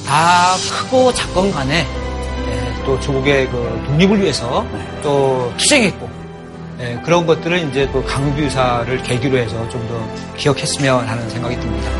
다 0.05 0.55
크고 0.69 1.13
작건 1.13 1.51
간에 1.51 1.85
예, 2.49 2.83
또 2.85 2.99
조국의 2.99 3.49
그 3.49 3.83
독립을 3.87 4.21
위해서 4.21 4.65
또 5.03 5.51
투쟁했고 5.57 6.09
예, 6.79 6.99
그런 7.05 7.25
것들을 7.25 7.69
이제 7.69 7.89
또 7.91 8.03
강호규 8.03 8.41
의사를 8.41 9.03
계기로 9.03 9.37
해서 9.37 9.69
좀 9.69 9.87
더 9.87 10.01
기억했으면 10.37 11.07
하는 11.07 11.29
생각이 11.29 11.59
듭니다. 11.59 11.91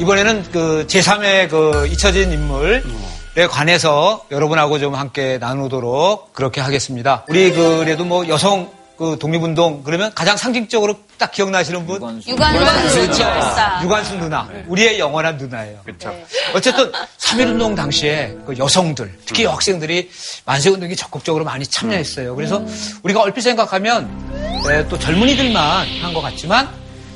이번에는 0.00 0.44
그 0.52 0.86
제3의 0.86 1.48
그 1.48 1.86
잊혀진 1.88 2.30
인물에 2.30 2.82
관해서 3.46 4.24
여러분하고 4.30 4.78
좀 4.78 4.94
함께 4.94 5.38
나누도록 5.38 6.32
그렇게 6.32 6.60
하겠습니다. 6.60 7.24
우리 7.28 7.52
그래도 7.52 8.04
뭐 8.04 8.26
여성 8.28 8.70
그 8.96 9.16
독립운동 9.20 9.84
그러면 9.84 10.12
가장 10.12 10.36
상징적으로 10.36 10.94
딱 11.18 11.30
기억나시는 11.30 11.86
분? 11.86 11.96
유관순. 12.26 12.34
그렇죠. 12.36 13.22
열사. 13.22 13.80
유관순 13.84 14.18
누나. 14.18 14.48
우리의 14.66 14.98
영원한 14.98 15.36
누나예요. 15.36 15.78
어쨌든 16.52 16.90
3.1운동 17.18 17.76
당시에 17.76 18.36
그 18.44 18.58
여성들, 18.58 19.18
특히 19.24 19.44
여학생들이 19.44 20.10
만세운동에 20.46 20.96
적극적으로 20.96 21.44
많이 21.44 21.64
참여했어요. 21.64 22.34
그래서 22.34 22.64
우리가 23.04 23.20
얼핏 23.22 23.42
생각하면 23.42 24.08
에, 24.68 24.88
또 24.88 24.98
젊은이들만 24.98 25.86
한 26.02 26.12
것 26.12 26.20
같지만 26.20 26.68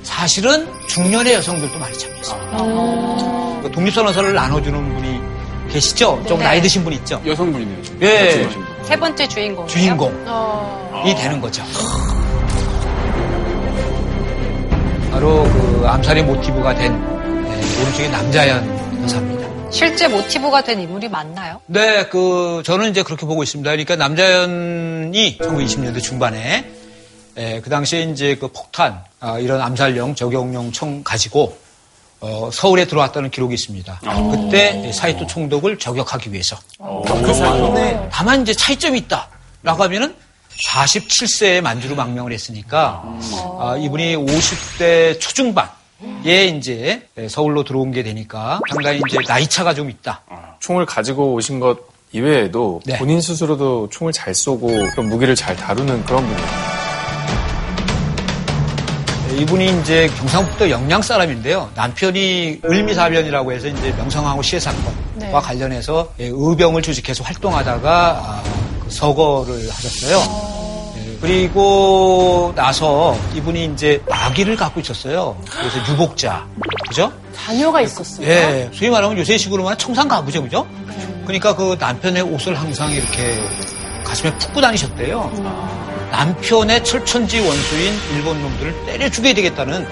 사실은 0.05 0.69
중년의 0.89 1.35
여성들도 1.35 1.79
많이 1.81 1.99
참여했어요. 1.99 3.61
그 3.63 3.71
독립선언서를 3.73 4.35
나눠주는 4.35 4.95
분이 4.95 5.22
계시죠? 5.73 6.23
좀 6.29 6.39
네. 6.39 6.45
나이 6.45 6.61
드신 6.63 6.85
분 6.85 6.93
있죠? 6.93 7.21
여성분이네요. 7.25 7.79
예. 8.03 8.49
세 8.85 8.97
번째 8.97 9.27
주인공. 9.27 9.67
주인공이 9.67 10.13
어. 10.27 11.15
되는 11.19 11.41
거죠. 11.41 11.63
바로 15.11 15.45
그 15.45 15.85
암살의 15.87 16.25
모티브가 16.25 16.75
된 16.75 16.93
예, 16.93 17.83
오른쪽에 17.83 18.09
남자연 18.09 19.03
여사입니다. 19.03 19.71
실제 19.71 20.09
모티브가 20.09 20.63
된 20.63 20.81
인물이 20.81 21.09
맞나요? 21.09 21.61
네, 21.67 22.07
그 22.09 22.63
저는 22.65 22.91
이제 22.91 23.03
그렇게 23.03 23.25
보고 23.25 23.43
있습니다. 23.43 23.71
그러니까 23.71 23.97
남자연이 23.97 25.39
1920년대 25.39 26.03
중반에 26.03 26.71
에, 27.37 27.61
그 27.63 27.71
당시에 27.71 28.03
이제 28.03 28.37
그 28.37 28.49
폭탄 28.49 29.01
아, 29.21 29.39
이런 29.39 29.61
암살용 29.63 30.15
적용용 30.15 30.73
총 30.73 31.03
가지고 31.03 31.57
어, 32.23 32.51
서울에 32.53 32.85
들어왔다는 32.87 33.31
기록이 33.31 33.55
있습니다. 33.55 34.01
그때 34.31 34.93
사이토 34.93 35.27
총독을 35.27 35.79
저격하기 35.79 36.33
위해서. 36.33 36.57
네. 37.75 38.09
다만 38.13 38.43
이제 38.43 38.55
차이점이 38.55 38.99
있다라고 39.01 39.83
하면은 39.85 40.15
47세에 40.69 41.61
만주로 41.61 41.97
망명을 41.97 42.33
했으니까 42.33 43.03
아, 43.59 43.77
이분이 43.77 44.17
50대 44.17 45.19
초중반 45.21 45.69
에 46.25 46.47
이제 46.47 47.09
서울로 47.29 47.65
들어온 47.65 47.91
게 47.91 48.03
되니까 48.03 48.61
상당히 48.71 49.01
이제 49.09 49.19
나이 49.27 49.47
차가 49.49 49.75
좀 49.75 49.91
있다. 49.91 50.23
총을 50.61 50.87
가지고 50.87 51.35
오신 51.35 51.59
것 51.61 51.79
이외에도 52.13 52.81
네. 52.85 52.99
본인 52.99 53.21
스스로도 53.21 53.89
총을 53.91 54.13
잘 54.13 54.35
쏘고 54.35 54.69
그런 54.91 55.09
무기를 55.09 55.35
잘 55.35 55.57
다루는 55.57 56.05
그런 56.05 56.25
분이에요. 56.27 56.72
네, 59.33 59.39
이분이 59.39 59.81
이제 59.81 60.11
경상북도 60.19 60.69
영양 60.71 61.01
사람인데요. 61.01 61.71
남편이 61.75 62.61
을미사변이라고 62.65 63.53
해서 63.53 63.69
이제 63.69 63.91
명성황후 63.93 64.43
시해 64.43 64.61
사건과 64.61 64.93
네. 65.15 65.31
관련해서 65.33 66.13
예, 66.21 66.31
의병을 66.33 66.83
조직해서 66.83 67.25
활동하다가 67.25 67.91
아, 68.23 68.43
그 68.85 68.91
서거를 68.91 69.71
하셨어요. 69.71 70.19
예, 70.99 71.17
그리고 71.21 72.53
나서 72.55 73.17
이분이 73.35 73.71
이제 73.73 74.03
아기를 74.11 74.55
갖고 74.57 74.81
있었어요. 74.81 75.37
그래서 75.49 75.93
유복자, 75.93 76.47
그죠? 76.89 77.11
자녀가 77.35 77.81
있었어요. 77.81 78.27
예, 78.27 78.71
소위 78.75 78.91
말하면 78.91 79.17
요새식으로만 79.19 79.79
청산 79.79 80.09
가부죠, 80.09 80.43
그죠? 80.43 80.67
그러니까 81.25 81.57
그 81.57 81.77
남편의 81.81 82.23
옷을 82.23 82.59
항상 82.59 82.93
이렇게 82.93 83.41
가슴에 84.05 84.37
품고 84.37 84.61
다니셨대요. 84.61 85.92
남편의 86.13 86.85
철천지 86.85 87.41
원수인 87.41 87.99
일본 88.13 88.41
놈들을 88.43 88.85
때려 88.85 89.09
죽여야 89.09 89.33
되겠다는 89.33 89.89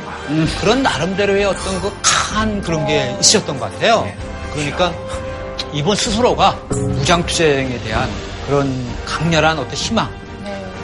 그런 0.61 0.83
나름대로의 0.83 1.47
어떤 1.47 1.81
그 1.81 1.91
강한 2.03 2.61
그런 2.61 2.87
게 2.87 3.17
있었던 3.19 3.59
것 3.59 3.73
같아요. 3.73 4.07
그러니까 4.53 4.93
이번 5.73 5.97
스스로가 5.97 6.59
무장투쟁에 6.69 7.81
대한 7.81 8.09
그런 8.47 8.71
강렬한 9.07 9.59
어떤 9.59 9.73
희망이 9.73 10.11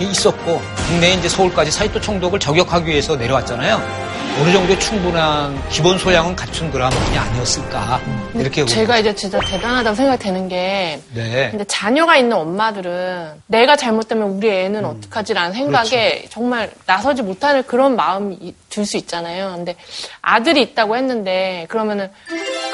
있었고 0.00 0.62
국내에 0.88 1.14
이제 1.14 1.28
서울까지 1.28 1.70
사이토 1.70 2.00
총독을 2.00 2.40
저격하기 2.40 2.90
위해서 2.90 3.14
내려왔잖아요. 3.14 4.06
어느 4.40 4.52
정도의 4.52 4.80
충분한 4.80 5.68
기본 5.68 5.98
소양은 5.98 6.34
갖춘 6.34 6.70
그런 6.70 6.88
분이 6.90 7.18
아니었을까 7.18 7.95
이렇게. 8.40 8.64
제가 8.64 8.98
이제 8.98 9.14
진짜 9.14 9.38
대단하다고 9.40 9.96
생각이 9.96 10.22
되는 10.22 10.48
게 10.48 11.00
네. 11.14 11.50
근데 11.50 11.64
자녀가 11.64 12.16
있는 12.16 12.36
엄마들은 12.36 13.42
내가 13.46 13.76
잘못되면 13.76 14.28
우리 14.30 14.50
애는 14.50 14.84
어떡하지라는 14.84 15.52
생각에 15.52 16.26
정말 16.30 16.70
나서지 16.86 17.22
못하는 17.22 17.62
그런 17.64 17.96
마음이 17.96 18.54
들 18.70 18.84
수 18.86 18.96
있잖아요. 18.98 19.54
근데 19.56 19.74
아들이 20.20 20.60
있다고 20.62 20.96
했는데 20.96 21.64
그러면은 21.70 22.10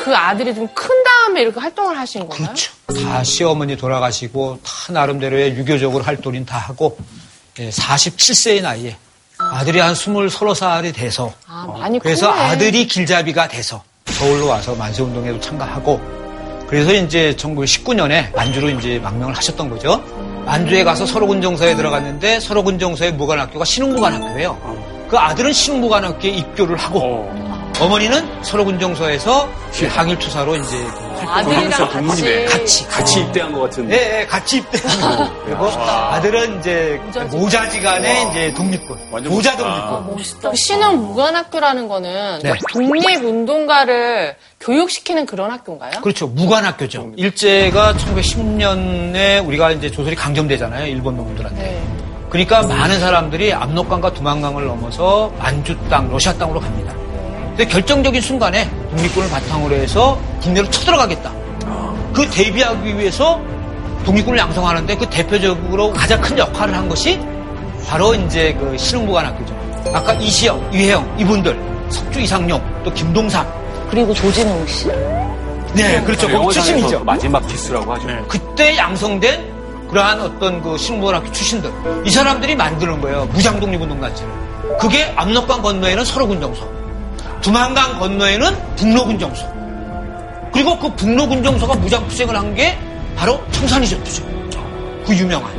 그 0.03 0.15
아들이 0.17 0.53
좀 0.55 0.69
큰 0.75 0.91
다음에 1.05 1.43
이렇게 1.43 1.61
활동을 1.61 1.97
하신 1.97 2.23
건가요? 2.29 2.47
그렇죠. 2.49 2.73
다 3.05 3.23
시어머니 3.23 3.77
돌아가시고 3.77 4.59
다 4.65 4.93
나름대로의 4.93 5.55
유교적으로 5.55 6.03
활동은 6.03 6.45
다 6.45 6.59
하고 6.59 6.99
47세의 7.57 8.63
나이에 8.63 8.97
아들이 9.39 9.79
한 9.81 9.93
20, 9.93 10.13
30살이 10.13 10.95
돼서 10.95 11.33
아, 11.47 11.67
많이 11.79 11.99
그래서 11.99 12.31
크네. 12.33 12.43
아들이 12.43 12.87
길잡이가 12.87 13.49
돼서 13.49 13.83
서울로 14.07 14.49
와서 14.49 14.75
만세운동에도 14.75 15.41
참가하고 15.41 16.01
그래서 16.69 16.93
이제 16.93 17.35
1919년에 17.37 18.35
만주로 18.35 18.71
이제 18.71 18.99
망명을 18.99 19.37
하셨던 19.37 19.69
거죠. 19.69 20.03
만주에 20.47 20.85
가서 20.85 21.05
서로군정서에 21.05 21.77
들어갔는데 21.77 22.41
서로군정서의 22.41 23.13
무관학교가 23.13 23.65
신흥무관학교예요. 23.65 25.07
그 25.09 25.19
아들은 25.19 25.53
신흥무관학교에 25.53 26.31
입교를 26.31 26.77
하고 26.77 27.31
어머니는 27.79 28.43
서로군정서에서 28.43 29.49
항일투사로 29.89 30.57
이제 30.57 30.79
그 30.79 31.12
아들이랑 31.29 31.89
동문이네. 31.91 32.45
같이 32.47 32.89
같이 32.89 33.21
입대한 33.21 33.53
것 33.53 33.61
같은. 33.63 33.91
예, 33.91 34.21
예, 34.21 34.27
같이 34.27 34.59
입대하고 34.59 35.33
그리고 35.45 35.67
아들은 35.67 36.61
이제 36.61 37.01
모자지간의 37.31 38.31
이제 38.31 38.55
독립군, 38.55 38.99
모자 39.29 39.57
독립군. 39.57 40.17
멋있다. 40.17 40.55
신흥 40.55 40.97
무관학교라는 41.07 41.89
거는 41.89 42.41
네. 42.43 42.53
독립운동가를 42.73 44.37
교육시키는 44.61 45.27
그런 45.27 45.51
학교인가요? 45.51 46.01
그렇죠. 46.03 46.27
무관학교죠. 46.29 47.13
일제가 47.17 47.95
1910년에 47.95 49.47
우리가 49.47 49.73
이제 49.73 49.91
조선이 49.91 50.15
강점되잖아요. 50.17 50.87
일본 50.87 51.17
놈들한테. 51.17 51.63
네. 51.63 51.83
그러니까 52.31 52.63
많은 52.63 52.99
사람들이 52.99 53.53
압록강과 53.53 54.15
두만강을 54.15 54.65
넘어서 54.67 55.31
만주 55.39 55.77
땅, 55.91 56.11
러시아 56.11 56.33
땅으로 56.35 56.61
갑니다. 56.61 56.95
근데 57.57 57.67
결정적인 57.67 58.21
순간에 58.21 58.69
독립군을 58.91 59.29
바탕으로 59.29 59.75
해서 59.75 60.19
국내로 60.41 60.71
쳐들어가겠다. 60.71 61.33
그 62.13 62.29
대비하기 62.31 62.99
위해서 62.99 63.41
독립군을 64.05 64.39
양성하는데 64.39 64.97
그 64.97 65.09
대표적으로 65.09 65.93
가장 65.93 66.21
큰 66.21 66.39
역할을 66.39 66.75
한 66.75 66.89
것이 66.89 67.21
바로 67.87 68.15
이제 68.15 68.57
그 68.59 68.77
신흥무관학교죠. 68.77 69.55
아까 69.93 70.13
이시영, 70.15 70.73
이회영 70.73 71.17
이분들, 71.19 71.59
석주 71.91 72.21
이상룡, 72.21 72.63
또 72.85 72.93
김동삼. 72.93 73.47
그리고 73.91 74.15
조진웅 74.15 74.67
씨. 74.67 74.87
네, 75.75 76.01
그렇죠. 76.03 76.31
영화 76.31 76.41
암살에서 76.41 76.53
출신이죠. 76.53 77.05
마지막 77.05 77.47
기수라고 77.47 77.93
하죠. 77.95 78.07
그때 78.29 78.77
양성된 78.77 79.53
그러한 79.91 80.21
어떤 80.23 80.63
그 80.63 80.79
신흥무관학교 80.79 81.31
출신들 81.33 81.71
이 82.07 82.11
사람들이 82.11 82.57
만드는 82.57 82.99
거예요 83.03 83.29
무장 83.33 83.61
독립운동단체를 83.61 84.33
그게 84.81 85.13
압록강 85.17 85.61
건너에는 85.61 86.03
서로군정서 86.03 86.67
두만강 87.43 87.99
건너에는 87.99 88.77
북로군정서 88.77 89.53
그리고 90.53 90.79
그 90.79 90.95
북로군정서가 90.97 91.75
무장 91.77 92.07
투쟁을 92.09 92.37
한 92.37 92.55
게 92.55 92.79
바로 93.17 93.41
청산이전투죠 93.53 94.25
그 95.07 95.15
유명한. 95.17 95.53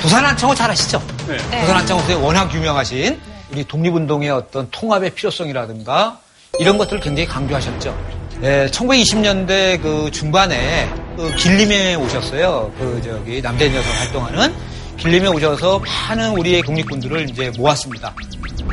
도산안창호 0.00 0.54
잘 0.54 0.70
아시죠? 0.70 1.02
네. 1.26 1.36
도산안창호 1.60 2.00
선생님 2.00 2.24
워낙 2.24 2.52
유명하신 2.54 3.20
우리 3.52 3.64
독립운동의 3.64 4.30
어떤 4.30 4.68
통합의 4.70 5.10
필요성이라든가 5.10 6.18
이런 6.60 6.78
것들을 6.78 7.00
굉장히 7.00 7.26
강조하셨죠. 7.28 8.15
예, 8.42 8.66
1920년대 8.70 9.80
그 9.80 10.10
중반에 10.10 10.88
그 11.16 11.34
길림에 11.36 11.94
오셨어요. 11.94 12.70
그 12.78 13.00
저기 13.02 13.40
남대인 13.40 13.74
여성 13.74 13.90
활동하는 13.92 14.54
길림에 14.98 15.26
오셔서 15.28 15.78
많은 15.78 16.36
우리의 16.36 16.62
독립군들을 16.62 17.30
이제 17.30 17.50
모았습니다. 17.56 18.12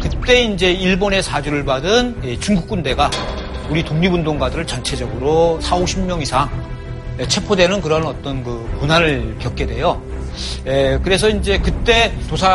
그때 0.02 0.42
이제 0.44 0.72
일본의 0.72 1.24
사주를 1.24 1.64
받은 1.64 2.24
이 2.26 2.40
중국 2.40 2.68
군대가 2.68 3.10
우리 3.70 3.84
독립운동가들을 3.84 4.68
전체적으로 4.68 5.60
4, 5.62 5.78
50명 5.78 6.22
이상 6.22 6.50
예, 7.20 7.28
체포되는 7.28 7.82
그런 7.82 8.06
어떤 8.06 8.44
그 8.44 8.78
고난을 8.82 9.38
겪게 9.40 9.66
돼요. 9.66 10.02
예, 10.66 11.00
그래서 11.02 11.30
이제 11.30 11.58
그때 11.60 12.12
도산 12.28 12.50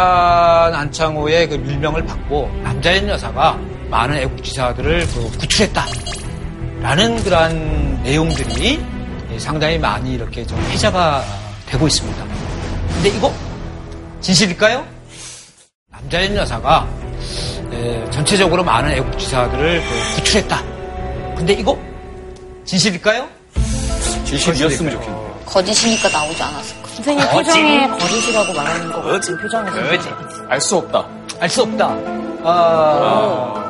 안창호의 0.75 1.49
그 1.49 1.55
밀명을 1.55 2.05
받고 2.05 2.51
남자인 2.63 3.09
여사가 3.09 3.59
많은 3.89 4.19
애국지사들을 4.19 5.07
그 5.07 5.39
구출했다. 5.39 5.87
라는 6.81 7.23
그러한 7.23 8.03
내용들이 8.03 8.81
예, 9.33 9.39
상당히 9.39 9.79
많이 9.79 10.15
이렇게 10.15 10.47
좀 10.47 10.59
회자가 10.71 11.25
되고 11.67 11.87
있습니다. 11.87 12.25
근데 12.95 13.09
이거 13.11 13.33
진실일까요? 14.21 14.85
남자인 15.91 16.37
여사가 16.37 16.87
예, 17.73 18.05
전체적으로 18.11 18.65
많은 18.65 18.91
애국지사들을 18.93 19.83
그 19.83 20.15
구출했다. 20.17 20.63
근데 21.37 21.53
이거 21.53 21.79
진실일까요? 22.65 23.29
진실이었으면 24.25 24.93
좋겠네요. 24.93 25.39
거짓이니까 25.47 26.09
나오지 26.11 26.43
않았을까. 26.43 26.89
선생님 26.89 27.29
표정에 27.31 27.89
거짓이라고 27.89 28.53
말하는 28.53 28.93
것 28.93 29.03
같은 29.03 29.39
표정에서. 29.39 29.79
알수 30.49 30.77
없다. 30.77 31.07
알 31.41 31.49
수 31.49 31.63
없다. 31.63 31.89
아, 32.45 33.68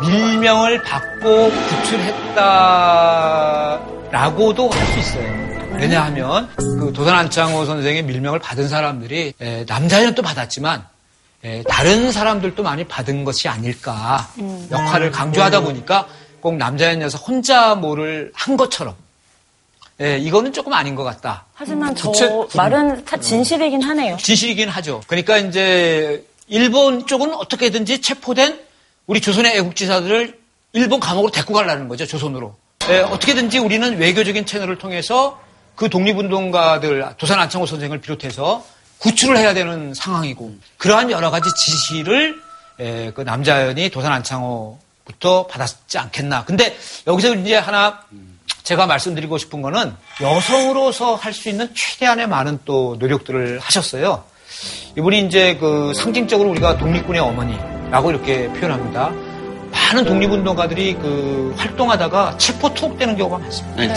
밀명을 0.00 0.82
받고 0.82 1.50
구출했다라고도 3.50 4.68
할 4.70 4.86
수 4.86 4.98
있어요. 4.98 5.44
왜냐하면 5.76 6.48
그 6.56 6.92
도산 6.94 7.16
안창호 7.16 7.64
선생의 7.66 8.04
밀명을 8.04 8.38
받은 8.38 8.68
사람들이 8.68 9.32
에, 9.40 9.64
남자는 9.66 10.14
또 10.14 10.22
받았지만 10.22 10.86
에, 11.42 11.62
다른 11.64 12.12
사람들도 12.12 12.62
많이 12.62 12.84
받은 12.84 13.24
것이 13.24 13.48
아닐까 13.48 14.28
역할을 14.70 15.10
강조하다 15.10 15.60
보니까 15.62 16.06
꼭 16.40 16.56
녀석 16.98 17.26
혼자 17.28 17.74
뭐를 17.74 18.30
한 18.34 18.56
것처럼 18.56 18.94
에, 20.00 20.18
이거는 20.18 20.52
조금 20.52 20.72
아닌 20.74 20.94
것 20.94 21.02
같다. 21.04 21.44
하지만 21.54 21.94
저 21.96 22.10
구체- 22.12 22.48
말은 22.56 23.04
다 23.04 23.16
진실이긴 23.16 23.82
하네요. 23.82 24.16
진실이긴 24.16 24.68
하죠. 24.68 25.00
그러니까 25.08 25.38
이제 25.38 26.24
일본 26.46 27.06
쪽은 27.06 27.34
어떻게든지 27.34 28.00
체포된 28.00 28.60
우리 29.06 29.20
조선의 29.20 29.56
애국지사들을 29.58 30.38
일본 30.72 31.00
감옥으로 31.00 31.30
데리고 31.30 31.54
가려는 31.54 31.88
거죠. 31.88 32.06
조선으로. 32.06 32.56
예, 32.90 32.98
어떻게든지 33.00 33.58
우리는 33.58 33.96
외교적인 33.98 34.46
채널을 34.46 34.78
통해서 34.78 35.40
그 35.74 35.88
독립운동가들 35.88 37.14
도산 37.18 37.40
안창호 37.40 37.66
선생을 37.66 38.00
비롯해서 38.00 38.64
구출을 38.98 39.36
해야 39.38 39.54
되는 39.54 39.92
상황이고 39.94 40.54
그러한 40.78 41.10
여러 41.10 41.30
가지 41.30 41.48
지시를 41.54 42.36
예, 42.80 43.12
그 43.14 43.20
남자연이 43.22 43.88
도산 43.90 44.12
안창호부터 44.12 45.46
받았지 45.46 45.98
않겠나. 45.98 46.44
근데 46.44 46.76
여기서 47.06 47.34
이제 47.36 47.56
하나 47.56 48.00
제가 48.62 48.86
말씀드리고 48.86 49.36
싶은 49.38 49.62
거는 49.62 49.94
여성으로서 50.20 51.14
할 51.16 51.32
수 51.34 51.48
있는 51.50 51.68
최대한의 51.74 52.26
많은 52.28 52.60
또 52.64 52.96
노력들을 52.98 53.58
하셨어요. 53.60 54.24
이분이 54.96 55.26
이제 55.26 55.56
그 55.56 55.92
상징적으로 55.94 56.50
우리가 56.50 56.78
독립군의 56.78 57.20
어머니 57.20 57.56
라고 57.94 58.10
이렇게 58.10 58.48
표현합니다. 58.54 59.12
많은 59.70 60.04
독립운동가들이 60.04 60.94
그 60.94 61.54
활동하다가 61.56 62.36
체포 62.38 62.74
투옥되는 62.74 63.16
경우가 63.16 63.38
많습니다. 63.38 63.94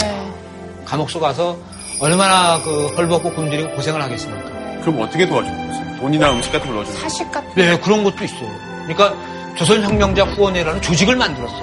감옥소 0.84 1.18
가서 1.18 1.56
얼마나 2.00 2.62
그 2.62 2.94
헐벗고 2.96 3.32
굶주리고 3.32 3.74
고생을 3.74 4.00
하겠습니까? 4.00 4.50
그럼 4.82 5.00
어떻게 5.00 5.26
도와줬어요? 5.26 5.96
돈이나 5.98 6.30
음식 6.30 6.52
같은 6.52 6.68
걸 6.68 6.76
넣어주는 6.76 6.96
거예요? 6.96 7.08
사식 7.08 7.32
같은 7.32 7.50
네, 7.56 7.76
그런 7.80 8.04
것도 8.04 8.22
있어요. 8.22 8.48
그러니까 8.86 9.16
조선혁명자 9.56 10.22
후원회라는 10.26 10.80
조직을 10.80 11.16
만들었어요. 11.16 11.60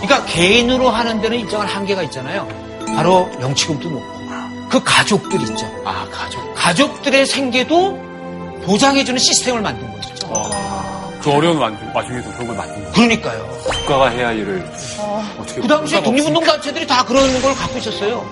그러니까 0.00 0.24
개인으로 0.24 0.88
하는 0.88 1.20
데는 1.20 1.40
일정한 1.40 1.68
한계가 1.68 2.02
있잖아요. 2.04 2.48
바로 2.86 3.26
명치금도 3.38 3.90
높고 3.90 4.16
그 4.70 4.82
가족들 4.82 5.42
있죠. 5.42 5.70
아, 5.84 6.06
가족. 6.10 6.54
가족들의 6.54 7.26
생계도 7.26 8.00
보장해주는 8.64 9.18
시스템을 9.18 9.60
만든 9.60 9.92
거죠. 9.92 10.95
그 11.26 11.32
어려운 11.32 11.58
와- 11.58 11.72
와중에도 11.92 12.30
그런 12.30 12.46
걸 12.46 12.56
만든 12.56 12.74
거예요. 12.76 12.92
그러니까요. 12.92 13.48
국가가 13.64 14.08
해야 14.10 14.28
할 14.28 14.38
일을 14.38 14.64
어떻게 15.40 15.60
그 15.60 15.66
당시에 15.66 16.00
독립운동 16.00 16.44
단체들이 16.44 16.86
다 16.86 17.04
그런 17.04 17.42
걸 17.42 17.52
갖고 17.52 17.76
있었어요. 17.78 18.24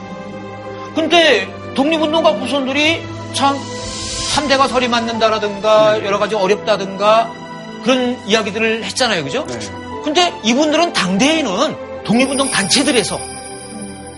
근데 0.94 1.52
독립운동가 1.74 2.30
후손들이 2.34 3.02
참 3.32 3.58
3대가 4.36 4.68
설이 4.68 4.86
맞는다라든가 4.86 6.04
여러 6.04 6.20
가지 6.20 6.36
어렵다든가 6.36 7.32
그런 7.82 8.16
이야기들을 8.28 8.84
했잖아요. 8.84 9.24
그죠? 9.24 9.44
근데 10.04 10.32
이분들은 10.44 10.92
당대에는 10.92 12.04
독립운동 12.04 12.48
단체들에서 12.52 13.18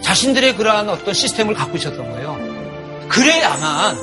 자신들의 0.03 0.55
그러한 0.57 0.91
어떤 0.91 1.15
시스템을 1.15 1.55
갖고 1.55 1.79
있었던 1.79 2.11
거예요. 2.13 2.37
그래야만 3.09 3.97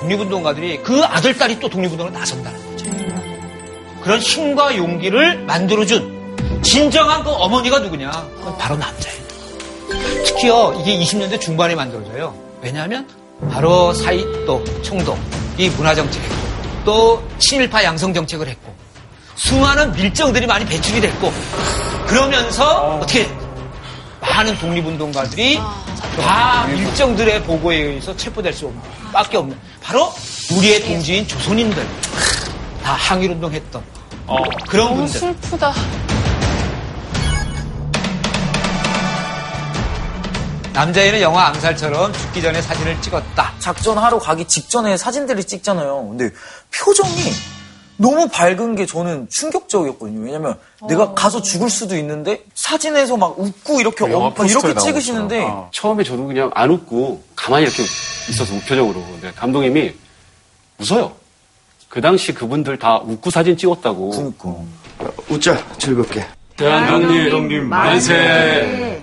독립운동가들이 0.00 0.82
그 0.82 1.02
아들, 1.04 1.36
딸이 1.36 1.60
또 1.60 1.68
독립운동을 1.68 2.12
나선다는 2.14 2.58
거죠. 2.64 2.86
그런 4.06 4.20
힘과 4.20 4.76
용기를 4.76 5.38
만들어준 5.46 6.62
진정한 6.62 7.24
그 7.24 7.30
어머니가 7.30 7.80
누구냐? 7.80 8.08
그건 8.36 8.56
바로 8.56 8.76
남자예요. 8.76 9.20
특히요, 10.24 10.80
이게 10.80 10.96
20년대 11.00 11.40
중반에 11.40 11.74
만들어져요. 11.74 12.32
왜냐하면 12.62 13.08
바로 13.50 13.92
사이또 13.92 14.62
총독, 14.82 15.18
이 15.58 15.68
문화정책을 15.70 16.24
했고, 16.24 16.46
또 16.84 17.28
친일파 17.40 17.82
양성정책을 17.82 18.46
했고, 18.46 18.72
수많은 19.34 19.90
밀정들이 19.90 20.46
많이 20.46 20.64
배출이 20.64 21.00
됐고, 21.00 21.32
그러면서 22.06 22.98
어떻게 22.98 23.28
많은 24.20 24.56
독립운동가들이 24.56 25.58
다 26.20 26.68
일정들의 26.68 27.42
보고에 27.42 27.76
의해서 27.76 28.16
체포될 28.16 28.52
수 28.52 28.66
없는, 28.66 28.80
밖에 29.12 29.36
없는, 29.36 29.58
바로 29.82 30.12
우리의 30.52 30.82
동지인 30.82 31.26
조선인들, 31.26 31.84
다 32.84 32.92
항일운동했던 32.92 33.95
그런 34.68 34.86
너무 34.88 34.96
분들. 35.02 35.20
슬프다. 35.20 35.72
남자애는 40.72 41.22
영화 41.22 41.46
암살처럼 41.46 42.12
죽기 42.12 42.42
전에 42.42 42.60
사진을 42.60 43.00
찍었다. 43.00 43.52
작전하러 43.58 44.18
가기 44.18 44.44
직전에 44.46 44.96
사진들을 44.96 45.44
찍잖아요. 45.44 46.06
근데 46.08 46.30
표정이 46.70 47.14
너무 47.96 48.28
밝은 48.28 48.74
게 48.76 48.84
저는 48.84 49.26
충격적이었거든요. 49.30 50.20
왜냐면 50.22 50.58
내가 50.86 51.14
가서 51.14 51.40
죽을 51.40 51.70
수도 51.70 51.96
있는데 51.96 52.44
사진에서 52.54 53.16
막 53.16 53.38
웃고 53.40 53.80
이렇게 53.80 54.04
그 54.06 54.14
어, 54.14 54.34
이렇게 54.44 54.74
찍으시는데. 54.74 55.46
아, 55.48 55.68
처음에 55.72 56.04
저도 56.04 56.26
그냥 56.26 56.50
안 56.54 56.70
웃고 56.70 57.22
가만히 57.34 57.64
이렇게 57.64 57.82
있어서 58.28 58.52
우표적으로. 58.54 59.00
근데 59.12 59.32
감독님이 59.32 59.94
웃어요. 60.78 61.12
그 61.96 62.02
당시 62.02 62.34
그분들 62.34 62.78
다 62.78 62.98
웃고 62.98 63.30
사진 63.30 63.56
찍었다고. 63.56 64.10
그러니까. 64.10 64.54
웃자 65.30 65.56
즐겁게. 65.78 66.26
대한독립 66.54 67.62
만세. 67.62 69.02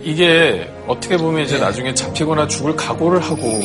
이게 0.00 0.66
어떻게 0.86 1.18
보면 1.18 1.44
이제 1.44 1.58
나중에 1.58 1.92
잡히거나 1.92 2.48
죽을 2.48 2.74
각오를 2.74 3.20
하고 3.20 3.60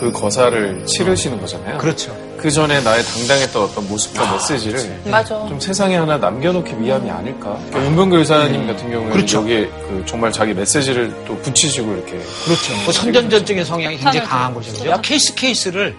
그 0.00 0.10
거사를 0.10 0.86
치르시는 0.86 1.38
거잖아요. 1.38 1.76
그렇죠. 1.76 2.16
그 2.38 2.50
전에 2.50 2.80
나의 2.80 3.04
당당했던 3.04 3.62
어떤 3.62 3.86
모습과 3.88 4.32
메시지를 4.32 5.02
맞아. 5.10 5.46
좀 5.48 5.60
세상에 5.60 5.96
하나 5.96 6.16
남겨놓기 6.16 6.80
위함이 6.80 7.10
아닐까. 7.10 7.60
윤병교 7.74 8.16
의사님 8.16 8.66
같은 8.66 8.90
경우에는 8.90 9.12
그렇죠. 9.12 9.42
여기에 9.42 9.66
그 9.66 10.02
정말 10.06 10.32
자기 10.32 10.54
메시지를 10.54 11.14
또 11.26 11.36
붙이시고 11.40 11.92
이렇게 11.92 12.12
그렇죠. 12.12 12.72
그 12.86 12.92
선전전적인 12.92 13.66
성향이 13.66 13.98
굉장히 13.98 14.26
강한 14.26 14.54
거죠. 14.54 14.72
케이스 15.02 15.34
케이스를 15.34 15.94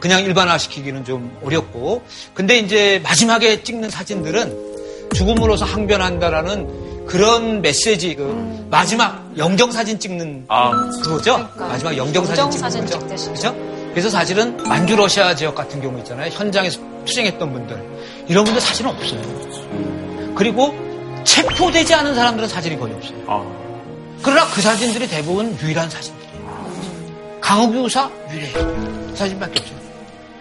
그냥 0.00 0.24
일반화시키기는 0.24 1.04
좀 1.04 1.36
어렵고. 1.44 2.02
근데 2.34 2.58
이제 2.58 3.00
마지막에 3.04 3.62
찍는 3.62 3.90
사진들은 3.90 4.70
죽음으로서 5.14 5.64
항변한다라는 5.64 7.06
그런 7.06 7.60
메시지, 7.60 8.14
그 8.14 8.66
마지막 8.70 9.32
영정 9.36 9.72
사진 9.72 9.98
찍는 9.98 10.44
아, 10.48 10.70
그거죠? 11.02 11.48
마지막 11.56 11.96
영정 11.96 12.24
사진 12.24 12.50
찍는 12.50 12.68
영정사진 12.70 12.90
거죠. 13.10 13.32
그죠? 13.32 13.56
그래서 13.90 14.08
사실은 14.08 14.56
만주 14.58 14.94
러시아 14.94 15.34
지역 15.34 15.54
같은 15.56 15.82
경우 15.82 15.98
있잖아요. 15.98 16.30
현장에서 16.30 16.80
투쟁했던 17.04 17.52
분들 17.52 17.84
이런 18.28 18.44
분들 18.44 18.60
사진은 18.60 18.90
없어요. 18.92 20.32
그리고 20.36 20.72
체포되지 21.24 21.92
않은 21.94 22.14
사람들은 22.14 22.48
사진이 22.48 22.78
거의 22.78 22.94
없어요. 22.94 23.60
그러나 24.22 24.46
그 24.54 24.60
사진들이 24.60 25.08
대부분 25.08 25.58
유일한 25.60 25.90
사진들이에요. 25.90 27.40
강욱유 27.40 27.82
의사 27.82 28.08
유일해요. 28.30 29.14
사진밖에 29.16 29.58
없어요. 29.60 29.80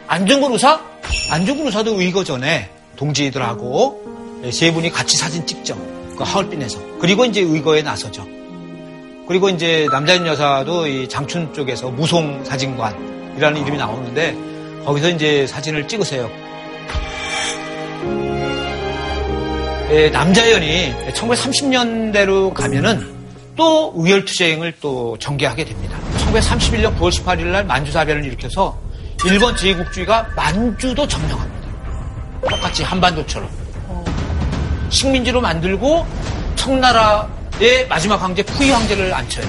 안중근 0.10 0.52
의사? 0.54 0.82
안중근 1.30 1.68
의사도 1.68 2.02
의거 2.02 2.24
전에 2.24 2.68
동지들하고 2.96 4.42
세 4.52 4.74
분이 4.74 4.90
같이 4.90 5.16
사진 5.16 5.46
찍죠. 5.46 5.76
그 6.18 6.24
하얼빈에서. 6.24 6.98
그리고 6.98 7.26
이제 7.26 7.42
의거에 7.42 7.84
나서죠. 7.84 8.28
그리고 9.28 9.50
이제 9.50 9.86
남자인 9.92 10.26
여사도 10.26 10.88
이 10.88 11.08
장춘 11.08 11.54
쪽에서 11.54 11.92
무송 11.92 12.44
사진관이라는 12.44 13.62
이름이 13.62 13.78
나오는데 13.78 14.36
거기서 14.84 15.10
이제 15.10 15.46
사진을 15.46 15.88
찍으세요. 15.88 16.28
예, 19.92 20.10
남자연이 20.10 20.92
1930년대로 21.14 22.56
가면은 22.56 23.14
또 23.56 23.94
의열투쟁을 23.96 24.74
또 24.82 25.18
전개하게 25.20 25.66
됩니다. 25.66 26.00
1931년 26.18 26.98
9월 26.98 27.12
18일 27.12 27.46
날 27.46 27.64
만주사변을 27.66 28.26
일으켜서 28.26 28.89
일본 29.26 29.56
제국주의가 29.56 30.28
만주도 30.36 31.08
점령합니다. 31.08 31.68
똑같이 32.50 32.84
한반도처럼. 32.84 33.50
식민지로 34.90 35.42
만들고 35.42 36.06
청나라의 36.56 37.88
마지막 37.90 38.22
황제 38.22 38.42
푸이 38.44 38.72
황제를 38.72 39.14
앉혀요. 39.14 39.46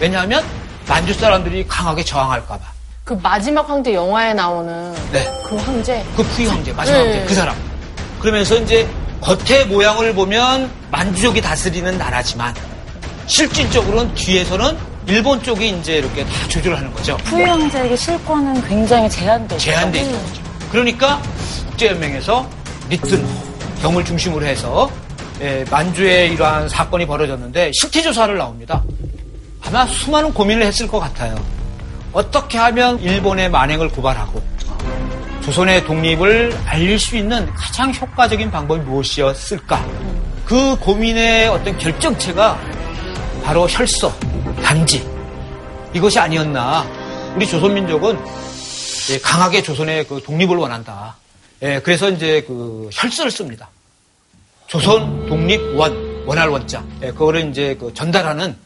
왜냐하면 0.00 0.44
만주 0.88 1.14
사람들이 1.14 1.66
강하게 1.66 2.04
저항할까봐. 2.04 2.60
그 3.04 3.12
마지막 3.22 3.68
황제 3.68 3.94
영화에 3.94 4.34
나오는 4.34 4.92
네. 5.12 5.24
그 5.48 5.56
황제. 5.56 6.04
그 6.16 6.24
푸이 6.24 6.46
황제, 6.46 6.72
마지막 6.72 6.98
네. 6.98 7.10
황제, 7.12 7.26
그 7.26 7.34
사람. 7.34 7.56
그러면서 8.20 8.56
이제 8.56 8.88
겉의 9.20 9.66
모양을 9.66 10.14
보면 10.14 10.70
만주족이 10.90 11.40
다스리는 11.40 11.96
나라지만 11.96 12.54
실질적으로는 13.26 14.14
뒤에서는 14.14 14.76
일본 15.06 15.40
쪽이 15.42 15.68
이제 15.70 15.98
이렇게 15.98 16.24
다 16.24 16.48
조절하는 16.48 16.92
거죠. 16.92 17.16
황제에게 17.24 17.94
실권은 17.96 18.66
굉장히 18.66 19.08
제한돼 19.08 19.56
있어요. 19.56 19.58
제한돼 19.58 20.00
있는 20.00 20.26
거죠. 20.26 20.42
그러니까 20.70 21.22
국제연맹에서 21.70 22.48
리튼 22.88 23.26
경을 23.80 24.04
중심으로 24.04 24.44
해서 24.44 24.90
예, 25.40 25.64
만주에 25.70 26.28
이러한 26.28 26.68
사건이 26.68 27.06
벌어졌는데 27.06 27.70
실태 27.74 28.02
조사를 28.02 28.36
나옵니다. 28.36 28.82
아마 29.64 29.86
수많은 29.86 30.32
고민을 30.32 30.64
했을 30.64 30.88
것 30.88 30.98
같아요. 30.98 31.36
어떻게 32.12 32.56
하면 32.58 32.98
일본의 33.00 33.50
만행을 33.50 33.90
고발하고 33.90 34.42
조선의 35.42 35.84
독립을 35.84 36.56
알릴 36.66 36.98
수 36.98 37.16
있는 37.16 37.46
가장 37.54 37.94
효과적인 37.94 38.50
방법이 38.50 38.80
무엇이었을까? 38.80 39.84
그 40.44 40.76
고민의 40.80 41.48
어떤 41.48 41.76
결정체가 41.78 42.58
바로 43.44 43.68
혈서, 43.68 44.12
단지 44.62 45.06
이것이 45.94 46.18
아니었나? 46.18 46.84
우리 47.36 47.46
조선민족은 47.46 48.18
예, 49.10 49.18
강하게 49.20 49.62
조선의 49.62 50.06
그 50.08 50.20
독립을 50.24 50.56
원한다. 50.56 51.16
예, 51.62 51.80
그래서 51.80 52.08
이제 52.10 52.42
그 52.46 52.88
혈서를 52.92 53.30
씁니다. 53.30 53.68
조선 54.66 55.26
독립 55.26 55.60
원 55.76 56.24
원할 56.26 56.48
원자. 56.48 56.82
예, 57.02 57.08
그거를 57.12 57.48
이제 57.50 57.76
그 57.78 57.92
전달하는 57.94 58.56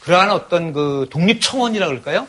그러한 0.00 0.30
어떤 0.30 0.72
그 0.72 1.06
독립 1.10 1.40
청원이라 1.42 1.86
그럴까요? 1.88 2.26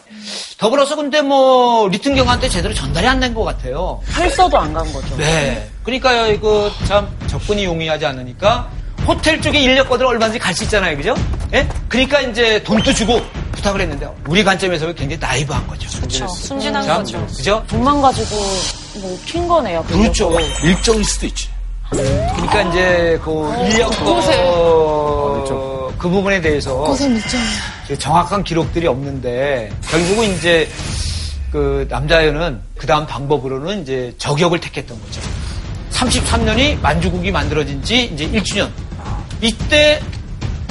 더불어서 0.57 0.95
근데 0.95 1.21
뭐 1.21 1.87
리튼경한테 1.87 2.49
제대로 2.49 2.73
전달이 2.73 3.05
안 3.07 3.19
된 3.19 3.33
것 3.33 3.43
같아요. 3.43 4.01
혈서도 4.07 4.57
안 4.57 4.73
간 4.73 4.91
거죠. 4.91 5.15
네. 5.17 5.69
그러니까 5.83 6.27
이거 6.27 6.71
참 6.87 7.07
접근이 7.27 7.63
용이하지 7.65 8.05
않으니까 8.05 8.69
호텔 9.07 9.41
쪽에 9.41 9.59
인력거들 9.59 10.05
얼마든지 10.05 10.39
갈 10.39 10.53
수 10.53 10.63
있잖아요. 10.65 10.95
그죠? 10.97 11.15
예? 11.53 11.67
그러니까 11.87 12.21
이제 12.21 12.61
돈도 12.63 12.93
주고 12.93 13.21
부탁을 13.53 13.81
했는데 13.81 14.07
우리 14.27 14.43
관점에서 14.43 14.87
굉장히 14.93 15.17
나이브한 15.19 15.67
거죠. 15.67 15.89
그렇죠. 15.97 16.27
순진한 16.27 16.83
참, 16.83 16.97
거죠. 16.97 17.25
그죠? 17.27 17.63
돈만 17.67 18.01
가지고 18.01 18.35
뭐 19.01 19.19
튄 19.25 19.47
거네요. 19.47 19.83
그렇죠. 19.83 20.31
일정일 20.63 21.03
수도 21.03 21.25
있지. 21.27 21.47
그러니까 21.89 22.61
이제 22.63 23.19
그 23.23 23.53
인력거 23.65 24.21
그 25.97 26.07
부분에 26.09 26.39
대해서. 26.41 26.95
정확한 27.97 28.43
기록들이 28.43 28.87
없는데 28.87 29.71
결국은 29.89 30.35
이제 30.35 30.69
그 31.51 31.85
남자연은 31.89 32.61
그 32.77 32.85
다음 32.85 33.05
방법으로는 33.07 33.81
이제 33.81 34.13
저격을 34.17 34.59
택했던 34.59 34.99
거죠. 35.01 35.21
33년이 35.91 36.79
만주국이 36.81 37.31
만들어진 37.31 37.83
지 37.83 38.03
이제 38.13 38.27
1주년. 38.29 38.69
이때 39.41 40.01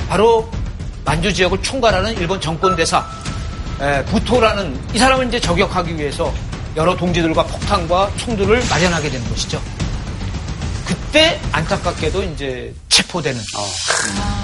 바로 0.08 0.50
만주 1.04 1.32
지역을 1.32 1.62
총괄하는 1.62 2.16
일본 2.18 2.40
정권 2.40 2.76
대사 2.76 3.06
에, 3.80 4.04
부토라는 4.06 4.78
이 4.94 4.98
사람을 4.98 5.28
이제 5.28 5.40
저격하기 5.40 5.96
위해서 5.96 6.32
여러 6.76 6.96
동지들과 6.96 7.44
폭탄과 7.44 8.10
총들을 8.16 8.62
마련하게 8.68 9.10
되는 9.10 9.28
것이죠. 9.30 9.60
그때 10.86 11.40
안타깝게도 11.52 12.22
이제 12.24 12.74
체포되는 12.88 13.40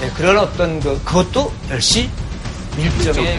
네, 0.01 0.11
그런 0.15 0.39
어떤 0.39 0.81
그 0.81 1.01
그것도 1.05 1.53
역시 1.71 2.09
일정의 2.77 3.39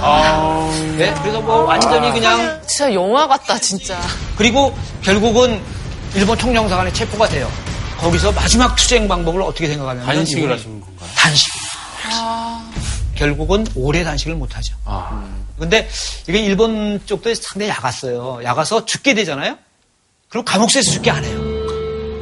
아, 0.00 0.70
네, 0.96 1.14
그래서 1.22 1.40
뭐 1.40 1.62
완전히 1.64 2.10
그냥 2.12 2.60
진짜 2.66 2.92
영화 2.94 3.26
같다, 3.26 3.58
진짜. 3.58 4.00
그리고 4.36 4.76
결국은 5.02 5.60
일본 6.14 6.38
총영사관에 6.38 6.92
체포가 6.92 7.28
돼요. 7.28 7.50
거기서 8.02 8.32
마지막 8.32 8.74
투쟁 8.74 9.06
방법을 9.06 9.42
어떻게 9.42 9.68
생각하냐면 9.68 10.04
단식을 10.06 10.52
하신 10.52 10.80
건가요? 10.80 11.08
단식. 11.14 11.52
결국은 13.14 13.64
오래 13.76 14.02
단식을 14.02 14.34
못 14.34 14.56
하죠. 14.56 14.76
근데 15.58 15.88
이게 16.28 16.40
일본 16.40 17.00
쪽도 17.06 17.32
상당히 17.34 17.70
야갔어요. 17.70 18.40
야가서 18.42 18.84
죽게 18.86 19.14
되잖아요. 19.14 19.56
그럼 20.28 20.44
감옥에서 20.44 20.90
죽게 20.90 21.10
안 21.10 21.24
해요. 21.24 21.38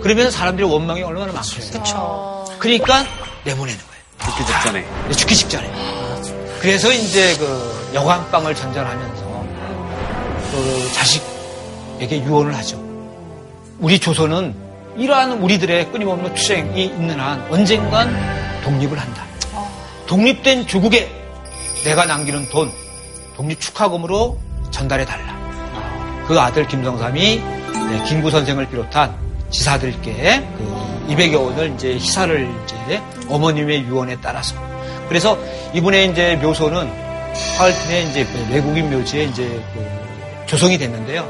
그러면 0.03 0.31
사람들의 0.31 0.71
원망이 0.71 1.03
얼마나 1.03 1.33
많겠어요. 1.33 1.71
그렇죠. 1.73 2.45
그러니까 2.59 3.05
내보내는 3.45 3.81
거예요. 3.81 4.31
죽기 4.37 4.53
직전에. 4.53 4.81
네, 5.09 5.15
죽기 5.15 5.37
직전에. 5.37 6.21
그래서 6.61 6.93
이제 6.93 7.35
그 7.39 7.91
여관방을 7.95 8.55
전전하면서 8.55 9.47
그 10.51 10.91
자식에게 10.95 12.23
유언을 12.25 12.55
하죠. 12.57 12.79
우리 13.79 13.99
조선은 13.99 14.70
이러한 15.01 15.33
우리들의 15.33 15.91
끊임없는 15.93 16.35
투쟁이 16.35 16.85
있는 16.85 17.19
한 17.19 17.41
언젠간 17.51 18.15
독립을 18.63 18.99
한다. 18.99 19.25
독립된 20.07 20.67
조국에 20.67 21.11
내가 21.85 22.05
남기는 22.05 22.51
돈, 22.51 22.71
독립 23.35 23.59
축하금으로 23.59 24.39
전달해 24.71 25.07
달라. 25.07 25.35
그 26.27 26.39
아들 26.39 26.69
김성삼이 26.69 27.39
네, 27.39 28.05
김구 28.07 28.31
선생을 28.31 28.69
비롯한 28.69 29.17
지사들께 29.49 30.47
그 30.59 31.07
200여 31.09 31.47
원을 31.47 31.73
이제 31.75 31.95
희사를 31.95 32.49
이제 32.65 33.03
어머님의 33.27 33.85
유언에 33.85 34.19
따라서 34.21 34.55
그래서 35.09 35.39
이분의 35.73 36.11
이제 36.11 36.37
묘소는 36.37 36.93
하얼빈의 37.57 38.11
이제 38.11 38.25
그 38.27 38.53
외국인 38.53 38.91
묘지에 38.91 39.25
이제 39.25 39.65
그 39.73 40.47
조성이 40.47 40.77
됐는데요. 40.77 41.27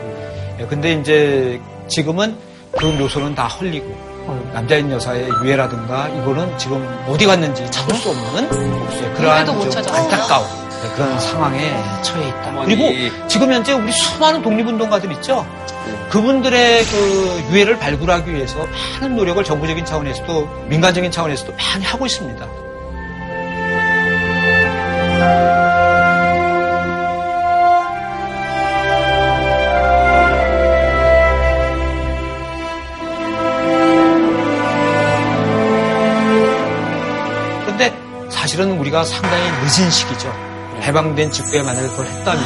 예, 0.59 0.67
근데 0.67 0.95
이제 0.95 1.61
지금은 1.89 2.50
그 2.73 2.87
묘소는 2.87 3.35
다 3.35 3.47
헐리고 3.47 4.11
남자인 4.53 4.91
여사의 4.91 5.29
유해라든가 5.43 6.09
이거는 6.09 6.57
지금 6.57 6.87
어디 7.09 7.27
갔는지 7.27 7.69
찾을 7.71 7.95
수 7.97 8.11
없는. 8.11 9.15
그러한 9.15 9.45
좀 9.47 9.69
찾았어요. 9.71 10.03
안타까운 10.05 10.47
네, 10.83 10.89
그런 10.95 11.21
상황에 11.21 11.75
처해 12.03 12.29
있다. 12.29 12.49
어머니. 12.51 12.77
그리고 12.77 13.29
지금 13.29 13.53
현재 13.53 13.73
우리 13.73 13.93
수많은 13.93 14.41
독립운동가들 14.43 15.11
있죠. 15.15 15.45
그분들의 16.11 16.85
그 16.85 17.45
유해를 17.51 17.79
발굴하기 17.79 18.33
위해서 18.33 18.67
많은 19.01 19.17
노력을 19.17 19.43
정부적인 19.43 19.85
차원에서도 19.85 20.67
민간적인 20.69 21.11
차원에서도 21.11 21.53
많이 21.53 21.85
하고 21.85 22.07
있습니다. 22.07 22.47
사실은 38.51 38.81
우리가 38.81 39.05
상당히 39.05 39.45
늦은 39.63 39.91
시기죠. 39.93 40.29
해방된 40.83 41.31
직후에 41.31 41.63
만약에 41.63 41.87
그걸 41.87 42.07
했다면 42.07 42.43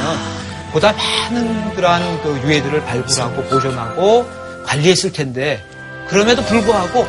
보다 0.70 0.92
많은 0.92 1.74
그러한 1.74 2.20
그 2.20 2.38
유해들을 2.42 2.84
발굴하고 2.84 3.42
보존하고 3.44 4.28
관리했을 4.66 5.12
텐데 5.12 5.64
그럼에도 6.08 6.42
불구하고 6.42 7.06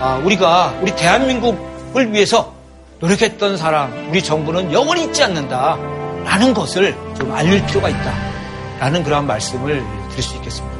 아, 0.00 0.18
우리가 0.24 0.74
우리 0.80 0.96
대한민국을 0.96 2.14
위해서 2.14 2.54
노력했던 3.00 3.58
사람, 3.58 4.08
우리 4.08 4.22
정부는 4.22 4.72
영원히 4.72 5.04
잊지 5.04 5.22
않는다라는 5.22 6.54
것을 6.54 6.96
좀 7.18 7.30
알릴 7.34 7.66
필요가 7.66 7.90
있다라는 7.90 9.04
그러한 9.04 9.26
말씀을 9.26 9.84
드릴 10.08 10.22
수 10.22 10.36
있겠습니다. 10.36 10.79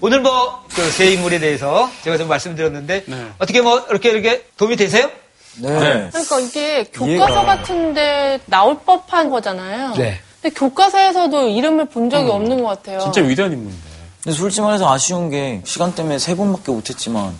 오늘 0.00 0.20
뭐그새 0.20 1.12
인물에 1.12 1.38
대해서 1.38 1.90
제가 2.02 2.18
좀 2.18 2.28
말씀드렸는데 2.28 3.04
어떻게 3.38 3.60
뭐 3.62 3.86
이렇게 3.90 4.10
이렇게 4.10 4.44
도움이 4.56 4.76
되세요? 4.76 5.10
네. 5.58 6.10
그러니까 6.10 6.40
이게 6.40 6.84
교과서 6.92 7.42
이해가- 7.42 7.46
같은데 7.46 8.40
나올 8.46 8.78
법한 8.80 9.30
거잖아요. 9.30 9.94
네. 9.96 10.20
근데 10.42 10.54
교과서에서도 10.54 11.48
이름을 11.48 11.86
본 11.86 12.10
적이 12.10 12.30
없는 12.30 12.62
것 12.62 12.68
같아요. 12.68 12.98
진짜 13.00 13.20
위대한 13.22 13.52
인물인데. 13.52 13.84
근데 14.22 14.36
솔직히 14.36 14.62
말해서 14.62 14.90
아쉬운 14.92 15.30
게 15.30 15.62
시간 15.64 15.94
때문에 15.94 16.18
세 16.18 16.34
분밖에 16.34 16.72
못했지만 16.72 17.34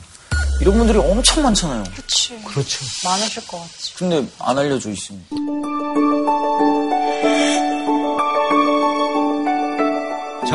이런 0.60 0.78
분들이 0.78 0.98
엄청 0.98 1.42
많잖아요. 1.42 1.82
그렇지. 1.94 2.38
그렇죠. 2.44 2.84
많으실 3.04 3.46
것 3.48 3.58
같지. 3.60 3.94
근데 3.96 4.24
안 4.38 4.56
알려져 4.58 4.90
있습니다. 4.90 5.26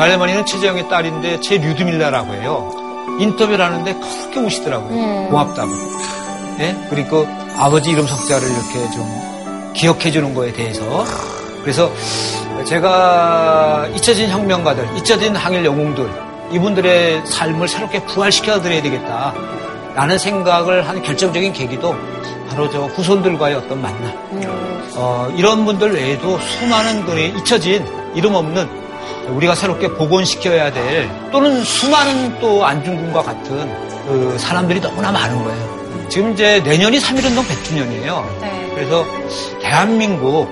저 0.00 0.04
할머니는 0.04 0.46
최재형의 0.46 0.88
딸인데 0.88 1.40
최류드밀라라고 1.40 2.32
해요. 2.32 2.72
인터뷰를 3.20 3.62
하는데 3.62 3.92
그렇게 3.92 4.40
우시더라고요. 4.40 5.28
고맙다고. 5.28 5.70
예? 6.60 6.74
그리고 6.88 7.28
아버지 7.58 7.90
이름 7.90 8.06
석자를 8.06 8.48
이렇게 8.48 8.90
좀 8.92 9.72
기억해 9.74 10.10
주는 10.10 10.32
거에 10.32 10.54
대해서. 10.54 11.04
그래서 11.60 11.92
제가 12.64 13.88
잊혀진 13.94 14.30
혁명가들, 14.30 14.96
잊혀진 14.96 15.36
항일 15.36 15.66
영웅들, 15.66 16.10
이분들의 16.52 17.26
삶을 17.26 17.68
새롭게 17.68 18.02
부활시켜 18.06 18.62
드려야 18.62 18.80
되겠다. 18.80 19.34
라는 19.94 20.16
생각을 20.16 20.88
한 20.88 21.02
결정적인 21.02 21.52
계기도 21.52 21.94
바로 22.48 22.70
저 22.70 22.86
후손들과의 22.86 23.54
어떤 23.54 23.82
만남. 23.82 24.14
어, 24.94 25.30
이런 25.36 25.66
분들 25.66 25.92
외에도 25.92 26.38
수많은 26.38 27.04
그 27.04 27.20
잊혀진 27.20 27.84
이름 28.14 28.34
없는 28.34 28.89
우리가 29.28 29.54
새롭게 29.54 29.88
복원시켜야 29.88 30.72
될 30.72 31.08
또는 31.30 31.62
수많은 31.62 32.38
또 32.40 32.64
안중근과 32.64 33.22
같은 33.22 33.90
그 34.06 34.36
사람들이 34.38 34.80
너무나 34.80 35.12
많은 35.12 35.42
거예요. 35.44 36.08
지금 36.08 36.32
이제 36.32 36.60
내년이 36.64 36.98
3.1운동 36.98 37.44
100주년이에요. 37.44 38.40
네. 38.40 38.72
그래서 38.74 39.04
대한민국 39.60 40.48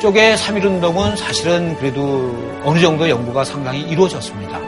쪽의 0.00 0.36
3.1운동은 0.36 1.16
사실은 1.16 1.76
그래도 1.76 2.34
어느 2.64 2.80
정도 2.80 3.08
연구가 3.08 3.44
상당히 3.44 3.80
이루어졌습니다. 3.82 4.58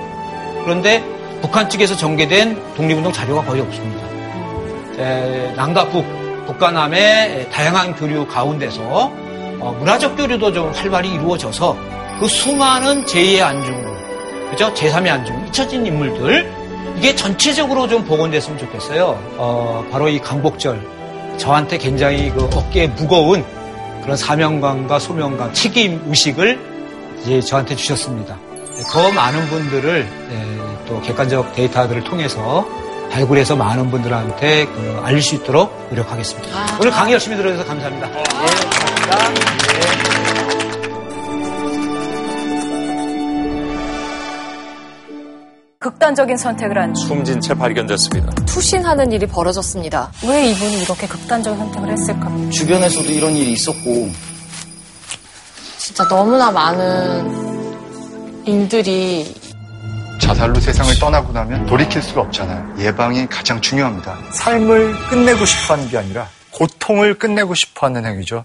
그런데 0.64 1.02
북한 1.40 1.68
측에서 1.70 1.96
전개된 1.96 2.74
독립운동 2.74 3.12
자료가 3.12 3.42
거의 3.44 3.62
없습니다. 3.62 4.06
에, 4.98 5.52
남과 5.56 5.88
북, 5.88 6.04
북과 6.46 6.70
남의 6.72 7.48
다양한 7.50 7.94
교류 7.94 8.26
가운데서 8.26 8.82
어, 9.60 9.76
문화적 9.78 10.16
교류도 10.16 10.52
좀 10.52 10.70
활발히 10.72 11.14
이루어져서 11.14 11.76
그 12.20 12.28
수많은 12.28 13.06
제2의 13.06 13.40
안중근, 13.40 14.50
그죠? 14.50 14.72
제3의 14.74 15.08
안중근, 15.08 15.48
잊혀진 15.48 15.86
인물들, 15.86 16.52
이게 16.98 17.16
전체적으로 17.16 17.88
좀 17.88 18.04
복원됐으면 18.04 18.58
좋겠어요. 18.58 19.18
어, 19.38 19.86
바로 19.90 20.08
이 20.08 20.18
강복절, 20.18 20.86
저한테 21.38 21.78
굉장히 21.78 22.30
그 22.30 22.44
어깨에 22.44 22.88
무거운 22.88 23.42
그런 24.02 24.16
사명감과 24.18 24.98
소명감, 24.98 25.54
책임 25.54 26.02
의식을 26.06 26.58
이제 27.22 27.40
저한테 27.40 27.74
주셨습니다. 27.74 28.38
더 28.92 29.10
많은 29.12 29.48
분들을 29.48 30.08
예, 30.30 30.86
또 30.86 31.00
객관적 31.00 31.54
데이터들을 31.54 32.04
통해서 32.04 32.66
발굴해서 33.10 33.56
많은 33.56 33.90
분들한테 33.90 34.66
그 34.66 35.00
알릴 35.02 35.22
수 35.22 35.34
있도록 35.36 35.88
노력하겠습니다. 35.90 36.78
오늘 36.80 36.90
강의 36.90 37.14
열심히 37.14 37.36
들어주셔서 37.36 37.66
감사합니다. 37.66 38.08
예, 38.08 38.22
감사합니다. 39.10 40.59
극단적인 45.90 46.36
선택을 46.36 46.76
한 46.76 46.94
숨진 46.94 47.40
채 47.40 47.54
발견됐습니다. 47.54 48.30
투신하는 48.44 49.12
일이 49.12 49.26
벌어졌습니다. 49.26 50.12
왜 50.28 50.50
이분이 50.50 50.82
이렇게 50.82 51.06
극단적인 51.08 51.58
선택을 51.58 51.92
했을까? 51.92 52.30
주변에서도 52.50 53.10
이런 53.10 53.34
일이 53.34 53.52
있었고 53.52 54.10
진짜 55.78 56.06
너무나 56.06 56.50
많은 56.50 58.44
인들이 58.44 59.34
자살로 60.20 60.60
세상을 60.60 60.98
떠나고 60.98 61.32
나면 61.32 61.64
돌이킬 61.64 62.02
수가 62.02 62.20
없잖아요. 62.20 62.74
예방이 62.78 63.26
가장 63.28 63.58
중요합니다. 63.62 64.18
삶을 64.32 64.94
끝내고 65.08 65.46
싶어 65.46 65.72
하는 65.72 65.88
게 65.88 65.96
아니라 65.96 66.28
고통을 66.50 67.18
끝내고 67.18 67.54
싶어 67.54 67.86
하는 67.86 68.04
행위죠. 68.04 68.44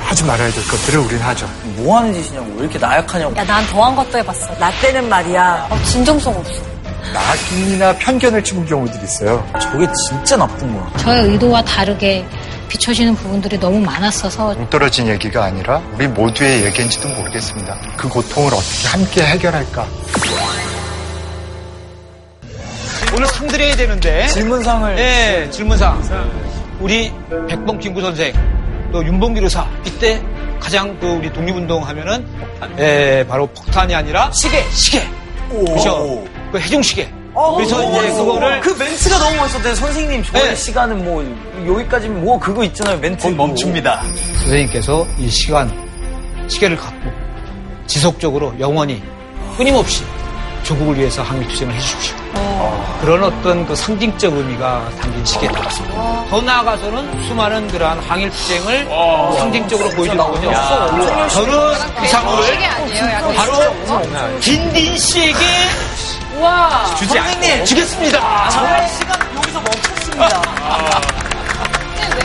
하지 0.00 0.24
말아야 0.24 0.50
될 0.50 0.64
것들을 0.66 0.98
우리는 0.98 1.20
하죠. 1.22 1.46
뭐 1.76 1.98
하는 1.98 2.12
짓이냐고 2.14 2.46
왜 2.54 2.62
이렇게 2.62 2.78
나약하냐고. 2.78 3.36
야, 3.36 3.44
난 3.44 3.64
더한 3.66 3.94
것도 3.94 4.16
해봤어. 4.18 4.54
나 4.58 4.70
때는 4.80 5.08
말이야. 5.10 5.68
어, 5.70 5.78
진정성 5.84 6.34
없어. 6.36 6.69
낙인이나 7.12 7.94
편견을 7.96 8.44
치는 8.44 8.66
경우들이 8.66 9.02
있어요. 9.04 9.46
저게 9.60 9.86
진짜 10.08 10.36
나쁜 10.36 10.74
거야. 10.74 10.92
저의 10.98 11.24
의도와 11.24 11.62
다르게 11.62 12.24
비춰지는 12.68 13.14
부분들이 13.16 13.58
너무 13.58 13.80
많았어서 13.80 14.54
동떨어진 14.54 15.08
얘기가 15.08 15.44
아니라 15.44 15.82
우리 15.94 16.06
모두의 16.06 16.64
얘기인지도 16.66 17.08
모르겠습니다. 17.08 17.76
그 17.96 18.08
고통을 18.08 18.54
어떻게 18.54 18.88
함께 18.88 19.22
해결할까? 19.22 19.86
오늘 23.12 23.26
상 23.26 23.48
드려야 23.48 23.74
되는데. 23.74 24.28
질문상을. 24.28 24.94
네, 24.94 25.50
질문상. 25.50 26.00
우리 26.78 27.12
백봉 27.48 27.78
김구 27.78 28.00
선생, 28.00 28.32
또 28.92 29.04
윤봉길 29.04 29.42
의사, 29.42 29.66
이때 29.84 30.22
가장 30.60 30.96
그 31.00 31.06
우리 31.08 31.32
독립운동 31.32 31.86
하면은, 31.86 32.24
예, 32.78 33.24
바로 33.28 33.48
폭탄이 33.48 33.94
아니라 33.94 34.30
시계, 34.32 34.64
시계. 34.70 35.02
그죠? 35.50 36.24
그 36.50 36.58
해중시계. 36.58 37.12
그래서 37.56 37.82
이제 37.82 38.10
그거를. 38.12 38.60
그 38.60 38.70
멘트가 38.70 39.18
너무 39.18 39.36
멋있었대요. 39.36 39.74
선생님, 39.74 40.22
저의 40.24 40.44
네. 40.48 40.54
시간은 40.54 41.04
뭐, 41.04 41.24
여기까지면 41.66 42.24
뭐 42.24 42.38
그거 42.38 42.64
있잖아요. 42.64 42.98
멘트. 42.98 43.28
멈춥니다. 43.28 44.02
선생님께서 44.38 45.06
이 45.18 45.28
시간, 45.30 45.70
시계를 46.48 46.76
갖고 46.76 47.10
지속적으로 47.86 48.52
영원히 48.58 49.02
끊임없이 49.56 50.04
조국을 50.64 50.98
위해서 50.98 51.22
항일투쟁을 51.22 51.74
해주십시오. 51.74 52.16
그런 53.00 53.24
어떤 53.24 53.66
그 53.66 53.74
상징적 53.74 54.32
의미가 54.34 54.90
담긴 55.00 55.24
시계인 55.24 55.50
것 55.52 55.62
같습니다. 55.62 56.26
더 56.28 56.42
나아가서는 56.42 57.22
수많은 57.22 57.66
그러한 57.68 57.98
항일 58.00 58.30
투쟁을 58.30 58.86
상징적으로 59.38 59.88
보여주는 59.90 60.18
거죠. 60.18 60.52
저는 61.30 62.04
이 62.04 62.08
상을 62.08 62.42
바로 63.34 64.40
딘딘 64.40 64.96
씨에게 64.98 65.38
와. 66.40 66.94
주지 66.96 67.18
않고 67.18 67.64
주겠습니다. 67.64 68.48
정말 68.50 68.88
시간 68.88 69.36
여기서 69.36 69.60
멈췄습니다. 69.60 70.42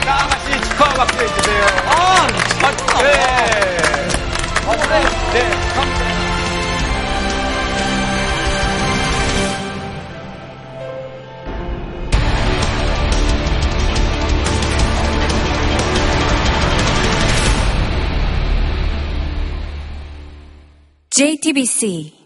다 0.05 0.27
같이 0.27 0.61
축하 0.61 0.89
박수 0.93 1.19
해주세요. 1.19 1.65
아, 1.87 2.27
맞다. 2.61 3.01
네. 3.01 3.09
네. 4.67 5.03
네. 5.33 5.49
감사합니다. 5.73 6.15
JTBC 21.09 22.24